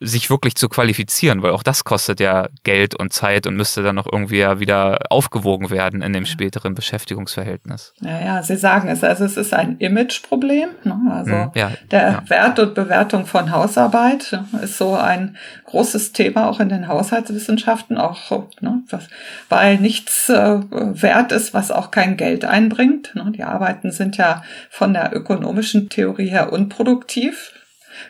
sich 0.00 0.30
wirklich 0.30 0.54
zu 0.54 0.68
qualifizieren, 0.68 1.42
weil 1.42 1.50
auch 1.50 1.62
das 1.62 1.84
kostet 1.84 2.20
ja 2.20 2.48
Geld 2.64 2.94
und 2.94 3.12
Zeit 3.12 3.46
und 3.46 3.56
müsste 3.56 3.82
dann 3.82 3.96
noch 3.96 4.06
irgendwie 4.10 4.38
ja 4.38 4.60
wieder 4.60 4.98
aufgewogen 5.10 5.70
werden 5.70 6.02
in 6.02 6.12
dem 6.12 6.26
späteren 6.26 6.74
Beschäftigungsverhältnis. 6.74 7.94
Ja, 8.00 8.20
ja, 8.20 8.42
Sie 8.42 8.56
sagen 8.56 8.88
es, 8.88 9.04
also 9.04 9.24
es 9.24 9.36
ist 9.36 9.54
ein 9.54 9.76
Imageproblem. 9.78 10.70
Ne? 10.84 11.00
Also 11.10 11.32
hm, 11.32 11.50
ja, 11.54 11.72
der 11.90 12.02
ja. 12.02 12.22
Wert 12.28 12.58
und 12.58 12.74
Bewertung 12.74 13.26
von 13.26 13.50
Hausarbeit 13.50 14.38
ist 14.62 14.78
so 14.78 14.94
ein 14.94 15.36
großes 15.66 16.12
Thema 16.12 16.48
auch 16.48 16.60
in 16.60 16.68
den 16.68 16.88
Haushaltswissenschaften, 16.88 17.98
auch 17.98 18.30
ne, 18.60 18.82
was, 18.90 19.08
weil 19.48 19.78
nichts 19.78 20.28
äh, 20.28 20.60
wert 20.70 21.32
ist, 21.32 21.54
was 21.54 21.70
auch 21.70 21.90
kein 21.90 22.16
Geld 22.16 22.44
einbringt. 22.44 23.14
Ne? 23.14 23.32
Die 23.34 23.44
Arbeiten 23.44 23.90
sind 23.90 24.16
ja 24.16 24.42
von 24.70 24.92
der 24.92 25.14
ökonomischen 25.14 25.88
Theorie 25.88 26.28
her 26.28 26.52
unproduktiv 26.52 27.52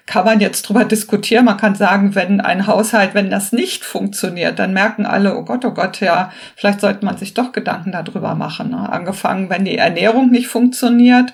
kann 0.07 0.25
man 0.25 0.41
jetzt 0.41 0.63
drüber 0.63 0.85
diskutieren. 0.85 1.45
Man 1.45 1.57
kann 1.57 1.75
sagen, 1.75 2.15
wenn 2.15 2.41
ein 2.41 2.67
Haushalt, 2.67 3.15
wenn 3.15 3.31
das 3.31 3.53
nicht 3.53 3.85
funktioniert, 3.85 4.59
dann 4.59 4.73
merken 4.73 5.07
alle, 5.07 5.37
oh 5.37 5.45
Gott, 5.45 5.65
oh 5.65 5.71
Gott, 5.71 6.01
ja, 6.01 6.33
vielleicht 6.57 6.81
sollte 6.81 7.05
man 7.05 7.17
sich 7.17 7.35
doch 7.35 7.53
Gedanken 7.53 7.93
darüber 7.93 8.35
machen. 8.35 8.71
Ne? 8.71 8.93
Angefangen, 8.93 9.49
wenn 9.49 9.65
die 9.65 9.79
Ernährung 9.79 10.31
nicht 10.31 10.49
funktioniert, 10.49 11.33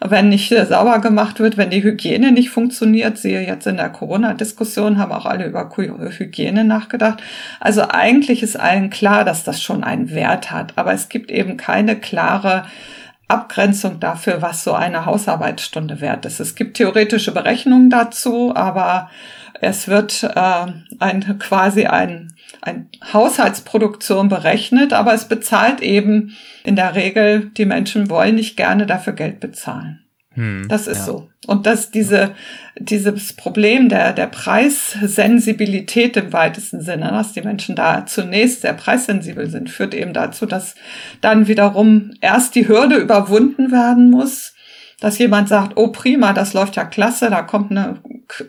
wenn 0.00 0.28
nicht 0.28 0.54
sauber 0.68 0.98
gemacht 1.00 1.40
wird, 1.40 1.56
wenn 1.56 1.70
die 1.70 1.82
Hygiene 1.82 2.32
nicht 2.32 2.50
funktioniert. 2.50 3.18
Siehe 3.18 3.46
jetzt 3.46 3.66
in 3.66 3.76
der 3.76 3.88
Corona-Diskussion 3.88 4.98
haben 4.98 5.12
auch 5.12 5.26
alle 5.26 5.46
über 5.46 5.70
Hygiene 5.74 6.64
nachgedacht. 6.64 7.22
Also 7.60 7.88
eigentlich 7.88 8.42
ist 8.42 8.58
allen 8.58 8.90
klar, 8.90 9.24
dass 9.24 9.44
das 9.44 9.62
schon 9.62 9.84
einen 9.84 10.10
Wert 10.10 10.50
hat, 10.50 10.74
aber 10.76 10.92
es 10.92 11.08
gibt 11.08 11.30
eben 11.30 11.56
keine 11.56 11.96
klare 11.96 12.64
Abgrenzung 13.28 13.98
dafür, 13.98 14.40
was 14.40 14.62
so 14.62 14.72
eine 14.72 15.04
Hausarbeitsstunde 15.04 16.00
wert 16.00 16.24
ist. 16.26 16.40
Es 16.40 16.54
gibt 16.54 16.76
theoretische 16.76 17.32
Berechnungen 17.32 17.90
dazu, 17.90 18.54
aber 18.54 19.10
es 19.60 19.88
wird 19.88 20.22
äh, 20.22 20.66
ein, 20.98 21.38
quasi 21.38 21.86
ein, 21.86 22.34
ein 22.60 22.88
Haushaltsproduktion 23.12 24.28
berechnet, 24.28 24.92
aber 24.92 25.12
es 25.12 25.26
bezahlt 25.26 25.80
eben 25.80 26.36
in 26.62 26.76
der 26.76 26.94
Regel, 26.94 27.50
die 27.56 27.64
Menschen 27.64 28.10
wollen 28.10 28.36
nicht 28.36 28.56
gerne 28.56 28.86
dafür 28.86 29.14
Geld 29.14 29.40
bezahlen. 29.40 30.05
Hm, 30.36 30.66
das 30.68 30.86
ist 30.86 30.98
ja. 30.98 31.04
so. 31.04 31.28
Und 31.46 31.66
dass 31.66 31.90
diese, 31.90 32.34
dieses 32.78 33.32
Problem 33.32 33.88
der, 33.88 34.12
der 34.12 34.26
Preissensibilität 34.26 36.16
im 36.16 36.32
weitesten 36.32 36.82
Sinne, 36.82 37.08
dass 37.08 37.32
die 37.32 37.40
Menschen 37.40 37.74
da 37.74 38.04
zunächst 38.04 38.60
sehr 38.60 38.74
preissensibel 38.74 39.48
sind, 39.48 39.70
führt 39.70 39.94
eben 39.94 40.12
dazu, 40.12 40.44
dass 40.44 40.74
dann 41.22 41.48
wiederum 41.48 42.12
erst 42.20 42.54
die 42.54 42.68
Hürde 42.68 42.96
überwunden 42.96 43.72
werden 43.72 44.10
muss, 44.10 44.52
dass 45.00 45.18
jemand 45.18 45.48
sagt, 45.48 45.76
oh 45.76 45.88
prima, 45.88 46.32
das 46.32 46.54
läuft 46.54 46.76
ja 46.76 46.84
klasse, 46.84 47.28
da 47.28 47.42
kommt 47.42 47.70
eine 47.70 48.00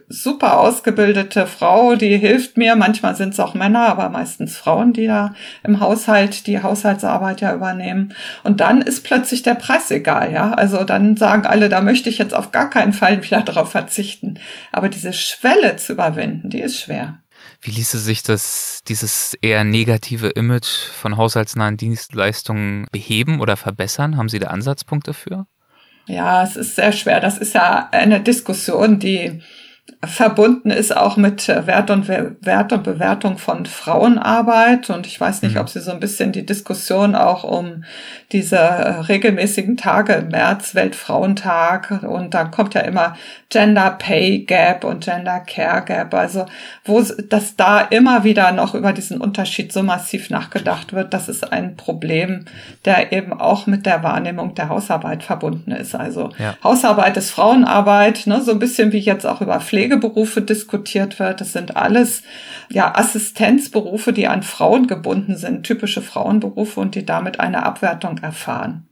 super 0.07 0.59
ausgebildete 0.59 1.45
Frau, 1.45 1.95
die 1.95 2.17
hilft 2.17 2.57
mir. 2.57 2.75
Manchmal 2.75 3.15
sind 3.15 3.33
es 3.33 3.39
auch 3.39 3.53
Männer, 3.53 3.87
aber 3.87 4.09
meistens 4.09 4.57
Frauen, 4.57 4.93
die 4.93 5.07
da 5.07 5.33
im 5.63 5.79
Haushalt 5.79 6.47
die 6.47 6.63
Haushaltsarbeit 6.63 7.41
ja 7.41 7.53
übernehmen. 7.53 8.13
Und 8.43 8.59
dann 8.61 8.81
ist 8.81 9.03
plötzlich 9.03 9.43
der 9.43 9.55
Preis 9.55 9.91
egal, 9.91 10.31
ja. 10.31 10.53
Also 10.53 10.83
dann 10.83 11.17
sagen 11.17 11.45
alle, 11.45 11.69
da 11.69 11.81
möchte 11.81 12.09
ich 12.09 12.17
jetzt 12.17 12.33
auf 12.33 12.51
gar 12.51 12.69
keinen 12.69 12.93
Fall 12.93 13.23
wieder 13.23 13.41
darauf 13.41 13.71
verzichten. 13.71 14.39
Aber 14.71 14.89
diese 14.89 15.13
Schwelle 15.13 15.75
zu 15.75 15.93
überwinden, 15.93 16.49
die 16.49 16.61
ist 16.61 16.79
schwer. 16.79 17.19
Wie 17.61 17.71
ließe 17.71 17.99
sich 17.99 18.23
das, 18.23 18.81
dieses 18.87 19.35
eher 19.41 19.63
negative 19.63 20.29
Image 20.29 20.67
von 20.67 21.17
haushaltsnahen 21.17 21.77
Dienstleistungen 21.77 22.87
beheben 22.91 23.41
oder 23.41 23.57
verbessern? 23.57 24.17
Haben 24.17 24.29
Sie 24.29 24.39
da 24.39 24.47
Ansatzpunkte 24.47 25.13
für? 25.13 25.45
Ja, 26.07 26.43
es 26.43 26.55
ist 26.55 26.75
sehr 26.75 26.91
schwer. 26.93 27.19
Das 27.19 27.37
ist 27.37 27.53
ja 27.53 27.89
eine 27.91 28.21
Diskussion, 28.21 28.97
die 28.99 29.41
verbunden 30.05 30.69
ist 30.69 30.95
auch 30.95 31.17
mit 31.17 31.47
Wert 31.47 31.89
und, 31.89 32.07
Wert 32.07 32.71
und 32.71 32.83
Bewertung 32.83 33.39
von 33.39 33.65
Frauenarbeit. 33.65 34.91
Und 34.91 35.07
ich 35.07 35.19
weiß 35.19 35.41
nicht, 35.41 35.55
mhm. 35.55 35.61
ob 35.61 35.69
Sie 35.69 35.79
so 35.79 35.91
ein 35.91 35.99
bisschen 35.99 36.31
die 36.31 36.45
Diskussion 36.45 37.15
auch 37.15 37.43
um 37.43 37.83
diese 38.31 38.59
regelmäßigen 39.07 39.75
Tage 39.75 40.13
im 40.13 40.27
März, 40.27 40.75
Weltfrauentag. 40.75 42.03
Und 42.03 42.35
dann 42.35 42.51
kommt 42.51 42.75
ja 42.75 42.81
immer 42.81 43.15
Gender 43.49 43.91
Pay 43.91 44.39
Gap 44.39 44.83
und 44.83 45.03
Gender 45.03 45.39
Care 45.39 45.83
Gap. 45.83 46.13
Also, 46.13 46.45
wo, 46.85 47.01
dass 47.01 47.55
da 47.55 47.81
immer 47.81 48.23
wieder 48.23 48.51
noch 48.51 48.75
über 48.75 48.93
diesen 48.93 49.19
Unterschied 49.19 49.73
so 49.73 49.81
massiv 49.81 50.29
nachgedacht 50.29 50.93
wird, 50.93 51.13
das 51.13 51.27
ist 51.27 51.51
ein 51.51 51.75
Problem, 51.75 52.45
der 52.85 53.13
eben 53.13 53.33
auch 53.33 53.65
mit 53.65 53.87
der 53.87 54.03
Wahrnehmung 54.03 54.53
der 54.53 54.69
Hausarbeit 54.69 55.23
verbunden 55.23 55.71
ist. 55.71 55.95
Also, 55.95 56.29
ja. 56.37 56.55
Hausarbeit 56.63 57.17
ist 57.17 57.31
Frauenarbeit, 57.31 58.27
ne, 58.27 58.41
so 58.41 58.51
ein 58.51 58.59
bisschen 58.59 58.91
wie 58.91 58.99
jetzt 58.99 59.25
auch 59.25 59.41
über 59.41 59.59
Pflege 59.59 59.76
Pflegeberufe 59.77 60.41
diskutiert 60.41 61.19
wird. 61.19 61.39
Das 61.39 61.53
sind 61.53 61.77
alles 61.77 62.23
ja 62.67 62.95
Assistenzberufe, 62.97 64.11
die 64.11 64.27
an 64.27 64.41
Frauen 64.41 64.87
gebunden 64.87 65.37
sind, 65.37 65.67
typische 65.67 66.01
Frauenberufe 66.01 66.79
und 66.79 66.95
die 66.95 67.05
damit 67.05 67.39
eine 67.39 67.63
Abwertung 67.63 68.17
erfahren. 68.17 68.87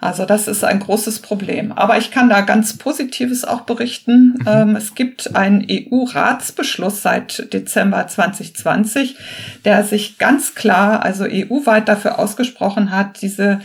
Also 0.00 0.26
das 0.26 0.48
ist 0.48 0.64
ein 0.64 0.80
großes 0.80 1.20
Problem. 1.20 1.70
Aber 1.70 1.96
ich 1.96 2.10
kann 2.10 2.28
da 2.28 2.40
ganz 2.40 2.76
Positives 2.76 3.44
auch 3.44 3.60
berichten. 3.60 4.34
Mhm. 4.40 4.46
Ähm, 4.48 4.76
es 4.76 4.96
gibt 4.96 5.36
einen 5.36 5.64
EU-Ratsbeschluss 5.70 7.02
seit 7.02 7.52
Dezember 7.52 8.08
2020, 8.08 9.16
der 9.64 9.84
sich 9.84 10.18
ganz 10.18 10.56
klar, 10.56 11.04
also 11.04 11.24
EU-weit 11.24 11.88
dafür 11.88 12.18
ausgesprochen 12.18 12.90
hat, 12.90 13.22
diese 13.22 13.60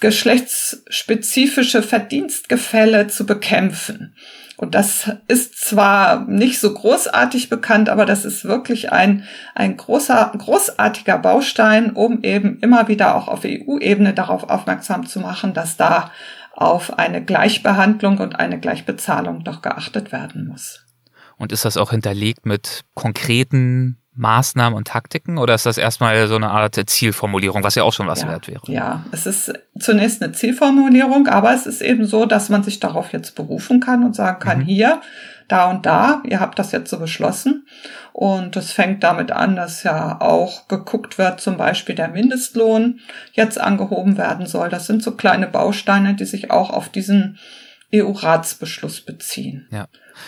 geschlechtsspezifische 0.00 1.82
Verdienstgefälle 1.82 3.08
zu 3.08 3.26
bekämpfen. 3.26 4.14
Und 4.58 4.74
das 4.74 5.10
ist 5.28 5.58
zwar 5.58 6.26
nicht 6.26 6.60
so 6.60 6.72
großartig 6.72 7.50
bekannt, 7.50 7.90
aber 7.90 8.06
das 8.06 8.24
ist 8.24 8.44
wirklich 8.46 8.90
ein, 8.90 9.24
ein 9.54 9.76
großer, 9.76 10.32
großartiger 10.36 11.18
Baustein, 11.18 11.90
um 11.90 12.22
eben 12.22 12.58
immer 12.60 12.88
wieder 12.88 13.16
auch 13.16 13.28
auf 13.28 13.44
EU-Ebene 13.44 14.14
darauf 14.14 14.48
aufmerksam 14.48 15.06
zu 15.06 15.20
machen, 15.20 15.52
dass 15.52 15.76
da 15.76 16.10
auf 16.52 16.98
eine 16.98 17.22
Gleichbehandlung 17.22 18.16
und 18.18 18.38
eine 18.38 18.58
Gleichbezahlung 18.58 19.44
doch 19.44 19.60
geachtet 19.60 20.10
werden 20.10 20.48
muss. 20.48 20.86
Und 21.36 21.52
ist 21.52 21.66
das 21.66 21.76
auch 21.76 21.90
hinterlegt 21.90 22.46
mit 22.46 22.84
konkreten 22.94 23.98
Maßnahmen 24.16 24.76
und 24.76 24.88
Taktiken 24.88 25.38
oder 25.38 25.54
ist 25.54 25.66
das 25.66 25.78
erstmal 25.78 26.26
so 26.28 26.36
eine 26.36 26.50
Art 26.50 26.74
Zielformulierung, 26.88 27.62
was 27.62 27.74
ja 27.74 27.82
auch 27.82 27.92
schon 27.92 28.06
was 28.06 28.22
ja, 28.22 28.28
wert 28.28 28.48
wäre? 28.48 28.62
Ja, 28.66 29.04
es 29.12 29.26
ist 29.26 29.52
zunächst 29.78 30.22
eine 30.22 30.32
Zielformulierung, 30.32 31.28
aber 31.28 31.52
es 31.52 31.66
ist 31.66 31.82
eben 31.82 32.06
so, 32.06 32.26
dass 32.26 32.48
man 32.48 32.62
sich 32.62 32.80
darauf 32.80 33.12
jetzt 33.12 33.34
berufen 33.34 33.80
kann 33.80 34.04
und 34.04 34.16
sagen 34.16 34.38
kann, 34.38 34.58
mhm. 34.58 34.64
hier, 34.64 35.00
da 35.48 35.70
und 35.70 35.86
da, 35.86 36.22
ihr 36.24 36.40
habt 36.40 36.58
das 36.58 36.72
jetzt 36.72 36.90
so 36.90 36.98
beschlossen. 36.98 37.66
Und 38.12 38.56
es 38.56 38.72
fängt 38.72 39.04
damit 39.04 39.30
an, 39.30 39.56
dass 39.56 39.82
ja 39.82 40.20
auch 40.20 40.68
geguckt 40.68 41.18
wird, 41.18 41.40
zum 41.40 41.56
Beispiel 41.56 41.94
der 41.94 42.08
Mindestlohn 42.08 43.00
jetzt 43.32 43.60
angehoben 43.60 44.16
werden 44.18 44.46
soll. 44.46 44.70
Das 44.70 44.86
sind 44.86 45.02
so 45.02 45.12
kleine 45.12 45.46
Bausteine, 45.46 46.14
die 46.14 46.24
sich 46.24 46.50
auch 46.50 46.70
auf 46.70 46.88
diesen 46.88 47.38
EU-Ratsbeschluss 47.94 49.02
beziehen. 49.02 49.68
Ja. 49.70 49.86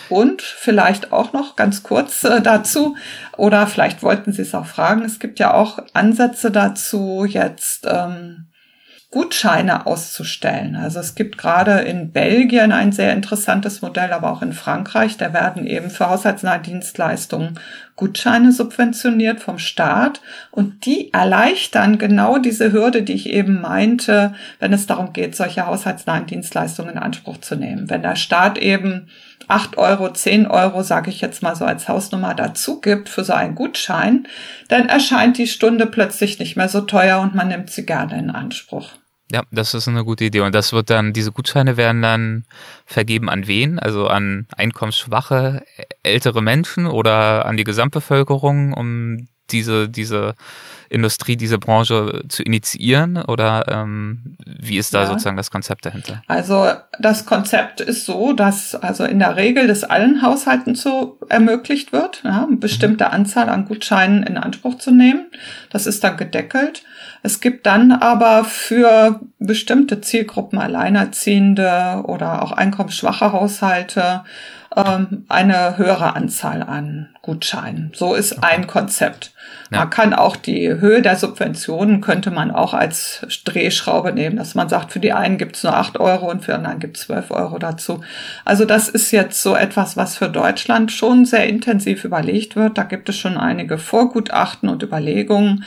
Und 0.09 0.41
vielleicht 0.41 1.11
auch 1.11 1.33
noch 1.33 1.55
ganz 1.55 1.83
kurz 1.83 2.23
äh, 2.23 2.41
dazu, 2.41 2.95
oder 3.37 3.67
vielleicht 3.67 4.03
wollten 4.03 4.33
Sie 4.33 4.41
es 4.41 4.55
auch 4.55 4.65
fragen, 4.65 5.03
es 5.03 5.19
gibt 5.19 5.39
ja 5.39 5.53
auch 5.53 5.79
Ansätze 5.93 6.51
dazu, 6.51 7.25
jetzt 7.25 7.87
ähm, 7.89 8.49
Gutscheine 9.11 9.87
auszustellen. 9.87 10.75
Also 10.75 10.99
es 10.99 11.15
gibt 11.15 11.39
gerade 11.39 11.79
in 11.79 12.11
Belgien 12.11 12.71
ein 12.71 12.91
sehr 12.91 13.13
interessantes 13.13 13.81
Modell, 13.81 14.13
aber 14.13 14.31
auch 14.31 14.43
in 14.43 14.53
Frankreich. 14.53 15.17
Da 15.17 15.33
werden 15.33 15.65
eben 15.65 15.89
für 15.89 16.09
haushaltsnahe 16.09 16.59
Dienstleistungen 16.59 17.59
Gutscheine 17.95 18.51
subventioniert 18.51 19.39
vom 19.39 19.57
Staat 19.57 20.21
und 20.51 20.85
die 20.85 21.11
erleichtern 21.11 21.97
genau 21.97 22.37
diese 22.37 22.71
Hürde, 22.71 23.01
die 23.01 23.13
ich 23.13 23.29
eben 23.29 23.61
meinte, 23.61 24.35
wenn 24.59 24.73
es 24.73 24.85
darum 24.85 25.11
geht, 25.11 25.35
solche 25.35 25.65
haushaltsnahen 25.65 26.27
Dienstleistungen 26.27 26.91
in 26.91 26.99
Anspruch 26.99 27.39
zu 27.39 27.55
nehmen. 27.55 27.89
Wenn 27.89 28.03
der 28.03 28.15
Staat 28.15 28.59
eben 28.59 29.07
acht 29.49 29.77
Euro, 29.77 30.13
zehn 30.13 30.47
Euro, 30.47 30.83
sage 30.83 31.09
ich 31.09 31.19
jetzt 31.19 31.43
mal 31.43 31.55
so 31.55 31.65
als 31.65 31.89
Hausnummer 31.89 32.35
dazu 32.35 32.79
gibt 32.79 33.09
für 33.09 33.23
so 33.23 33.33
einen 33.33 33.55
Gutschein, 33.55 34.27
dann 34.69 34.87
erscheint 34.87 35.37
die 35.37 35.47
Stunde 35.47 35.87
plötzlich 35.87 36.39
nicht 36.39 36.55
mehr 36.55 36.69
so 36.69 36.81
teuer 36.81 37.19
und 37.19 37.35
man 37.35 37.49
nimmt 37.49 37.69
sie 37.69 37.85
gerne 37.85 38.17
in 38.17 38.29
Anspruch. 38.29 38.91
Ja, 39.31 39.43
das 39.51 39.73
ist 39.73 39.87
eine 39.87 40.03
gute 40.03 40.25
Idee. 40.25 40.39
Und 40.39 40.55
das 40.55 40.73
wird 40.73 40.89
dann, 40.89 41.13
diese 41.13 41.31
Gutscheine 41.31 41.77
werden 41.77 42.01
dann 42.01 42.45
vergeben 42.85 43.29
an 43.29 43.45
wen? 43.45 43.77
Also 43.77 44.07
an 44.07 44.47
einkommensschwache 44.55 45.63
ältere 46.01 46.41
Menschen 46.41 46.87
oder 46.87 47.45
an 47.45 47.57
die 47.57 47.63
Gesamtbevölkerung, 47.63 48.73
um 48.73 49.27
diese, 49.51 49.87
diese 49.89 50.35
Industrie, 50.89 51.37
diese 51.37 51.57
Branche 51.57 52.23
zu 52.27 52.43
initiieren? 52.43 53.17
Oder 53.17 53.65
ähm, 53.69 54.35
wie 54.45 54.77
ist 54.77 54.93
da 54.93 55.01
ja. 55.01 55.07
sozusagen 55.07 55.37
das 55.37 55.51
Konzept 55.51 55.85
dahinter? 55.85 56.21
Also 56.27 56.67
das 56.99 57.25
Konzept 57.25 57.81
ist 57.81 58.05
so, 58.05 58.33
dass 58.33 58.75
also 58.75 59.05
in 59.05 59.19
der 59.19 59.35
Regel 59.35 59.67
das 59.67 59.83
allen 59.83 60.21
Haushalten 60.21 60.75
so 60.75 61.17
ermöglicht 61.29 61.93
wird, 61.93 62.21
ja, 62.23 62.45
eine 62.45 62.57
bestimmte 62.57 63.05
mhm. 63.05 63.11
Anzahl 63.11 63.49
an 63.49 63.65
Gutscheinen 63.65 64.23
in 64.23 64.37
Anspruch 64.37 64.77
zu 64.77 64.91
nehmen. 64.91 65.27
Das 65.69 65.85
ist 65.85 66.03
dann 66.03 66.17
gedeckelt. 66.17 66.83
Es 67.21 67.41
gibt 67.41 67.65
dann 67.65 67.91
aber 67.91 68.45
für 68.45 69.19
bestimmte 69.39 70.01
Zielgruppen, 70.01 70.57
Alleinerziehende 70.59 72.03
oder 72.05 72.43
auch 72.43 72.51
einkommensschwache 72.51 73.31
Haushalte, 73.31 74.23
ähm, 74.85 75.25
eine 75.29 75.77
höhere 75.77 76.15
Anzahl 76.15 76.63
an 76.63 77.09
Gutscheinen. 77.21 77.91
So 77.93 78.13
ist 78.13 78.37
okay. 78.37 78.47
ein 78.49 78.67
Konzept. 78.67 79.33
Ja. 79.71 79.79
Man 79.79 79.89
kann 79.89 80.13
auch 80.13 80.35
die 80.35 80.69
Höhe 80.69 81.01
der 81.01 81.15
Subventionen 81.15 82.01
könnte 82.01 82.31
man 82.31 82.51
auch 82.51 82.73
als 82.73 83.25
Drehschraube 83.45 84.11
nehmen, 84.11 84.37
dass 84.37 84.55
man 84.55 84.69
sagt, 84.69 84.91
für 84.91 84.99
die 84.99 85.13
einen 85.13 85.37
gibt's 85.37 85.63
nur 85.63 85.75
acht 85.75 85.99
Euro 85.99 86.29
und 86.29 86.43
für 86.43 86.51
die 86.51 86.57
anderen 86.57 86.79
gibt's 86.79 87.01
zwölf 87.01 87.31
Euro 87.31 87.59
dazu. 87.59 88.01
Also 88.45 88.65
das 88.65 88.89
ist 88.89 89.11
jetzt 89.11 89.41
so 89.41 89.55
etwas, 89.55 89.97
was 89.97 90.17
für 90.17 90.29
Deutschland 90.29 90.91
schon 90.91 91.25
sehr 91.25 91.47
intensiv 91.47 92.03
überlegt 92.03 92.55
wird. 92.55 92.77
Da 92.77 92.83
gibt 92.83 93.09
es 93.09 93.17
schon 93.17 93.37
einige 93.37 93.77
Vorgutachten 93.77 94.69
und 94.69 94.83
Überlegungen. 94.83 95.63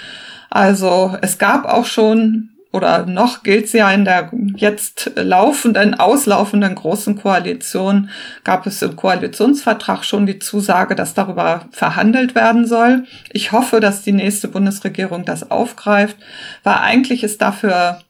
Also 0.50 1.16
es 1.22 1.38
gab 1.38 1.64
auch 1.64 1.86
schon 1.86 2.51
oder 2.72 3.06
noch 3.06 3.42
gilt 3.42 3.68
sie 3.68 3.78
ja 3.78 3.90
in 3.92 4.04
der 4.04 4.30
jetzt 4.56 5.12
laufenden, 5.14 5.94
auslaufenden 5.94 6.74
großen 6.74 7.20
Koalition, 7.20 8.08
gab 8.44 8.66
es 8.66 8.80
im 8.82 8.96
Koalitionsvertrag 8.96 10.04
schon 10.04 10.26
die 10.26 10.38
Zusage, 10.38 10.94
dass 10.94 11.14
darüber 11.14 11.66
verhandelt 11.70 12.34
werden 12.34 12.66
soll. 12.66 13.04
Ich 13.30 13.52
hoffe, 13.52 13.80
dass 13.80 14.02
die 14.02 14.12
nächste 14.12 14.48
Bundesregierung 14.48 15.24
das 15.24 15.50
aufgreift, 15.50 16.16
weil 16.64 16.76
eigentlich 16.76 17.22
ist 17.22 17.42
dafür 17.42 18.00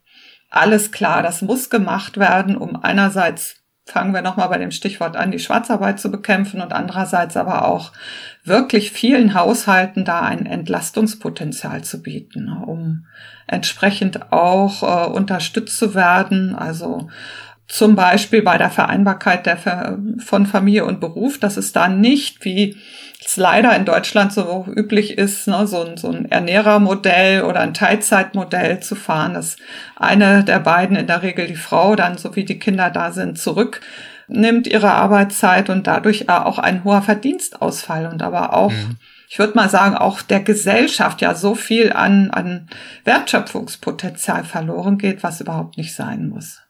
alles 0.48 0.92
klar. 0.92 1.22
Das 1.22 1.42
muss 1.42 1.70
gemacht 1.70 2.18
werden, 2.18 2.56
um 2.56 2.76
einerseits 2.82 3.61
fangen 3.84 4.14
wir 4.14 4.22
nochmal 4.22 4.48
bei 4.48 4.58
dem 4.58 4.70
Stichwort 4.70 5.16
an, 5.16 5.32
die 5.32 5.38
Schwarzarbeit 5.38 5.98
zu 5.98 6.10
bekämpfen 6.10 6.60
und 6.60 6.72
andererseits 6.72 7.36
aber 7.36 7.66
auch 7.66 7.92
wirklich 8.44 8.92
vielen 8.92 9.34
Haushalten 9.34 10.04
da 10.04 10.20
ein 10.20 10.46
Entlastungspotenzial 10.46 11.82
zu 11.82 12.02
bieten, 12.02 12.48
um 12.48 13.06
entsprechend 13.46 14.32
auch 14.32 14.82
äh, 14.82 15.10
unterstützt 15.10 15.78
zu 15.78 15.94
werden. 15.94 16.54
Also 16.54 17.08
zum 17.66 17.96
Beispiel 17.96 18.42
bei 18.42 18.58
der 18.58 18.70
Vereinbarkeit 18.70 19.46
der, 19.46 19.98
von 20.18 20.46
Familie 20.46 20.84
und 20.84 21.00
Beruf, 21.00 21.38
dass 21.38 21.56
es 21.56 21.72
da 21.72 21.88
nicht 21.88 22.44
wie 22.44 22.76
es 23.26 23.36
leider 23.36 23.74
in 23.76 23.84
Deutschland 23.84 24.32
so 24.32 24.66
üblich 24.74 25.18
ist, 25.18 25.46
ne, 25.48 25.66
so, 25.66 25.84
ein, 25.84 25.96
so 25.96 26.10
ein 26.10 26.30
Ernährermodell 26.30 27.42
oder 27.42 27.60
ein 27.60 27.74
Teilzeitmodell 27.74 28.80
zu 28.80 28.94
fahren, 28.94 29.34
dass 29.34 29.56
eine 29.96 30.44
der 30.44 30.60
beiden, 30.60 30.96
in 30.96 31.06
der 31.06 31.22
Regel 31.22 31.46
die 31.46 31.56
Frau, 31.56 31.96
dann, 31.96 32.18
so 32.18 32.34
wie 32.36 32.44
die 32.44 32.58
Kinder 32.58 32.90
da 32.90 33.12
sind, 33.12 33.38
zurücknimmt 33.38 34.66
ihre 34.66 34.92
Arbeitszeit 34.92 35.70
und 35.70 35.86
dadurch 35.86 36.28
auch 36.28 36.58
ein 36.58 36.84
hoher 36.84 37.02
Verdienstausfall 37.02 38.06
und 38.06 38.22
aber 38.22 38.54
auch 38.54 38.70
mhm 38.70 38.96
ich 39.32 39.38
würde 39.38 39.54
mal 39.54 39.70
sagen, 39.70 39.96
auch 39.96 40.20
der 40.20 40.40
Gesellschaft 40.40 41.22
ja 41.22 41.34
so 41.34 41.54
viel 41.54 41.90
an, 41.90 42.30
an 42.30 42.68
Wertschöpfungspotenzial 43.04 44.44
verloren 44.44 44.98
geht, 44.98 45.22
was 45.22 45.40
überhaupt 45.40 45.78
nicht 45.78 45.94
sein 45.94 46.28
muss. 46.28 46.60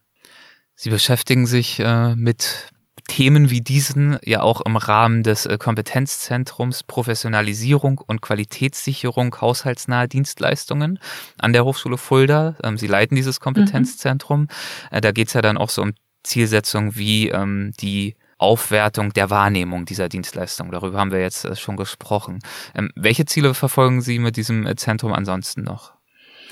Sie 0.76 0.88
beschäftigen 0.88 1.46
sich 1.46 1.80
äh, 1.80 2.14
mit 2.14 2.70
Themen 3.12 3.50
wie 3.50 3.60
diesen 3.60 4.18
ja 4.24 4.40
auch 4.40 4.62
im 4.62 4.74
Rahmen 4.76 5.22
des 5.22 5.44
äh, 5.44 5.58
Kompetenzzentrums 5.58 6.82
Professionalisierung 6.82 7.98
und 7.98 8.22
Qualitätssicherung 8.22 9.36
haushaltsnahe 9.38 10.08
Dienstleistungen 10.08 10.98
an 11.36 11.52
der 11.52 11.66
Hochschule 11.66 11.98
Fulda. 11.98 12.56
Ähm, 12.64 12.78
Sie 12.78 12.86
leiten 12.86 13.14
dieses 13.14 13.38
Kompetenzzentrum. 13.38 14.48
Mhm. 14.90 15.00
Da 15.02 15.12
geht 15.12 15.28
es 15.28 15.34
ja 15.34 15.42
dann 15.42 15.58
auch 15.58 15.68
so 15.68 15.82
um 15.82 15.92
Zielsetzungen 16.22 16.96
wie 16.96 17.28
ähm, 17.28 17.74
die 17.80 18.16
Aufwertung 18.38 19.12
der 19.12 19.28
Wahrnehmung 19.28 19.84
dieser 19.84 20.08
Dienstleistung. 20.08 20.70
Darüber 20.70 20.98
haben 20.98 21.12
wir 21.12 21.20
jetzt 21.20 21.44
äh, 21.44 21.54
schon 21.54 21.76
gesprochen. 21.76 22.38
Ähm, 22.74 22.92
welche 22.96 23.26
Ziele 23.26 23.52
verfolgen 23.52 24.00
Sie 24.00 24.20
mit 24.20 24.38
diesem 24.38 24.74
Zentrum 24.78 25.12
ansonsten 25.12 25.64
noch? 25.64 25.92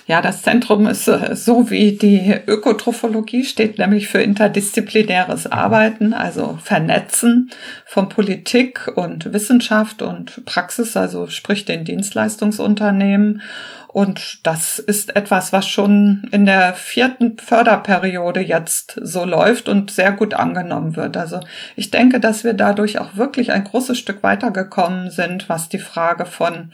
Ja, 0.07 0.21
das 0.21 0.43
Zentrum 0.43 0.87
ist 0.87 1.09
äh, 1.09 1.37
so 1.37 1.71
wie 1.71 1.93
die 1.93 2.35
Ökotrophologie 2.47 3.45
steht 3.45 3.79
nämlich 3.79 4.09
für 4.09 4.21
interdisziplinäres 4.21 5.47
Arbeiten, 5.47 6.13
also 6.15 6.59
Vernetzen 6.63 7.51
von 7.87 8.09
Politik 8.09 8.91
und 8.97 9.33
Wissenschaft 9.33 10.03
und 10.03 10.45
Praxis, 10.47 10.97
also 10.97 11.29
sprich 11.29 11.65
den 11.65 11.85
Dienstleistungsunternehmen. 11.85 13.43
Und 13.93 14.47
das 14.47 14.79
ist 14.79 15.17
etwas, 15.17 15.53
was 15.53 15.67
schon 15.67 16.29
in 16.31 16.47
der 16.47 16.75
vierten 16.75 17.39
Förderperiode 17.39 18.41
jetzt 18.41 19.01
so 19.03 19.25
läuft 19.25 19.69
und 19.69 19.91
sehr 19.91 20.13
gut 20.13 20.33
angenommen 20.33 20.95
wird. 20.95 21.17
Also 21.17 21.41
ich 21.75 21.91
denke, 21.91 22.21
dass 22.21 22.45
wir 22.45 22.55
dadurch 22.55 23.01
auch 23.01 23.17
wirklich 23.17 23.51
ein 23.51 23.65
großes 23.65 23.99
Stück 23.99 24.23
weitergekommen 24.23 25.11
sind, 25.11 25.49
was 25.49 25.69
die 25.69 25.81
Frage 25.81 26.25
von 26.25 26.71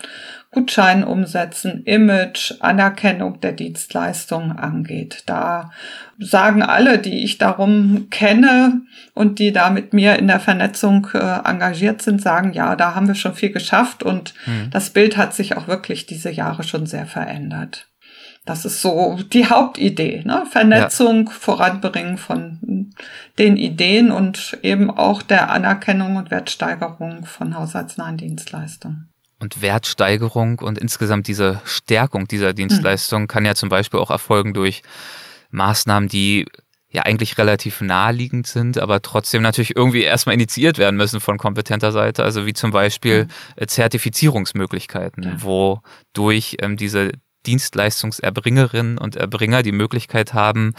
Gutschein 0.52 1.04
umsetzen, 1.04 1.82
Image, 1.84 2.54
Anerkennung 2.60 3.40
der 3.40 3.52
Dienstleistungen 3.52 4.52
angeht. 4.52 5.24
Da 5.26 5.70
sagen 6.18 6.62
alle, 6.62 6.98
die 6.98 7.24
ich 7.24 7.36
darum 7.36 8.08
kenne 8.10 8.82
und 9.12 9.38
die 9.38 9.52
da 9.52 9.70
mit 9.70 9.92
mir 9.92 10.18
in 10.18 10.28
der 10.28 10.40
Vernetzung 10.40 11.08
äh, 11.12 11.18
engagiert 11.18 12.00
sind, 12.00 12.22
sagen, 12.22 12.52
ja, 12.52 12.76
da 12.76 12.94
haben 12.94 13.08
wir 13.08 13.16
schon 13.16 13.34
viel 13.34 13.50
geschafft 13.50 14.02
und 14.02 14.34
hm. 14.44 14.70
das 14.70 14.90
Bild 14.90 15.16
hat 15.16 15.34
sich 15.34 15.56
auch 15.56 15.68
wirklich 15.68 16.06
diese 16.06 16.30
Jahre 16.30 16.62
schon 16.62 16.86
sehr 16.86 17.06
verändert. 17.06 17.88
Das 18.46 18.64
ist 18.64 18.80
so 18.80 19.18
die 19.32 19.50
Hauptidee, 19.50 20.22
ne? 20.24 20.44
Vernetzung, 20.48 21.26
ja. 21.26 21.32
Voranbringen 21.32 22.16
von 22.16 22.92
den 23.40 23.56
Ideen 23.56 24.12
und 24.12 24.56
eben 24.62 24.88
auch 24.88 25.20
der 25.20 25.50
Anerkennung 25.50 26.14
und 26.14 26.30
Wertsteigerung 26.30 27.26
von 27.26 27.58
haushaltsnahen 27.58 28.16
Dienstleistungen 28.16 29.10
und 29.38 29.60
Wertsteigerung 29.60 30.58
und 30.60 30.78
insgesamt 30.78 31.28
diese 31.28 31.60
Stärkung 31.64 32.26
dieser 32.26 32.54
Dienstleistung 32.54 33.22
mhm. 33.22 33.28
kann 33.28 33.44
ja 33.44 33.54
zum 33.54 33.68
Beispiel 33.68 34.00
auch 34.00 34.10
erfolgen 34.10 34.54
durch 34.54 34.82
Maßnahmen, 35.50 36.08
die 36.08 36.46
ja 36.88 37.02
eigentlich 37.02 37.36
relativ 37.36 37.80
naheliegend 37.80 38.46
sind, 38.46 38.78
aber 38.78 39.02
trotzdem 39.02 39.42
natürlich 39.42 39.76
irgendwie 39.76 40.02
erstmal 40.02 40.34
initiiert 40.34 40.78
werden 40.78 40.96
müssen 40.96 41.20
von 41.20 41.36
kompetenter 41.36 41.92
Seite. 41.92 42.24
Also 42.24 42.46
wie 42.46 42.54
zum 42.54 42.70
Beispiel 42.70 43.28
mhm. 43.58 43.68
Zertifizierungsmöglichkeiten, 43.68 45.22
ja. 45.22 45.32
wo 45.36 45.80
durch 46.14 46.56
ähm, 46.60 46.76
diese 46.76 47.12
Dienstleistungserbringerinnen 47.46 48.98
und 48.98 49.16
Erbringer 49.16 49.62
die 49.62 49.72
Möglichkeit 49.72 50.32
haben, 50.34 50.74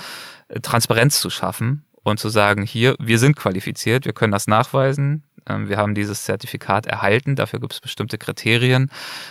äh, 0.47 0.59
Transparenz 0.59 1.19
zu 1.19 1.29
schaffen 1.29 1.85
und 2.03 2.19
zu 2.19 2.29
sagen, 2.29 2.63
hier, 2.63 2.95
wir 2.99 3.19
sind 3.19 3.35
qualifiziert, 3.35 4.05
wir 4.05 4.13
können 4.13 4.31
das 4.31 4.47
nachweisen, 4.47 5.23
wir 5.47 5.77
haben 5.77 5.95
dieses 5.95 6.23
Zertifikat 6.23 6.85
erhalten, 6.85 7.35
dafür 7.35 7.59
gibt 7.59 7.73
es 7.73 7.79
bestimmte 7.79 8.17
Kriterien. 8.17 8.89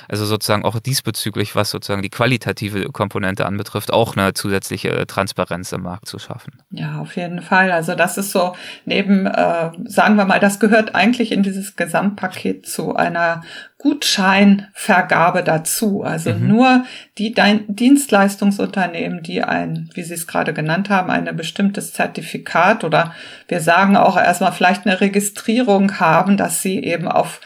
Also 0.09 0.25
sozusagen 0.25 0.65
auch 0.65 0.79
diesbezüglich, 0.81 1.55
was 1.55 1.71
sozusagen 1.71 2.03
die 2.03 2.11
qualitative 2.11 2.87
Komponente 2.91 3.47
anbetrifft, 3.47 3.93
auch 3.93 4.17
eine 4.17 4.35
zusätzliche 4.35 5.07
Transparenz 5.07 5.73
im 5.73 5.83
Markt 5.83 6.09
zu 6.09 6.19
schaffen. 6.19 6.63
Ja, 6.71 7.01
auf 7.01 7.17
jeden 7.17 7.43
Fall. 7.43 7.71
Also 7.71 7.95
das 7.95 8.19
ist 8.19 8.33
so 8.33 8.55
neben, 8.85 9.27
äh, 9.27 9.71
sagen 9.85 10.17
wir 10.17 10.25
mal, 10.25 10.41
das 10.41 10.61
gehört 10.61 10.95
eigentlich 10.95 11.33
in 11.33 11.43
dieses 11.43 11.77
Gesamtpaket 11.77 12.67
zu 12.67 12.97
einer 12.97 13.43
Gutscheinvergabe 13.87 15.45
dazu. 15.45 16.03
Also 16.03 16.33
mhm. 16.33 16.49
nur 16.49 16.85
die 17.19 17.33
Dienstleistungsunternehmen, 17.69 19.23
die 19.23 19.45
ein, 19.45 19.91
wie 19.95 20.03
Sie 20.03 20.15
es 20.15 20.27
gerade 20.27 20.53
genannt 20.53 20.91
haben, 20.91 21.09
ein 21.09 21.37
bestimmtes 21.37 21.93
Zertifikat 21.93 22.83
oder 22.83 23.15
wir 23.47 23.61
sagen 23.61 23.97
auch 23.97 24.17
erstmal 24.17 24.51
vielleicht 24.51 24.87
eine 24.87 25.01
Registrierung 25.01 26.01
haben, 26.01 26.37
dass 26.37 26.63
sie 26.63 26.83
eben 26.83 27.07
auf 27.07 27.41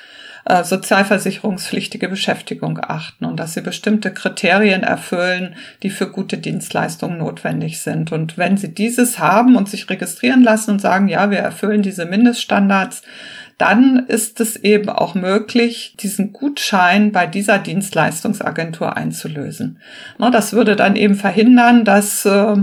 äh, 0.46 0.64
sozialversicherungspflichtige 0.64 2.08
Beschäftigung 2.08 2.78
achten 2.82 3.26
und 3.26 3.38
dass 3.38 3.52
sie 3.52 3.60
bestimmte 3.60 4.10
Kriterien 4.10 4.82
erfüllen, 4.82 5.56
die 5.82 5.90
für 5.90 6.10
gute 6.10 6.38
Dienstleistungen 6.38 7.18
notwendig 7.18 7.82
sind. 7.82 8.12
Und 8.12 8.38
wenn 8.38 8.56
sie 8.56 8.72
dieses 8.72 9.18
haben 9.18 9.56
und 9.56 9.68
sich 9.68 9.90
registrieren 9.90 10.42
lassen 10.42 10.70
und 10.70 10.80
sagen, 10.80 11.08
ja, 11.08 11.30
wir 11.30 11.40
erfüllen 11.40 11.82
diese 11.82 12.06
Mindeststandards, 12.06 13.02
dann 13.60 14.06
ist 14.06 14.40
es 14.40 14.56
eben 14.56 14.88
auch 14.88 15.14
möglich, 15.14 15.94
diesen 16.00 16.32
Gutschein 16.32 17.12
bei 17.12 17.26
dieser 17.26 17.58
Dienstleistungsagentur 17.58 18.96
einzulösen. 18.96 19.80
Das 20.18 20.54
würde 20.54 20.76
dann 20.76 20.96
eben 20.96 21.14
verhindern, 21.14 21.84
dass, 21.84 22.24
äh, 22.24 22.56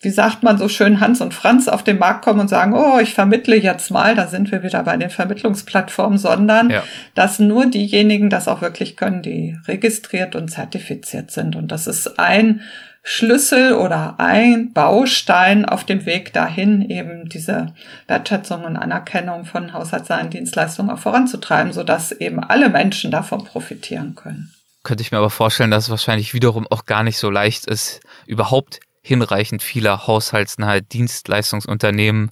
wie 0.00 0.10
sagt 0.10 0.42
man 0.42 0.56
so 0.56 0.68
schön, 0.68 1.00
Hans 1.00 1.20
und 1.20 1.34
Franz 1.34 1.68
auf 1.68 1.84
den 1.84 1.98
Markt 1.98 2.24
kommen 2.24 2.40
und 2.40 2.48
sagen, 2.48 2.72
oh, 2.72 2.98
ich 2.98 3.12
vermittle 3.12 3.56
jetzt 3.56 3.90
mal, 3.90 4.14
da 4.14 4.26
sind 4.26 4.50
wir 4.50 4.62
wieder 4.62 4.82
bei 4.84 4.96
den 4.96 5.10
Vermittlungsplattformen, 5.10 6.16
sondern 6.16 6.70
ja. 6.70 6.82
dass 7.14 7.38
nur 7.38 7.66
diejenigen 7.66 8.30
das 8.30 8.48
auch 8.48 8.62
wirklich 8.62 8.96
können, 8.96 9.20
die 9.20 9.58
registriert 9.68 10.34
und 10.34 10.48
zertifiziert 10.48 11.30
sind. 11.30 11.56
Und 11.56 11.68
das 11.68 11.86
ist 11.86 12.18
ein 12.18 12.62
Schlüssel 13.02 13.72
oder 13.72 14.14
ein 14.18 14.72
Baustein 14.72 15.64
auf 15.64 15.84
dem 15.84 16.06
Weg 16.06 16.32
dahin, 16.32 16.88
eben 16.88 17.28
diese 17.28 17.74
Wertschätzung 18.06 18.64
und 18.64 18.76
Anerkennung 18.76 19.44
von 19.44 19.72
haushaltsnahen 19.72 20.30
Dienstleistungen 20.30 20.90
auch 20.90 21.00
voranzutreiben, 21.00 21.72
sodass 21.72 22.12
eben 22.12 22.38
alle 22.38 22.68
Menschen 22.68 23.10
davon 23.10 23.44
profitieren 23.44 24.14
können. 24.14 24.54
Könnte 24.84 25.02
ich 25.02 25.10
mir 25.10 25.18
aber 25.18 25.30
vorstellen, 25.30 25.70
dass 25.70 25.84
es 25.84 25.90
wahrscheinlich 25.90 26.32
wiederum 26.32 26.66
auch 26.68 26.86
gar 26.86 27.02
nicht 27.02 27.18
so 27.18 27.28
leicht 27.28 27.66
ist, 27.66 28.00
überhaupt 28.26 28.80
hinreichend 29.02 29.62
viele 29.62 30.06
haushaltsnahe 30.06 30.80
Dienstleistungsunternehmen 30.80 32.30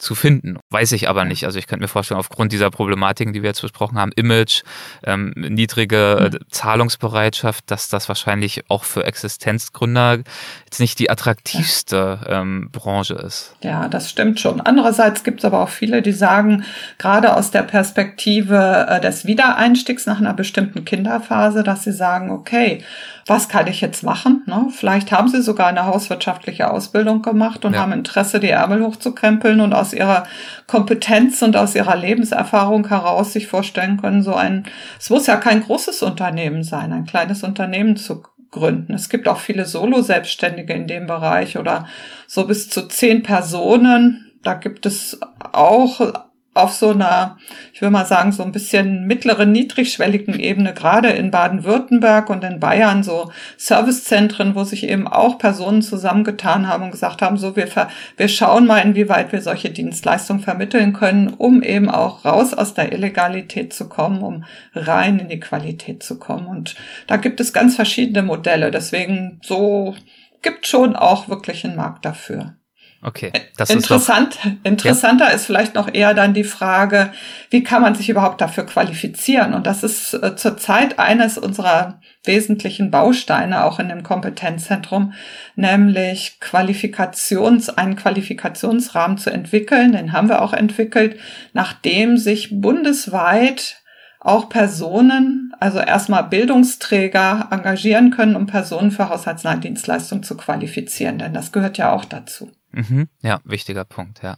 zu 0.00 0.14
finden. 0.14 0.58
Weiß 0.70 0.92
ich 0.92 1.08
aber 1.08 1.24
nicht. 1.24 1.44
Also 1.44 1.58
ich 1.58 1.66
könnte 1.66 1.82
mir 1.82 1.88
vorstellen, 1.88 2.18
aufgrund 2.18 2.52
dieser 2.52 2.70
Problematiken, 2.70 3.32
die 3.32 3.42
wir 3.42 3.50
jetzt 3.50 3.60
besprochen 3.60 3.98
haben, 3.98 4.12
Image, 4.16 4.62
ähm, 5.04 5.32
niedrige 5.36 6.30
mhm. 6.32 6.38
Zahlungsbereitschaft, 6.50 7.70
dass 7.70 7.88
das 7.88 8.08
wahrscheinlich 8.08 8.64
auch 8.68 8.84
für 8.84 9.04
Existenzgründer 9.04 10.20
jetzt 10.64 10.80
nicht 10.80 10.98
die 10.98 11.10
attraktivste 11.10 12.20
ähm, 12.26 12.70
Branche 12.72 13.14
ist. 13.14 13.54
Ja, 13.62 13.88
das 13.88 14.08
stimmt 14.08 14.40
schon. 14.40 14.60
Andererseits 14.60 15.22
gibt 15.22 15.40
es 15.40 15.44
aber 15.44 15.60
auch 15.60 15.68
viele, 15.68 16.00
die 16.00 16.12
sagen, 16.12 16.64
gerade 16.98 17.36
aus 17.36 17.50
der 17.50 17.62
Perspektive 17.62 18.86
äh, 18.88 19.00
des 19.00 19.26
Wiedereinstiegs 19.26 20.06
nach 20.06 20.18
einer 20.18 20.32
bestimmten 20.32 20.84
Kinderphase, 20.84 21.62
dass 21.62 21.84
sie 21.84 21.92
sagen, 21.92 22.30
okay, 22.30 22.82
was 23.26 23.48
kann 23.48 23.68
ich 23.68 23.80
jetzt 23.80 24.02
machen? 24.02 24.42
Ne? 24.46 24.66
Vielleicht 24.74 25.12
haben 25.12 25.28
sie 25.28 25.40
sogar 25.40 25.68
eine 25.68 25.86
hauswirtschaftliche 25.86 26.70
Ausbildung 26.70 27.22
gemacht 27.22 27.64
und 27.64 27.74
ja. 27.74 27.80
haben 27.80 27.92
Interesse, 27.92 28.40
die 28.40 28.48
Ärmel 28.48 28.82
hochzukrempeln 28.82 29.60
und 29.60 29.72
aus 29.72 29.89
ihrer 29.92 30.24
Kompetenz 30.66 31.42
und 31.42 31.56
aus 31.56 31.74
ihrer 31.74 31.96
Lebenserfahrung 31.96 32.88
heraus 32.88 33.32
sich 33.32 33.46
vorstellen 33.46 34.00
können, 34.00 34.22
so 34.22 34.34
ein, 34.34 34.64
es 34.98 35.10
muss 35.10 35.26
ja 35.26 35.36
kein 35.36 35.62
großes 35.62 36.02
Unternehmen 36.02 36.62
sein, 36.62 36.92
ein 36.92 37.04
kleines 37.04 37.42
Unternehmen 37.42 37.96
zu 37.96 38.22
gründen. 38.50 38.94
Es 38.94 39.08
gibt 39.08 39.28
auch 39.28 39.38
viele 39.38 39.64
Solo-Selbstständige 39.64 40.72
in 40.72 40.86
dem 40.86 41.06
Bereich 41.06 41.56
oder 41.56 41.86
so 42.26 42.46
bis 42.46 42.68
zu 42.68 42.88
zehn 42.88 43.22
Personen. 43.22 44.32
Da 44.42 44.54
gibt 44.54 44.86
es 44.86 45.20
auch 45.52 46.29
auf 46.52 46.72
so 46.72 46.90
einer, 46.90 47.38
ich 47.72 47.80
will 47.80 47.90
mal 47.90 48.06
sagen, 48.06 48.32
so 48.32 48.42
ein 48.42 48.50
bisschen 48.50 49.06
mittleren, 49.06 49.52
niedrigschwelligen 49.52 50.38
Ebene, 50.40 50.74
gerade 50.74 51.10
in 51.10 51.30
Baden-Württemberg 51.30 52.28
und 52.28 52.42
in 52.42 52.58
Bayern, 52.58 53.04
so 53.04 53.30
Servicezentren, 53.56 54.56
wo 54.56 54.64
sich 54.64 54.88
eben 54.88 55.06
auch 55.06 55.38
Personen 55.38 55.80
zusammengetan 55.80 56.66
haben 56.66 56.84
und 56.84 56.90
gesagt 56.90 57.22
haben, 57.22 57.36
so 57.36 57.54
wir, 57.54 57.68
wir 58.16 58.28
schauen 58.28 58.66
mal, 58.66 58.78
inwieweit 58.78 59.30
wir 59.30 59.42
solche 59.42 59.70
Dienstleistungen 59.70 60.42
vermitteln 60.42 60.92
können, 60.92 61.28
um 61.28 61.62
eben 61.62 61.88
auch 61.88 62.24
raus 62.24 62.52
aus 62.52 62.74
der 62.74 62.92
Illegalität 62.92 63.72
zu 63.72 63.88
kommen, 63.88 64.20
um 64.22 64.44
rein 64.74 65.20
in 65.20 65.28
die 65.28 65.40
Qualität 65.40 66.02
zu 66.02 66.18
kommen. 66.18 66.48
Und 66.48 66.74
da 67.06 67.16
gibt 67.16 67.38
es 67.38 67.52
ganz 67.52 67.76
verschiedene 67.76 68.24
Modelle. 68.24 68.72
Deswegen 68.72 69.40
so 69.44 69.94
gibt 70.42 70.66
schon 70.66 70.96
auch 70.96 71.28
wirklich 71.28 71.64
einen 71.64 71.76
Markt 71.76 72.04
dafür. 72.04 72.56
Okay. 73.02 73.32
Das 73.56 73.70
Interessant, 73.70 74.34
ist 74.34 74.44
doch, 74.44 74.50
interessanter 74.62 75.28
ja. 75.28 75.30
ist 75.30 75.46
vielleicht 75.46 75.74
noch 75.74 75.92
eher 75.92 76.12
dann 76.12 76.34
die 76.34 76.44
Frage, 76.44 77.12
wie 77.48 77.62
kann 77.62 77.80
man 77.80 77.94
sich 77.94 78.10
überhaupt 78.10 78.42
dafür 78.42 78.66
qualifizieren? 78.66 79.54
Und 79.54 79.66
das 79.66 79.82
ist 79.82 80.12
äh, 80.12 80.36
zurzeit 80.36 80.98
eines 80.98 81.38
unserer 81.38 82.00
wesentlichen 82.24 82.90
Bausteine 82.90 83.64
auch 83.64 83.78
in 83.78 83.88
dem 83.88 84.02
Kompetenzzentrum, 84.02 85.14
nämlich 85.56 86.40
Qualifikations, 86.40 87.70
einen 87.70 87.96
Qualifikationsrahmen 87.96 89.16
zu 89.16 89.30
entwickeln. 89.30 89.92
Den 89.92 90.12
haben 90.12 90.28
wir 90.28 90.42
auch 90.42 90.52
entwickelt, 90.52 91.18
nachdem 91.54 92.18
sich 92.18 92.60
bundesweit 92.60 93.78
auch 94.20 94.50
Personen, 94.50 95.54
also 95.58 95.78
erstmal 95.78 96.24
Bildungsträger 96.24 97.48
engagieren 97.50 98.10
können, 98.10 98.36
um 98.36 98.46
Personen 98.46 98.90
für 98.90 99.08
haushaltsnahe 99.08 99.58
Dienstleistungen 99.58 100.22
zu 100.22 100.36
qualifizieren, 100.36 101.18
denn 101.18 101.32
das 101.32 101.52
gehört 101.52 101.78
ja 101.78 101.92
auch 101.92 102.04
dazu. 102.04 102.50
Mhm, 102.72 103.08
ja, 103.22 103.40
wichtiger 103.44 103.84
Punkt, 103.84 104.22
ja. 104.22 104.36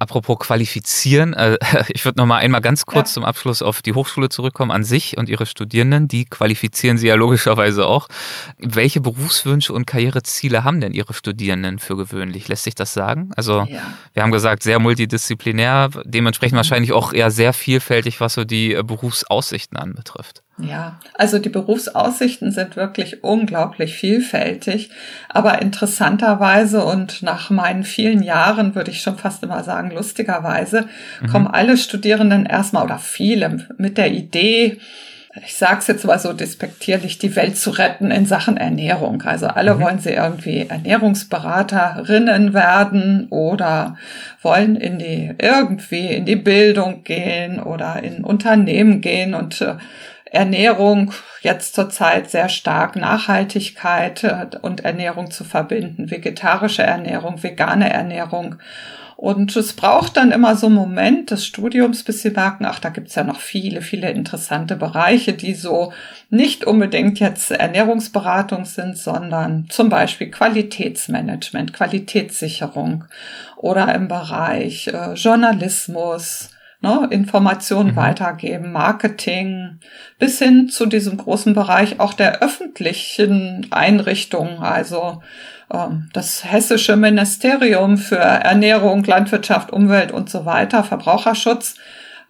Apropos 0.00 0.38
qualifizieren, 0.38 1.34
äh, 1.34 1.58
ich 1.88 2.06
würde 2.06 2.18
noch 2.18 2.26
mal 2.26 2.38
einmal 2.38 2.62
ganz 2.62 2.86
kurz 2.86 3.10
ja. 3.10 3.14
zum 3.14 3.24
Abschluss 3.24 3.60
auf 3.60 3.82
die 3.82 3.92
Hochschule 3.92 4.30
zurückkommen 4.30 4.70
an 4.70 4.82
sich 4.82 5.18
und 5.18 5.28
ihre 5.28 5.44
Studierenden. 5.44 6.08
Die 6.08 6.24
qualifizieren 6.24 6.96
sie 6.96 7.08
ja 7.08 7.16
logischerweise 7.16 7.86
auch. 7.86 8.08
Welche 8.56 9.02
Berufswünsche 9.02 9.74
und 9.74 9.86
Karriereziele 9.86 10.64
haben 10.64 10.80
denn 10.80 10.94
ihre 10.94 11.12
Studierenden 11.12 11.78
für 11.78 11.98
gewöhnlich? 11.98 12.48
Lässt 12.48 12.64
sich 12.64 12.74
das 12.74 12.94
sagen? 12.94 13.30
Also 13.36 13.66
ja. 13.68 13.82
wir 14.14 14.22
haben 14.22 14.32
gesagt, 14.32 14.62
sehr 14.62 14.78
multidisziplinär, 14.78 15.90
dementsprechend 16.04 16.54
mhm. 16.54 16.56
wahrscheinlich 16.56 16.92
auch 16.92 17.12
eher 17.12 17.30
sehr 17.30 17.52
vielfältig, 17.52 18.20
was 18.20 18.32
so 18.32 18.44
die 18.44 18.72
äh, 18.72 18.82
Berufsaussichten 18.82 19.76
anbetrifft. 19.76 20.42
Ja, 20.68 20.98
also 21.14 21.38
die 21.38 21.48
Berufsaussichten 21.48 22.52
sind 22.52 22.76
wirklich 22.76 23.22
unglaublich 23.22 23.94
vielfältig, 23.94 24.90
aber 25.28 25.62
interessanterweise 25.62 26.84
und 26.84 27.22
nach 27.22 27.50
meinen 27.50 27.84
vielen 27.84 28.22
Jahren 28.22 28.74
würde 28.74 28.90
ich 28.90 29.02
schon 29.02 29.18
fast 29.18 29.42
immer 29.42 29.62
sagen, 29.64 29.90
lustigerweise 29.90 30.86
mhm. 31.20 31.26
kommen 31.28 31.46
alle 31.46 31.76
Studierenden 31.76 32.46
erstmal 32.46 32.84
oder 32.84 32.98
viele 32.98 33.66
mit 33.78 33.98
der 33.98 34.12
Idee, 34.12 34.78
ich 35.46 35.54
sage 35.54 35.76
es 35.78 35.86
jetzt 35.86 36.04
mal 36.04 36.18
so 36.18 36.32
despektierlich, 36.32 37.18
die 37.18 37.36
Welt 37.36 37.56
zu 37.56 37.70
retten 37.70 38.10
in 38.10 38.26
Sachen 38.26 38.56
Ernährung. 38.56 39.22
Also 39.22 39.46
alle 39.46 39.76
mhm. 39.76 39.80
wollen 39.80 39.98
sie 40.00 40.10
irgendwie 40.10 40.66
Ernährungsberaterinnen 40.68 42.52
werden 42.52 43.28
oder 43.30 43.96
wollen 44.42 44.74
in 44.74 44.98
die 44.98 45.32
irgendwie 45.38 46.08
in 46.08 46.24
die 46.24 46.36
Bildung 46.36 47.04
gehen 47.04 47.60
oder 47.60 48.02
in 48.02 48.24
Unternehmen 48.24 49.00
gehen 49.00 49.34
und 49.34 49.60
äh, 49.60 49.76
Ernährung 50.30 51.12
jetzt 51.40 51.74
zurzeit 51.74 52.30
sehr 52.30 52.48
stark 52.48 52.96
Nachhaltigkeit 52.96 54.24
äh, 54.24 54.46
und 54.62 54.84
Ernährung 54.84 55.30
zu 55.30 55.44
verbinden, 55.44 56.10
vegetarische 56.10 56.82
Ernährung, 56.82 57.42
vegane 57.42 57.92
Ernährung. 57.92 58.56
Und 59.16 59.54
es 59.54 59.74
braucht 59.74 60.16
dann 60.16 60.32
immer 60.32 60.56
so 60.56 60.66
einen 60.66 60.76
Moment 60.76 61.30
des 61.30 61.44
Studiums, 61.44 62.04
bis 62.04 62.22
sie 62.22 62.30
merken, 62.30 62.64
ach, 62.64 62.78
da 62.78 62.88
gibt's 62.88 63.16
ja 63.16 63.24
noch 63.24 63.38
viele, 63.38 63.82
viele 63.82 64.10
interessante 64.10 64.76
Bereiche, 64.76 65.34
die 65.34 65.52
so 65.52 65.92
nicht 66.30 66.64
unbedingt 66.64 67.20
jetzt 67.20 67.50
Ernährungsberatung 67.50 68.64
sind, 68.64 68.96
sondern 68.96 69.66
zum 69.68 69.90
Beispiel 69.90 70.30
Qualitätsmanagement, 70.30 71.74
Qualitätssicherung 71.74 73.04
oder 73.58 73.94
im 73.94 74.08
Bereich 74.08 74.86
äh, 74.86 75.12
Journalismus, 75.12 76.48
ne, 76.80 77.08
Informationen 77.10 77.92
mhm. 77.92 77.96
weitergeben, 77.96 78.72
Marketing, 78.72 79.78
bis 80.18 80.38
hin 80.38 80.68
zu 80.68 80.86
diesem 80.86 81.16
großen 81.16 81.54
Bereich 81.54 82.00
auch 82.00 82.14
der 82.14 82.42
öffentlichen 82.42 83.66
Einrichtungen, 83.70 84.58
also 84.58 85.22
ähm, 85.72 86.10
das 86.12 86.44
hessische 86.44 86.96
Ministerium 86.96 87.98
für 87.98 88.16
Ernährung, 88.16 89.04
Landwirtschaft, 89.04 89.72
Umwelt 89.72 90.12
und 90.12 90.30
so 90.30 90.44
weiter, 90.44 90.84
Verbraucherschutz. 90.84 91.76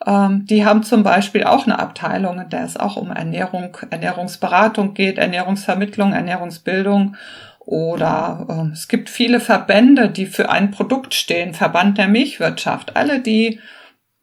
Ähm, 0.07 0.47
die 0.47 0.65
haben 0.65 0.83
zum 0.83 1.03
Beispiel 1.03 1.45
auch 1.45 1.67
eine 1.67 1.79
Abteilung, 1.79 2.41
in 2.41 2.49
der 2.49 2.65
es 2.65 2.77
auch 2.77 2.97
um 2.97 3.11
Ernährung, 3.11 3.77
Ernährungsberatung 3.91 4.95
geht, 4.95 5.19
Ernährungsvermittlung, 5.19 6.13
Ernährungsbildung. 6.13 7.17
Oder 7.61 8.47
äh, 8.49 8.73
es 8.73 8.89
gibt 8.89 9.11
viele 9.11 9.41
Verbände, 9.41 10.09
die 10.09 10.27
für 10.27 10.51
ein 10.51 10.71
Produkt 10.71 11.15
stehen, 11.15 11.55
Verband 11.55 11.99
der 11.99 12.09
Milchwirtschaft. 12.09 12.97
Alle, 12.97 13.21
die 13.21 13.61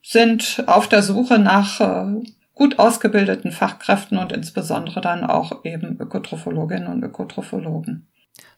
sind 0.09 0.63
auf 0.67 0.87
der 0.87 1.03
Suche 1.03 1.37
nach 1.37 1.81
äh, 1.81 2.21
gut 2.53 2.79
ausgebildeten 2.79 3.51
Fachkräften 3.51 4.17
und 4.17 4.31
insbesondere 4.31 5.01
dann 5.01 5.25
auch 5.25 5.65
eben 5.65 5.99
Ökotrophologinnen 5.99 6.87
und 6.87 7.03
Ökotrophologen. 7.03 8.07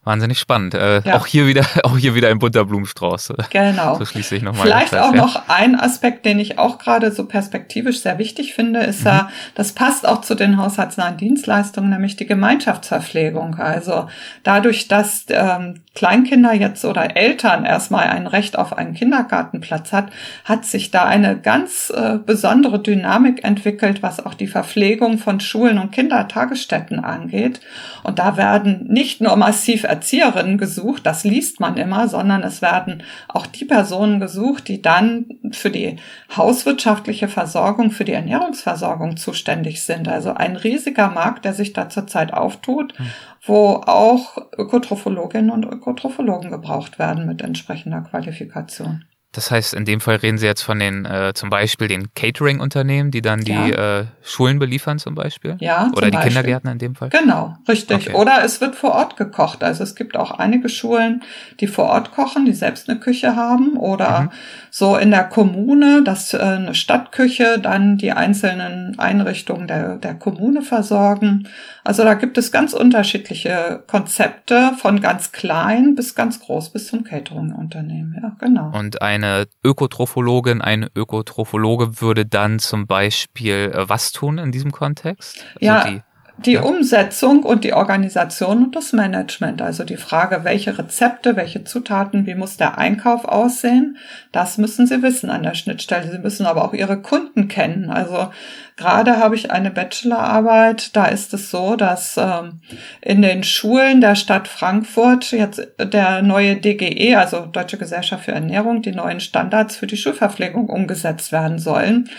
Wahnsinnig 0.05 0.39
spannend. 0.39 0.73
Äh, 0.75 1.01
ja. 1.01 1.17
Auch 1.17 1.25
hier 1.25 1.45
wieder, 1.45 1.65
auch 1.83 1.97
hier 1.97 2.15
wieder 2.15 2.29
ein 2.29 2.39
bunter 2.39 2.63
Blumenstrauß. 2.63 3.33
Genau. 3.49 3.95
So 3.95 4.05
schließe 4.05 4.35
ich 4.37 4.41
nochmal. 4.41 4.65
Vielleicht 4.65 4.95
auch 4.95 5.13
ja. 5.13 5.21
noch 5.21 5.49
ein 5.49 5.77
Aspekt, 5.77 6.25
den 6.25 6.39
ich 6.39 6.57
auch 6.57 6.77
gerade 6.77 7.11
so 7.11 7.25
perspektivisch 7.25 8.01
sehr 8.01 8.17
wichtig 8.17 8.53
finde, 8.53 8.79
ist 8.79 9.03
ja, 9.03 9.23
mhm. 9.23 9.27
das 9.55 9.73
passt 9.73 10.07
auch 10.07 10.21
zu 10.21 10.35
den 10.35 10.57
haushaltsnahen 10.57 11.17
Dienstleistungen, 11.17 11.89
nämlich 11.89 12.15
die 12.15 12.25
Gemeinschaftsverpflegung. 12.25 13.55
Also 13.55 14.07
dadurch, 14.43 14.87
dass 14.87 15.25
ähm, 15.29 15.81
Kleinkinder 15.95 16.53
jetzt 16.53 16.85
oder 16.85 17.17
Eltern 17.17 17.65
erstmal 17.65 18.05
ein 18.05 18.25
Recht 18.25 18.57
auf 18.57 18.77
einen 18.77 18.93
Kindergartenplatz 18.93 19.91
hat, 19.91 20.11
hat 20.45 20.63
sich 20.63 20.91
da 20.91 21.03
eine 21.03 21.37
ganz 21.37 21.91
äh, 21.93 22.17
besondere 22.25 22.79
Dynamik 22.79 23.43
entwickelt, 23.43 24.01
was 24.01 24.25
auch 24.25 24.33
die 24.33 24.47
Verpflegung 24.47 25.17
von 25.17 25.41
Schulen 25.41 25.77
und 25.77 25.91
Kindertagesstätten 25.91 27.03
angeht. 27.03 27.59
Und 28.03 28.17
da 28.17 28.37
werden 28.37 28.85
nicht 28.87 29.19
nur 29.19 29.35
massiv 29.35 29.83
Erzieherinnen 29.89 30.57
gesucht, 30.57 31.05
das 31.05 31.23
liest 31.23 31.59
man 31.59 31.77
immer, 31.77 32.07
sondern 32.07 32.43
es 32.43 32.61
werden 32.61 33.03
auch 33.27 33.45
die 33.45 33.65
Personen 33.65 34.19
gesucht, 34.19 34.67
die 34.67 34.81
dann 34.81 35.25
für 35.51 35.69
die 35.69 35.97
hauswirtschaftliche 36.35 37.27
Versorgung, 37.27 37.91
für 37.91 38.05
die 38.05 38.13
Ernährungsversorgung 38.13 39.17
zuständig 39.17 39.83
sind. 39.83 40.07
Also 40.07 40.33
ein 40.33 40.55
riesiger 40.55 41.09
Markt, 41.09 41.45
der 41.45 41.53
sich 41.53 41.73
da 41.73 41.89
zurzeit 41.89 42.33
auftut. 42.33 42.97
Hm 42.97 43.07
wo 43.45 43.81
auch 43.85 44.37
Ökotrophologinnen 44.57 45.49
und 45.49 45.63
Ökotrophologen 45.65 46.51
gebraucht 46.51 46.99
werden 46.99 47.25
mit 47.25 47.41
entsprechender 47.41 48.01
Qualifikation. 48.01 49.05
Das 49.31 49.51
heißt, 49.51 49.75
in 49.75 49.85
dem 49.85 50.01
Fall 50.01 50.15
reden 50.15 50.39
Sie 50.39 50.47
jetzt 50.47 50.63
von 50.63 50.79
den 50.79 51.05
äh, 51.05 51.33
zum 51.35 51.51
Beispiel 51.51 51.87
den 51.87 52.11
Catering-Unternehmen, 52.15 53.11
die 53.11 53.21
dann 53.21 53.41
die 53.41 53.51
ja. 53.51 53.99
äh, 53.99 54.05
Schulen 54.23 54.57
beliefern 54.57 54.97
zum 54.97 55.13
Beispiel? 55.13 55.55
Ja. 55.59 55.91
Oder 55.95 56.07
die 56.07 56.13
Beispiel. 56.13 56.31
Kindergärten 56.31 56.71
in 56.71 56.79
dem 56.79 56.95
Fall? 56.95 57.09
Genau, 57.09 57.55
richtig. 57.67 58.07
Okay. 58.07 58.17
Oder 58.17 58.43
es 58.43 58.59
wird 58.59 58.75
vor 58.75 58.93
Ort 58.93 59.17
gekocht. 59.17 59.63
Also 59.63 59.83
es 59.83 59.95
gibt 59.95 60.17
auch 60.17 60.31
einige 60.31 60.67
Schulen, 60.67 61.21
die 61.59 61.67
vor 61.67 61.85
Ort 61.85 62.11
kochen, 62.11 62.45
die 62.45 62.53
selbst 62.53 62.89
eine 62.89 62.99
Küche 62.99 63.35
haben. 63.35 63.77
Oder 63.77 64.21
mhm. 64.21 64.29
so 64.71 64.97
in 64.97 65.11
der 65.11 65.25
Kommune, 65.25 66.03
dass 66.03 66.33
äh, 66.33 66.39
eine 66.39 66.73
Stadtküche 66.73 67.59
dann 67.59 67.97
die 67.97 68.13
einzelnen 68.13 68.97
Einrichtungen 68.97 69.67
der, 69.67 69.97
der 69.97 70.15
Kommune 70.15 70.63
versorgen. 70.63 71.47
Also 71.83 72.03
da 72.03 72.15
gibt 72.15 72.39
es 72.39 72.51
ganz 72.51 72.73
unterschiedliche 72.73 73.83
Konzepte 73.85 74.71
von 74.77 75.01
ganz 75.01 75.31
klein 75.31 75.93
bis 75.93 76.15
ganz 76.15 76.39
groß 76.39 76.71
bis 76.71 76.87
zum 76.87 77.03
Catering-Unternehmen. 77.03 78.19
Ja, 78.19 78.35
genau. 78.39 78.71
Und 78.75 79.03
ein 79.03 79.18
eine 79.23 79.47
Ökotrophologin, 79.63 80.61
ein 80.61 80.89
Ökotrophologe 80.95 82.01
würde 82.01 82.25
dann 82.25 82.59
zum 82.59 82.87
Beispiel 82.87 83.71
äh, 83.73 83.89
was 83.89 84.11
tun 84.11 84.37
in 84.37 84.51
diesem 84.51 84.71
Kontext? 84.71 85.45
Also 85.55 85.65
ja, 85.65 86.03
die, 86.45 86.53
ja. 86.53 86.61
Umsetzung 86.61 87.43
und 87.43 87.63
die 87.63 87.73
Organisation 87.73 88.65
und 88.65 88.75
das 88.75 88.93
Management. 88.93 89.61
Also 89.61 89.83
die 89.83 89.97
Frage, 89.97 90.43
welche 90.43 90.77
Rezepte, 90.77 91.35
welche 91.35 91.63
Zutaten, 91.63 92.25
wie 92.25 92.35
muss 92.35 92.57
der 92.57 92.77
Einkauf 92.77 93.25
aussehen, 93.25 93.97
das 94.31 94.57
müssen 94.57 94.87
Sie 94.87 95.01
wissen 95.01 95.29
an 95.29 95.43
der 95.43 95.55
Schnittstelle. 95.55 96.11
Sie 96.11 96.19
müssen 96.19 96.45
aber 96.45 96.63
auch 96.63 96.73
Ihre 96.73 97.01
Kunden 97.01 97.47
kennen. 97.47 97.89
Also 97.89 98.29
gerade 98.77 99.17
habe 99.17 99.35
ich 99.35 99.51
eine 99.51 99.71
Bachelorarbeit, 99.71 100.95
da 100.95 101.05
ist 101.05 101.33
es 101.33 101.51
so, 101.51 101.75
dass 101.75 102.15
ähm, 102.17 102.61
in 103.01 103.21
den 103.21 103.43
Schulen 103.43 104.01
der 104.01 104.15
Stadt 104.15 104.47
Frankfurt 104.47 105.31
jetzt 105.31 105.61
der 105.77 106.21
neue 106.21 106.55
DGE, 106.55 107.15
also 107.15 107.45
Deutsche 107.45 107.77
Gesellschaft 107.77 108.25
für 108.25 108.31
Ernährung, 108.31 108.81
die 108.81 108.91
neuen 108.91 109.19
Standards 109.19 109.75
für 109.75 109.87
die 109.87 109.97
Schulverpflegung 109.97 110.69
umgesetzt 110.69 111.31
werden 111.31 111.59
sollen. 111.59 112.09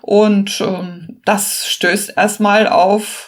Und 0.00 0.60
ähm, 0.60 1.20
das 1.24 1.66
stößt 1.68 2.14
erstmal 2.16 2.66
auf 2.66 3.27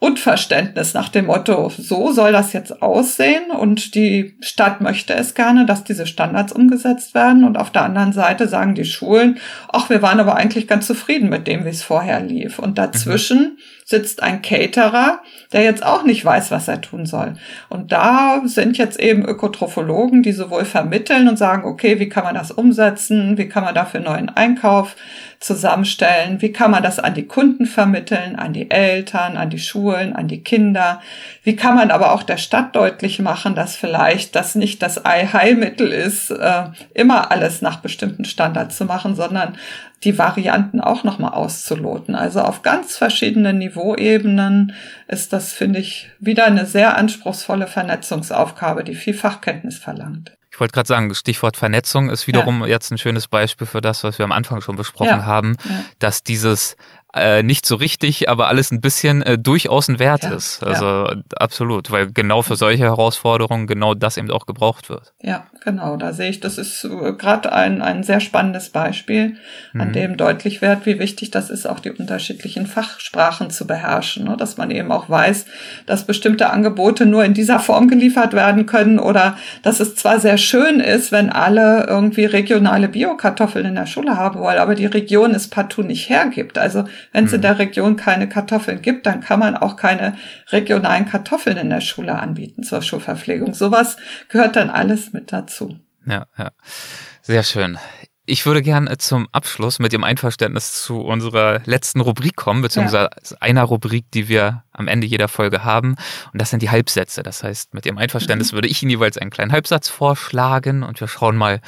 Unverständnis 0.00 0.94
nach 0.94 1.10
dem 1.10 1.26
Motto, 1.26 1.68
so 1.68 2.10
soll 2.10 2.32
das 2.32 2.54
jetzt 2.54 2.80
aussehen 2.80 3.50
und 3.50 3.94
die 3.94 4.34
Stadt 4.40 4.80
möchte 4.80 5.12
es 5.12 5.34
gerne, 5.34 5.66
dass 5.66 5.84
diese 5.84 6.06
Standards 6.06 6.54
umgesetzt 6.54 7.14
werden 7.14 7.44
und 7.44 7.58
auf 7.58 7.70
der 7.70 7.82
anderen 7.82 8.14
Seite 8.14 8.48
sagen 8.48 8.74
die 8.74 8.86
Schulen, 8.86 9.38
ach, 9.70 9.90
wir 9.90 10.00
waren 10.00 10.18
aber 10.18 10.36
eigentlich 10.36 10.66
ganz 10.66 10.86
zufrieden 10.86 11.28
mit 11.28 11.46
dem, 11.46 11.66
wie 11.66 11.68
es 11.68 11.82
vorher 11.82 12.20
lief. 12.20 12.58
Und 12.58 12.78
dazwischen 12.78 13.40
mhm. 13.40 13.58
Sitzt 13.90 14.22
ein 14.22 14.40
Caterer, 14.40 15.20
der 15.52 15.64
jetzt 15.64 15.84
auch 15.84 16.04
nicht 16.04 16.24
weiß, 16.24 16.52
was 16.52 16.68
er 16.68 16.80
tun 16.80 17.06
soll. 17.06 17.34
Und 17.68 17.90
da 17.90 18.40
sind 18.44 18.78
jetzt 18.78 19.00
eben 19.00 19.24
Ökotrophologen, 19.24 20.22
die 20.22 20.32
sowohl 20.32 20.64
vermitteln 20.64 21.28
und 21.28 21.36
sagen, 21.36 21.64
okay, 21.64 21.98
wie 21.98 22.08
kann 22.08 22.22
man 22.22 22.36
das 22.36 22.52
umsetzen, 22.52 23.36
wie 23.36 23.48
kann 23.48 23.64
man 23.64 23.74
dafür 23.74 23.98
neuen 23.98 24.28
Einkauf 24.28 24.94
zusammenstellen? 25.40 26.42
Wie 26.42 26.52
kann 26.52 26.70
man 26.70 26.82
das 26.82 26.98
an 26.98 27.14
die 27.14 27.26
Kunden 27.26 27.64
vermitteln, 27.64 28.36
an 28.36 28.52
die 28.52 28.70
Eltern, 28.70 29.38
an 29.38 29.48
die 29.48 29.58
Schulen, 29.58 30.14
an 30.14 30.28
die 30.28 30.44
Kinder? 30.44 31.00
Wie 31.42 31.56
kann 31.56 31.74
man 31.74 31.90
aber 31.90 32.12
auch 32.12 32.22
der 32.22 32.36
Stadt 32.36 32.76
deutlich 32.76 33.18
machen, 33.20 33.54
dass 33.54 33.74
vielleicht 33.74 34.36
das 34.36 34.54
nicht 34.54 34.82
das 34.82 35.04
Ei-Heilmittel 35.04 35.90
ist, 35.90 36.30
äh, 36.30 36.64
immer 36.92 37.32
alles 37.32 37.62
nach 37.62 37.80
bestimmten 37.80 38.26
Standards 38.26 38.76
zu 38.76 38.84
machen, 38.84 39.16
sondern 39.16 39.56
die 40.04 40.16
Varianten 40.18 40.80
auch 40.80 41.04
nochmal 41.04 41.32
auszuloten. 41.32 42.14
Also 42.14 42.40
auf 42.40 42.62
ganz 42.62 42.96
verschiedenen 42.96 43.58
Niveauebenen 43.58 44.74
ist 45.08 45.32
das, 45.32 45.52
finde 45.52 45.80
ich, 45.80 46.10
wieder 46.18 46.46
eine 46.46 46.64
sehr 46.66 46.96
anspruchsvolle 46.96 47.66
Vernetzungsaufgabe, 47.66 48.82
die 48.82 48.94
viel 48.94 49.14
Fachkenntnis 49.14 49.78
verlangt. 49.78 50.32
Ich 50.52 50.58
wollte 50.58 50.72
gerade 50.72 50.88
sagen, 50.88 51.14
Stichwort 51.14 51.56
Vernetzung 51.56 52.10
ist 52.10 52.26
wiederum 52.26 52.62
ja. 52.62 52.66
jetzt 52.66 52.90
ein 52.90 52.98
schönes 52.98 53.28
Beispiel 53.28 53.66
für 53.66 53.80
das, 53.80 54.02
was 54.02 54.18
wir 54.18 54.24
am 54.24 54.32
Anfang 54.32 54.60
schon 54.60 54.76
besprochen 54.76 55.06
ja. 55.06 55.24
haben, 55.24 55.56
ja. 55.64 55.84
dass 56.00 56.22
dieses 56.22 56.76
äh, 57.14 57.42
nicht 57.42 57.66
so 57.66 57.74
richtig, 57.74 58.28
aber 58.28 58.48
alles 58.48 58.70
ein 58.70 58.80
bisschen 58.80 59.22
äh, 59.22 59.36
durchaus 59.36 59.88
ein 59.88 59.98
Wert 59.98 60.22
ja, 60.22 60.34
ist. 60.34 60.62
Also 60.62 60.84
ja. 60.84 61.16
absolut, 61.36 61.90
weil 61.90 62.12
genau 62.12 62.42
für 62.42 62.54
solche 62.54 62.84
Herausforderungen 62.84 63.66
genau 63.66 63.94
das 63.94 64.16
eben 64.16 64.30
auch 64.30 64.46
gebraucht 64.46 64.88
wird. 64.88 65.12
Ja, 65.20 65.46
genau. 65.64 65.96
Da 65.96 66.12
sehe 66.12 66.30
ich, 66.30 66.40
das 66.40 66.56
ist 66.56 66.84
äh, 66.84 67.12
gerade 67.12 67.52
ein, 67.52 67.82
ein 67.82 68.04
sehr 68.04 68.20
spannendes 68.20 68.70
Beispiel, 68.70 69.36
an 69.74 69.88
mhm. 69.88 69.92
dem 69.92 70.16
deutlich 70.16 70.62
wird, 70.62 70.86
wie 70.86 71.00
wichtig 71.00 71.32
das 71.32 71.50
ist, 71.50 71.66
auch 71.66 71.80
die 71.80 71.90
unterschiedlichen 71.90 72.66
Fachsprachen 72.66 73.50
zu 73.50 73.66
beherrschen. 73.66 74.24
Ne? 74.24 74.36
Dass 74.36 74.56
man 74.56 74.70
eben 74.70 74.92
auch 74.92 75.08
weiß, 75.08 75.46
dass 75.86 76.04
bestimmte 76.04 76.50
Angebote 76.50 77.06
nur 77.06 77.24
in 77.24 77.34
dieser 77.34 77.58
Form 77.58 77.88
geliefert 77.88 78.34
werden 78.34 78.66
können 78.66 79.00
oder 79.00 79.36
dass 79.62 79.80
es 79.80 79.96
zwar 79.96 80.20
sehr 80.20 80.38
schön 80.38 80.78
ist, 80.78 81.10
wenn 81.10 81.30
alle 81.30 81.86
irgendwie 81.88 82.24
regionale 82.24 82.88
Biokartoffeln 82.88 83.66
in 83.66 83.74
der 83.74 83.86
Schule 83.86 84.16
haben 84.16 84.38
wollen, 84.38 84.58
aber 84.58 84.76
die 84.76 84.86
Region 84.86 85.34
es 85.34 85.48
partout 85.48 85.82
nicht 85.82 86.08
hergibt. 86.08 86.56
Also 86.56 86.84
wenn 87.12 87.24
es 87.24 87.32
in 87.32 87.38
mhm. 87.38 87.42
der 87.42 87.58
Region 87.58 87.96
keine 87.96 88.28
Kartoffeln 88.28 88.82
gibt, 88.82 89.06
dann 89.06 89.20
kann 89.20 89.40
man 89.40 89.56
auch 89.56 89.76
keine 89.76 90.16
regionalen 90.50 91.06
Kartoffeln 91.06 91.56
in 91.56 91.70
der 91.70 91.80
Schule 91.80 92.18
anbieten 92.18 92.62
zur 92.62 92.82
Schulverpflegung. 92.82 93.54
Sowas 93.54 93.96
gehört 94.28 94.56
dann 94.56 94.70
alles 94.70 95.12
mit 95.12 95.32
dazu. 95.32 95.78
Ja, 96.06 96.26
ja. 96.38 96.50
Sehr 97.22 97.42
schön. 97.42 97.78
Ich 98.26 98.46
würde 98.46 98.62
gerne 98.62 98.96
zum 98.98 99.26
Abschluss 99.32 99.80
mit 99.80 99.92
dem 99.92 100.04
Einverständnis 100.04 100.82
zu 100.82 101.00
unserer 101.00 101.62
letzten 101.64 102.00
Rubrik 102.00 102.36
kommen, 102.36 102.62
beziehungsweise 102.62 103.10
ja. 103.12 103.36
einer 103.40 103.64
Rubrik, 103.64 104.10
die 104.12 104.28
wir 104.28 104.62
am 104.72 104.86
Ende 104.86 105.06
jeder 105.06 105.26
Folge 105.26 105.64
haben. 105.64 105.96
Und 106.32 106.40
das 106.40 106.50
sind 106.50 106.62
die 106.62 106.70
Halbsätze. 106.70 107.24
Das 107.24 107.42
heißt, 107.42 107.74
mit 107.74 107.86
dem 107.86 107.98
Einverständnis 107.98 108.52
mhm. 108.52 108.56
würde 108.58 108.68
ich 108.68 108.82
Ihnen 108.82 108.90
jeweils 108.90 109.18
einen 109.18 109.30
kleinen 109.30 109.50
Halbsatz 109.50 109.88
vorschlagen 109.88 110.84
und 110.84 111.00
wir 111.00 111.08
schauen 111.08 111.36
mal, 111.36 111.60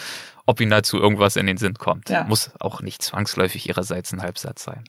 ob 0.47 0.61
Ihnen 0.61 0.71
dazu 0.71 0.99
irgendwas 0.99 1.37
in 1.37 1.47
den 1.47 1.57
Sinn 1.57 1.75
kommt. 1.75 2.11
Ja. 2.11 2.25
Muss 2.25 2.51
auch 2.61 2.83
nicht 2.83 3.03
zwangsläufig 3.03 3.69
Ihrerseits 3.69 4.13
ein 4.13 4.23
Halbsatz 4.23 4.65
sein. 4.65 4.85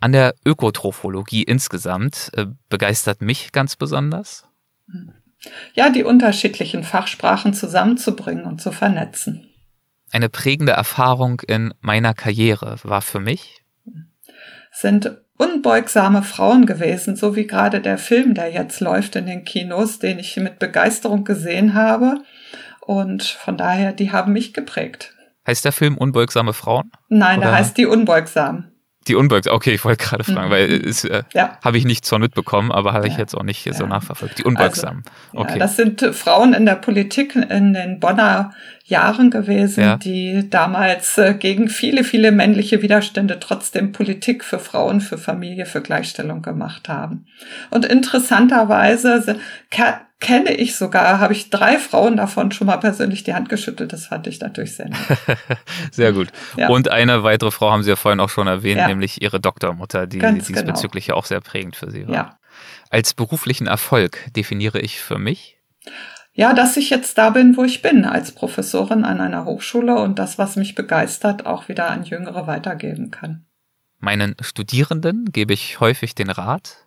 An 0.00 0.12
der 0.12 0.34
Ökotrophologie 0.44 1.42
insgesamt 1.42 2.30
äh, 2.34 2.46
begeistert 2.68 3.22
mich 3.22 3.52
ganz 3.52 3.76
besonders. 3.76 4.44
Ja, 5.74 5.90
die 5.90 6.04
unterschiedlichen 6.04 6.84
Fachsprachen 6.84 7.54
zusammenzubringen 7.54 8.44
und 8.44 8.60
zu 8.60 8.72
vernetzen. 8.72 9.48
Eine 10.10 10.28
prägende 10.28 10.72
Erfahrung 10.72 11.40
in 11.40 11.72
meiner 11.80 12.14
Karriere 12.14 12.76
war 12.82 13.00
für 13.00 13.20
mich 13.20 13.62
sind 14.72 15.18
unbeugsame 15.36 16.22
Frauen 16.22 16.66
gewesen, 16.66 17.14
so 17.14 17.36
wie 17.36 17.46
gerade 17.46 17.80
der 17.80 17.98
Film, 17.98 18.34
der 18.34 18.50
jetzt 18.50 18.80
läuft 18.80 19.16
in 19.16 19.26
den 19.26 19.44
Kinos, 19.44 19.98
den 19.98 20.18
ich 20.18 20.36
mit 20.36 20.58
Begeisterung 20.58 21.24
gesehen 21.24 21.74
habe 21.74 22.22
und 22.86 23.22
von 23.22 23.56
daher, 23.56 23.92
die 23.92 24.12
haben 24.12 24.32
mich 24.32 24.52
geprägt. 24.52 25.14
Heißt 25.46 25.64
der 25.64 25.72
Film 25.72 25.96
Unbeugsame 25.96 26.52
Frauen? 26.52 26.90
Nein, 27.08 27.38
Oder? 27.38 27.48
der 27.48 27.58
heißt 27.58 27.76
Die 27.76 27.86
Unbeugsamen. 27.86 28.68
Die 29.08 29.16
Unbeugsamen, 29.16 29.56
okay, 29.56 29.72
ich 29.72 29.84
wollte 29.84 30.04
gerade 30.04 30.22
fragen, 30.22 30.48
mhm. 30.48 30.52
weil 30.52 30.70
es 30.70 31.04
äh, 31.04 31.24
ja. 31.34 31.58
habe 31.64 31.76
ich 31.76 31.84
nicht 31.84 32.06
so 32.06 32.18
mitbekommen, 32.18 32.70
aber 32.70 32.92
habe 32.92 33.08
ich 33.08 33.14
ja. 33.14 33.20
jetzt 33.20 33.34
auch 33.34 33.42
nicht 33.42 33.64
ja. 33.64 33.72
so 33.72 33.86
nachverfolgt. 33.86 34.38
Die 34.38 34.44
Unbeugsamen. 34.44 35.02
Also, 35.32 35.44
okay. 35.44 35.58
das 35.58 35.76
sind 35.76 36.00
Frauen 36.12 36.54
in 36.54 36.66
der 36.66 36.76
Politik 36.76 37.34
in 37.34 37.74
den 37.74 37.98
Bonner 37.98 38.52
Jahren 38.92 39.30
gewesen, 39.30 39.98
die 39.98 40.48
damals 40.48 41.18
äh, 41.18 41.34
gegen 41.34 41.68
viele, 41.68 42.04
viele 42.04 42.30
männliche 42.30 42.82
Widerstände 42.82 43.40
trotzdem 43.40 43.90
Politik 43.90 44.44
für 44.44 44.58
Frauen, 44.58 45.00
für 45.00 45.18
Familie, 45.18 45.66
für 45.66 45.80
Gleichstellung 45.80 46.42
gemacht 46.42 46.88
haben. 46.88 47.26
Und 47.70 47.84
interessanterweise 47.84 49.38
kenne 50.20 50.52
ich 50.52 50.76
sogar, 50.76 51.18
habe 51.18 51.32
ich 51.32 51.50
drei 51.50 51.78
Frauen 51.78 52.16
davon 52.16 52.52
schon 52.52 52.68
mal 52.68 52.76
persönlich 52.76 53.24
die 53.24 53.34
Hand 53.34 53.48
geschüttelt. 53.48 53.92
Das 53.92 54.06
fand 54.06 54.26
ich 54.28 54.40
natürlich 54.40 54.76
sehr 54.76 54.90
nett. 54.90 55.00
sehr 55.90 56.12
gut. 56.12 56.28
Ja. 56.56 56.68
Und 56.68 56.90
eine 56.90 57.24
weitere 57.24 57.50
Frau 57.50 57.72
haben 57.72 57.82
Sie 57.82 57.90
ja 57.90 57.96
vorhin 57.96 58.20
auch 58.20 58.28
schon 58.28 58.46
erwähnt, 58.46 58.78
ja. 58.78 58.86
nämlich 58.86 59.20
Ihre 59.20 59.40
Doktormutter, 59.40 60.06
die 60.06 60.18
Ganz 60.18 60.46
diesbezüglich 60.46 61.06
genau. 61.06 61.16
ja 61.16 61.20
auch 61.20 61.26
sehr 61.26 61.40
prägend 61.40 61.74
für 61.74 61.90
Sie 61.90 62.06
war. 62.06 62.14
Ja. 62.14 62.38
Als 62.90 63.14
beruflichen 63.14 63.66
Erfolg 63.66 64.18
definiere 64.36 64.78
ich 64.78 65.00
für 65.00 65.18
mich? 65.18 65.58
Ja, 66.34 66.54
dass 66.54 66.76
ich 66.76 66.90
jetzt 66.90 67.18
da 67.18 67.30
bin, 67.30 67.56
wo 67.56 67.64
ich 67.64 67.82
bin, 67.82 68.04
als 68.04 68.32
Professorin 68.32 69.04
an 69.04 69.20
einer 69.20 69.44
Hochschule 69.44 70.00
und 70.00 70.18
das, 70.18 70.38
was 70.38 70.56
mich 70.56 70.74
begeistert, 70.74 71.44
auch 71.44 71.68
wieder 71.68 71.90
an 71.90 72.04
Jüngere 72.04 72.46
weitergeben 72.46 73.10
kann. 73.10 73.44
Meinen 73.98 74.34
Studierenden 74.40 75.26
gebe 75.26 75.52
ich 75.52 75.78
häufig 75.78 76.14
den 76.14 76.30
Rat, 76.30 76.86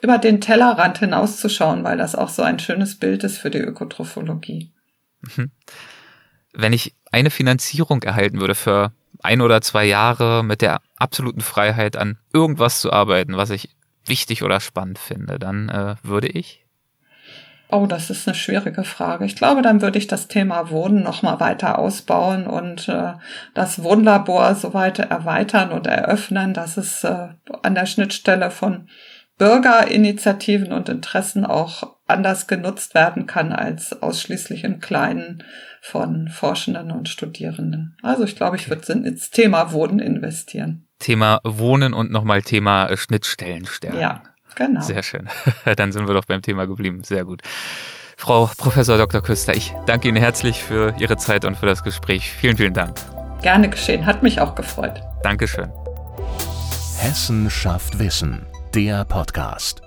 über 0.00 0.18
den 0.18 0.40
Tellerrand 0.40 0.98
hinauszuschauen, 0.98 1.84
weil 1.84 1.96
das 1.96 2.16
auch 2.16 2.28
so 2.28 2.42
ein 2.42 2.58
schönes 2.58 2.98
Bild 2.98 3.22
ist 3.22 3.38
für 3.38 3.50
die 3.50 3.58
Ökotrophologie. 3.58 4.72
Mhm. 5.20 5.50
Wenn 6.52 6.72
ich 6.72 6.94
eine 7.12 7.30
Finanzierung 7.30 8.02
erhalten 8.02 8.40
würde 8.40 8.56
für 8.56 8.92
ein 9.22 9.40
oder 9.40 9.60
zwei 9.60 9.84
Jahre 9.84 10.42
mit 10.42 10.62
der 10.62 10.80
absoluten 10.96 11.40
Freiheit 11.40 11.96
an 11.96 12.18
irgendwas 12.32 12.80
zu 12.80 12.92
arbeiten, 12.92 13.36
was 13.36 13.50
ich 13.50 13.70
wichtig 14.04 14.42
oder 14.42 14.58
spannend 14.58 14.98
finde, 14.98 15.38
dann 15.38 15.68
äh, 15.68 15.94
würde 16.02 16.26
ich 16.26 16.61
Oh, 17.74 17.86
das 17.86 18.10
ist 18.10 18.28
eine 18.28 18.34
schwierige 18.34 18.84
Frage. 18.84 19.24
Ich 19.24 19.34
glaube, 19.34 19.62
dann 19.62 19.80
würde 19.80 19.96
ich 19.96 20.06
das 20.06 20.28
Thema 20.28 20.68
Wohnen 20.68 21.02
noch 21.02 21.22
mal 21.22 21.40
weiter 21.40 21.78
ausbauen 21.78 22.46
und 22.46 22.86
äh, 22.86 23.14
das 23.54 23.82
Wohnlabor 23.82 24.54
so 24.54 24.74
weiter 24.74 25.04
erweitern 25.04 25.72
und 25.72 25.86
eröffnen, 25.86 26.52
dass 26.52 26.76
es 26.76 27.02
äh, 27.02 27.28
an 27.62 27.74
der 27.74 27.86
Schnittstelle 27.86 28.50
von 28.50 28.88
Bürgerinitiativen 29.38 30.70
und 30.70 30.90
Interessen 30.90 31.46
auch 31.46 31.96
anders 32.06 32.46
genutzt 32.46 32.94
werden 32.94 33.26
kann 33.26 33.52
als 33.52 34.02
ausschließlich 34.02 34.64
im 34.64 34.80
Kleinen 34.80 35.42
von 35.80 36.28
Forschenden 36.28 36.90
und 36.90 37.08
Studierenden. 37.08 37.96
Also 38.02 38.24
ich 38.24 38.36
glaube, 38.36 38.56
ich 38.56 38.68
würde 38.68 38.92
ins 38.92 39.30
Thema 39.30 39.72
Wohnen 39.72 39.98
investieren. 39.98 40.86
Thema 40.98 41.40
Wohnen 41.42 41.94
und 41.94 42.10
nochmal 42.10 42.42
Thema 42.42 42.94
Schnittstellen 42.98 43.64
stärken. 43.64 43.98
Ja, 43.98 44.22
genau. 44.54 44.80
Sehr 44.80 45.02
schön. 45.02 45.28
Dann 45.76 45.92
sind 45.92 46.06
wir 46.06 46.14
doch 46.14 46.24
beim 46.24 46.42
Thema 46.42 46.66
geblieben. 46.66 47.02
Sehr 47.04 47.24
gut. 47.24 47.42
Frau 48.16 48.48
Professor 48.56 48.98
Dr. 48.98 49.20
Küster, 49.20 49.54
ich 49.56 49.74
danke 49.86 50.08
Ihnen 50.08 50.16
herzlich 50.16 50.62
für 50.62 50.94
Ihre 50.98 51.16
Zeit 51.16 51.44
und 51.44 51.56
für 51.56 51.66
das 51.66 51.82
Gespräch. 51.82 52.30
Vielen, 52.30 52.56
vielen 52.56 52.74
Dank. 52.74 52.96
Gerne 53.42 53.68
geschehen. 53.68 54.06
Hat 54.06 54.22
mich 54.22 54.40
auch 54.40 54.54
gefreut. 54.54 55.02
Dankeschön. 55.22 55.70
Hessen 56.98 57.50
schafft 57.50 57.98
Wissen 57.98 58.46
der 58.74 59.04
Podcast. 59.04 59.82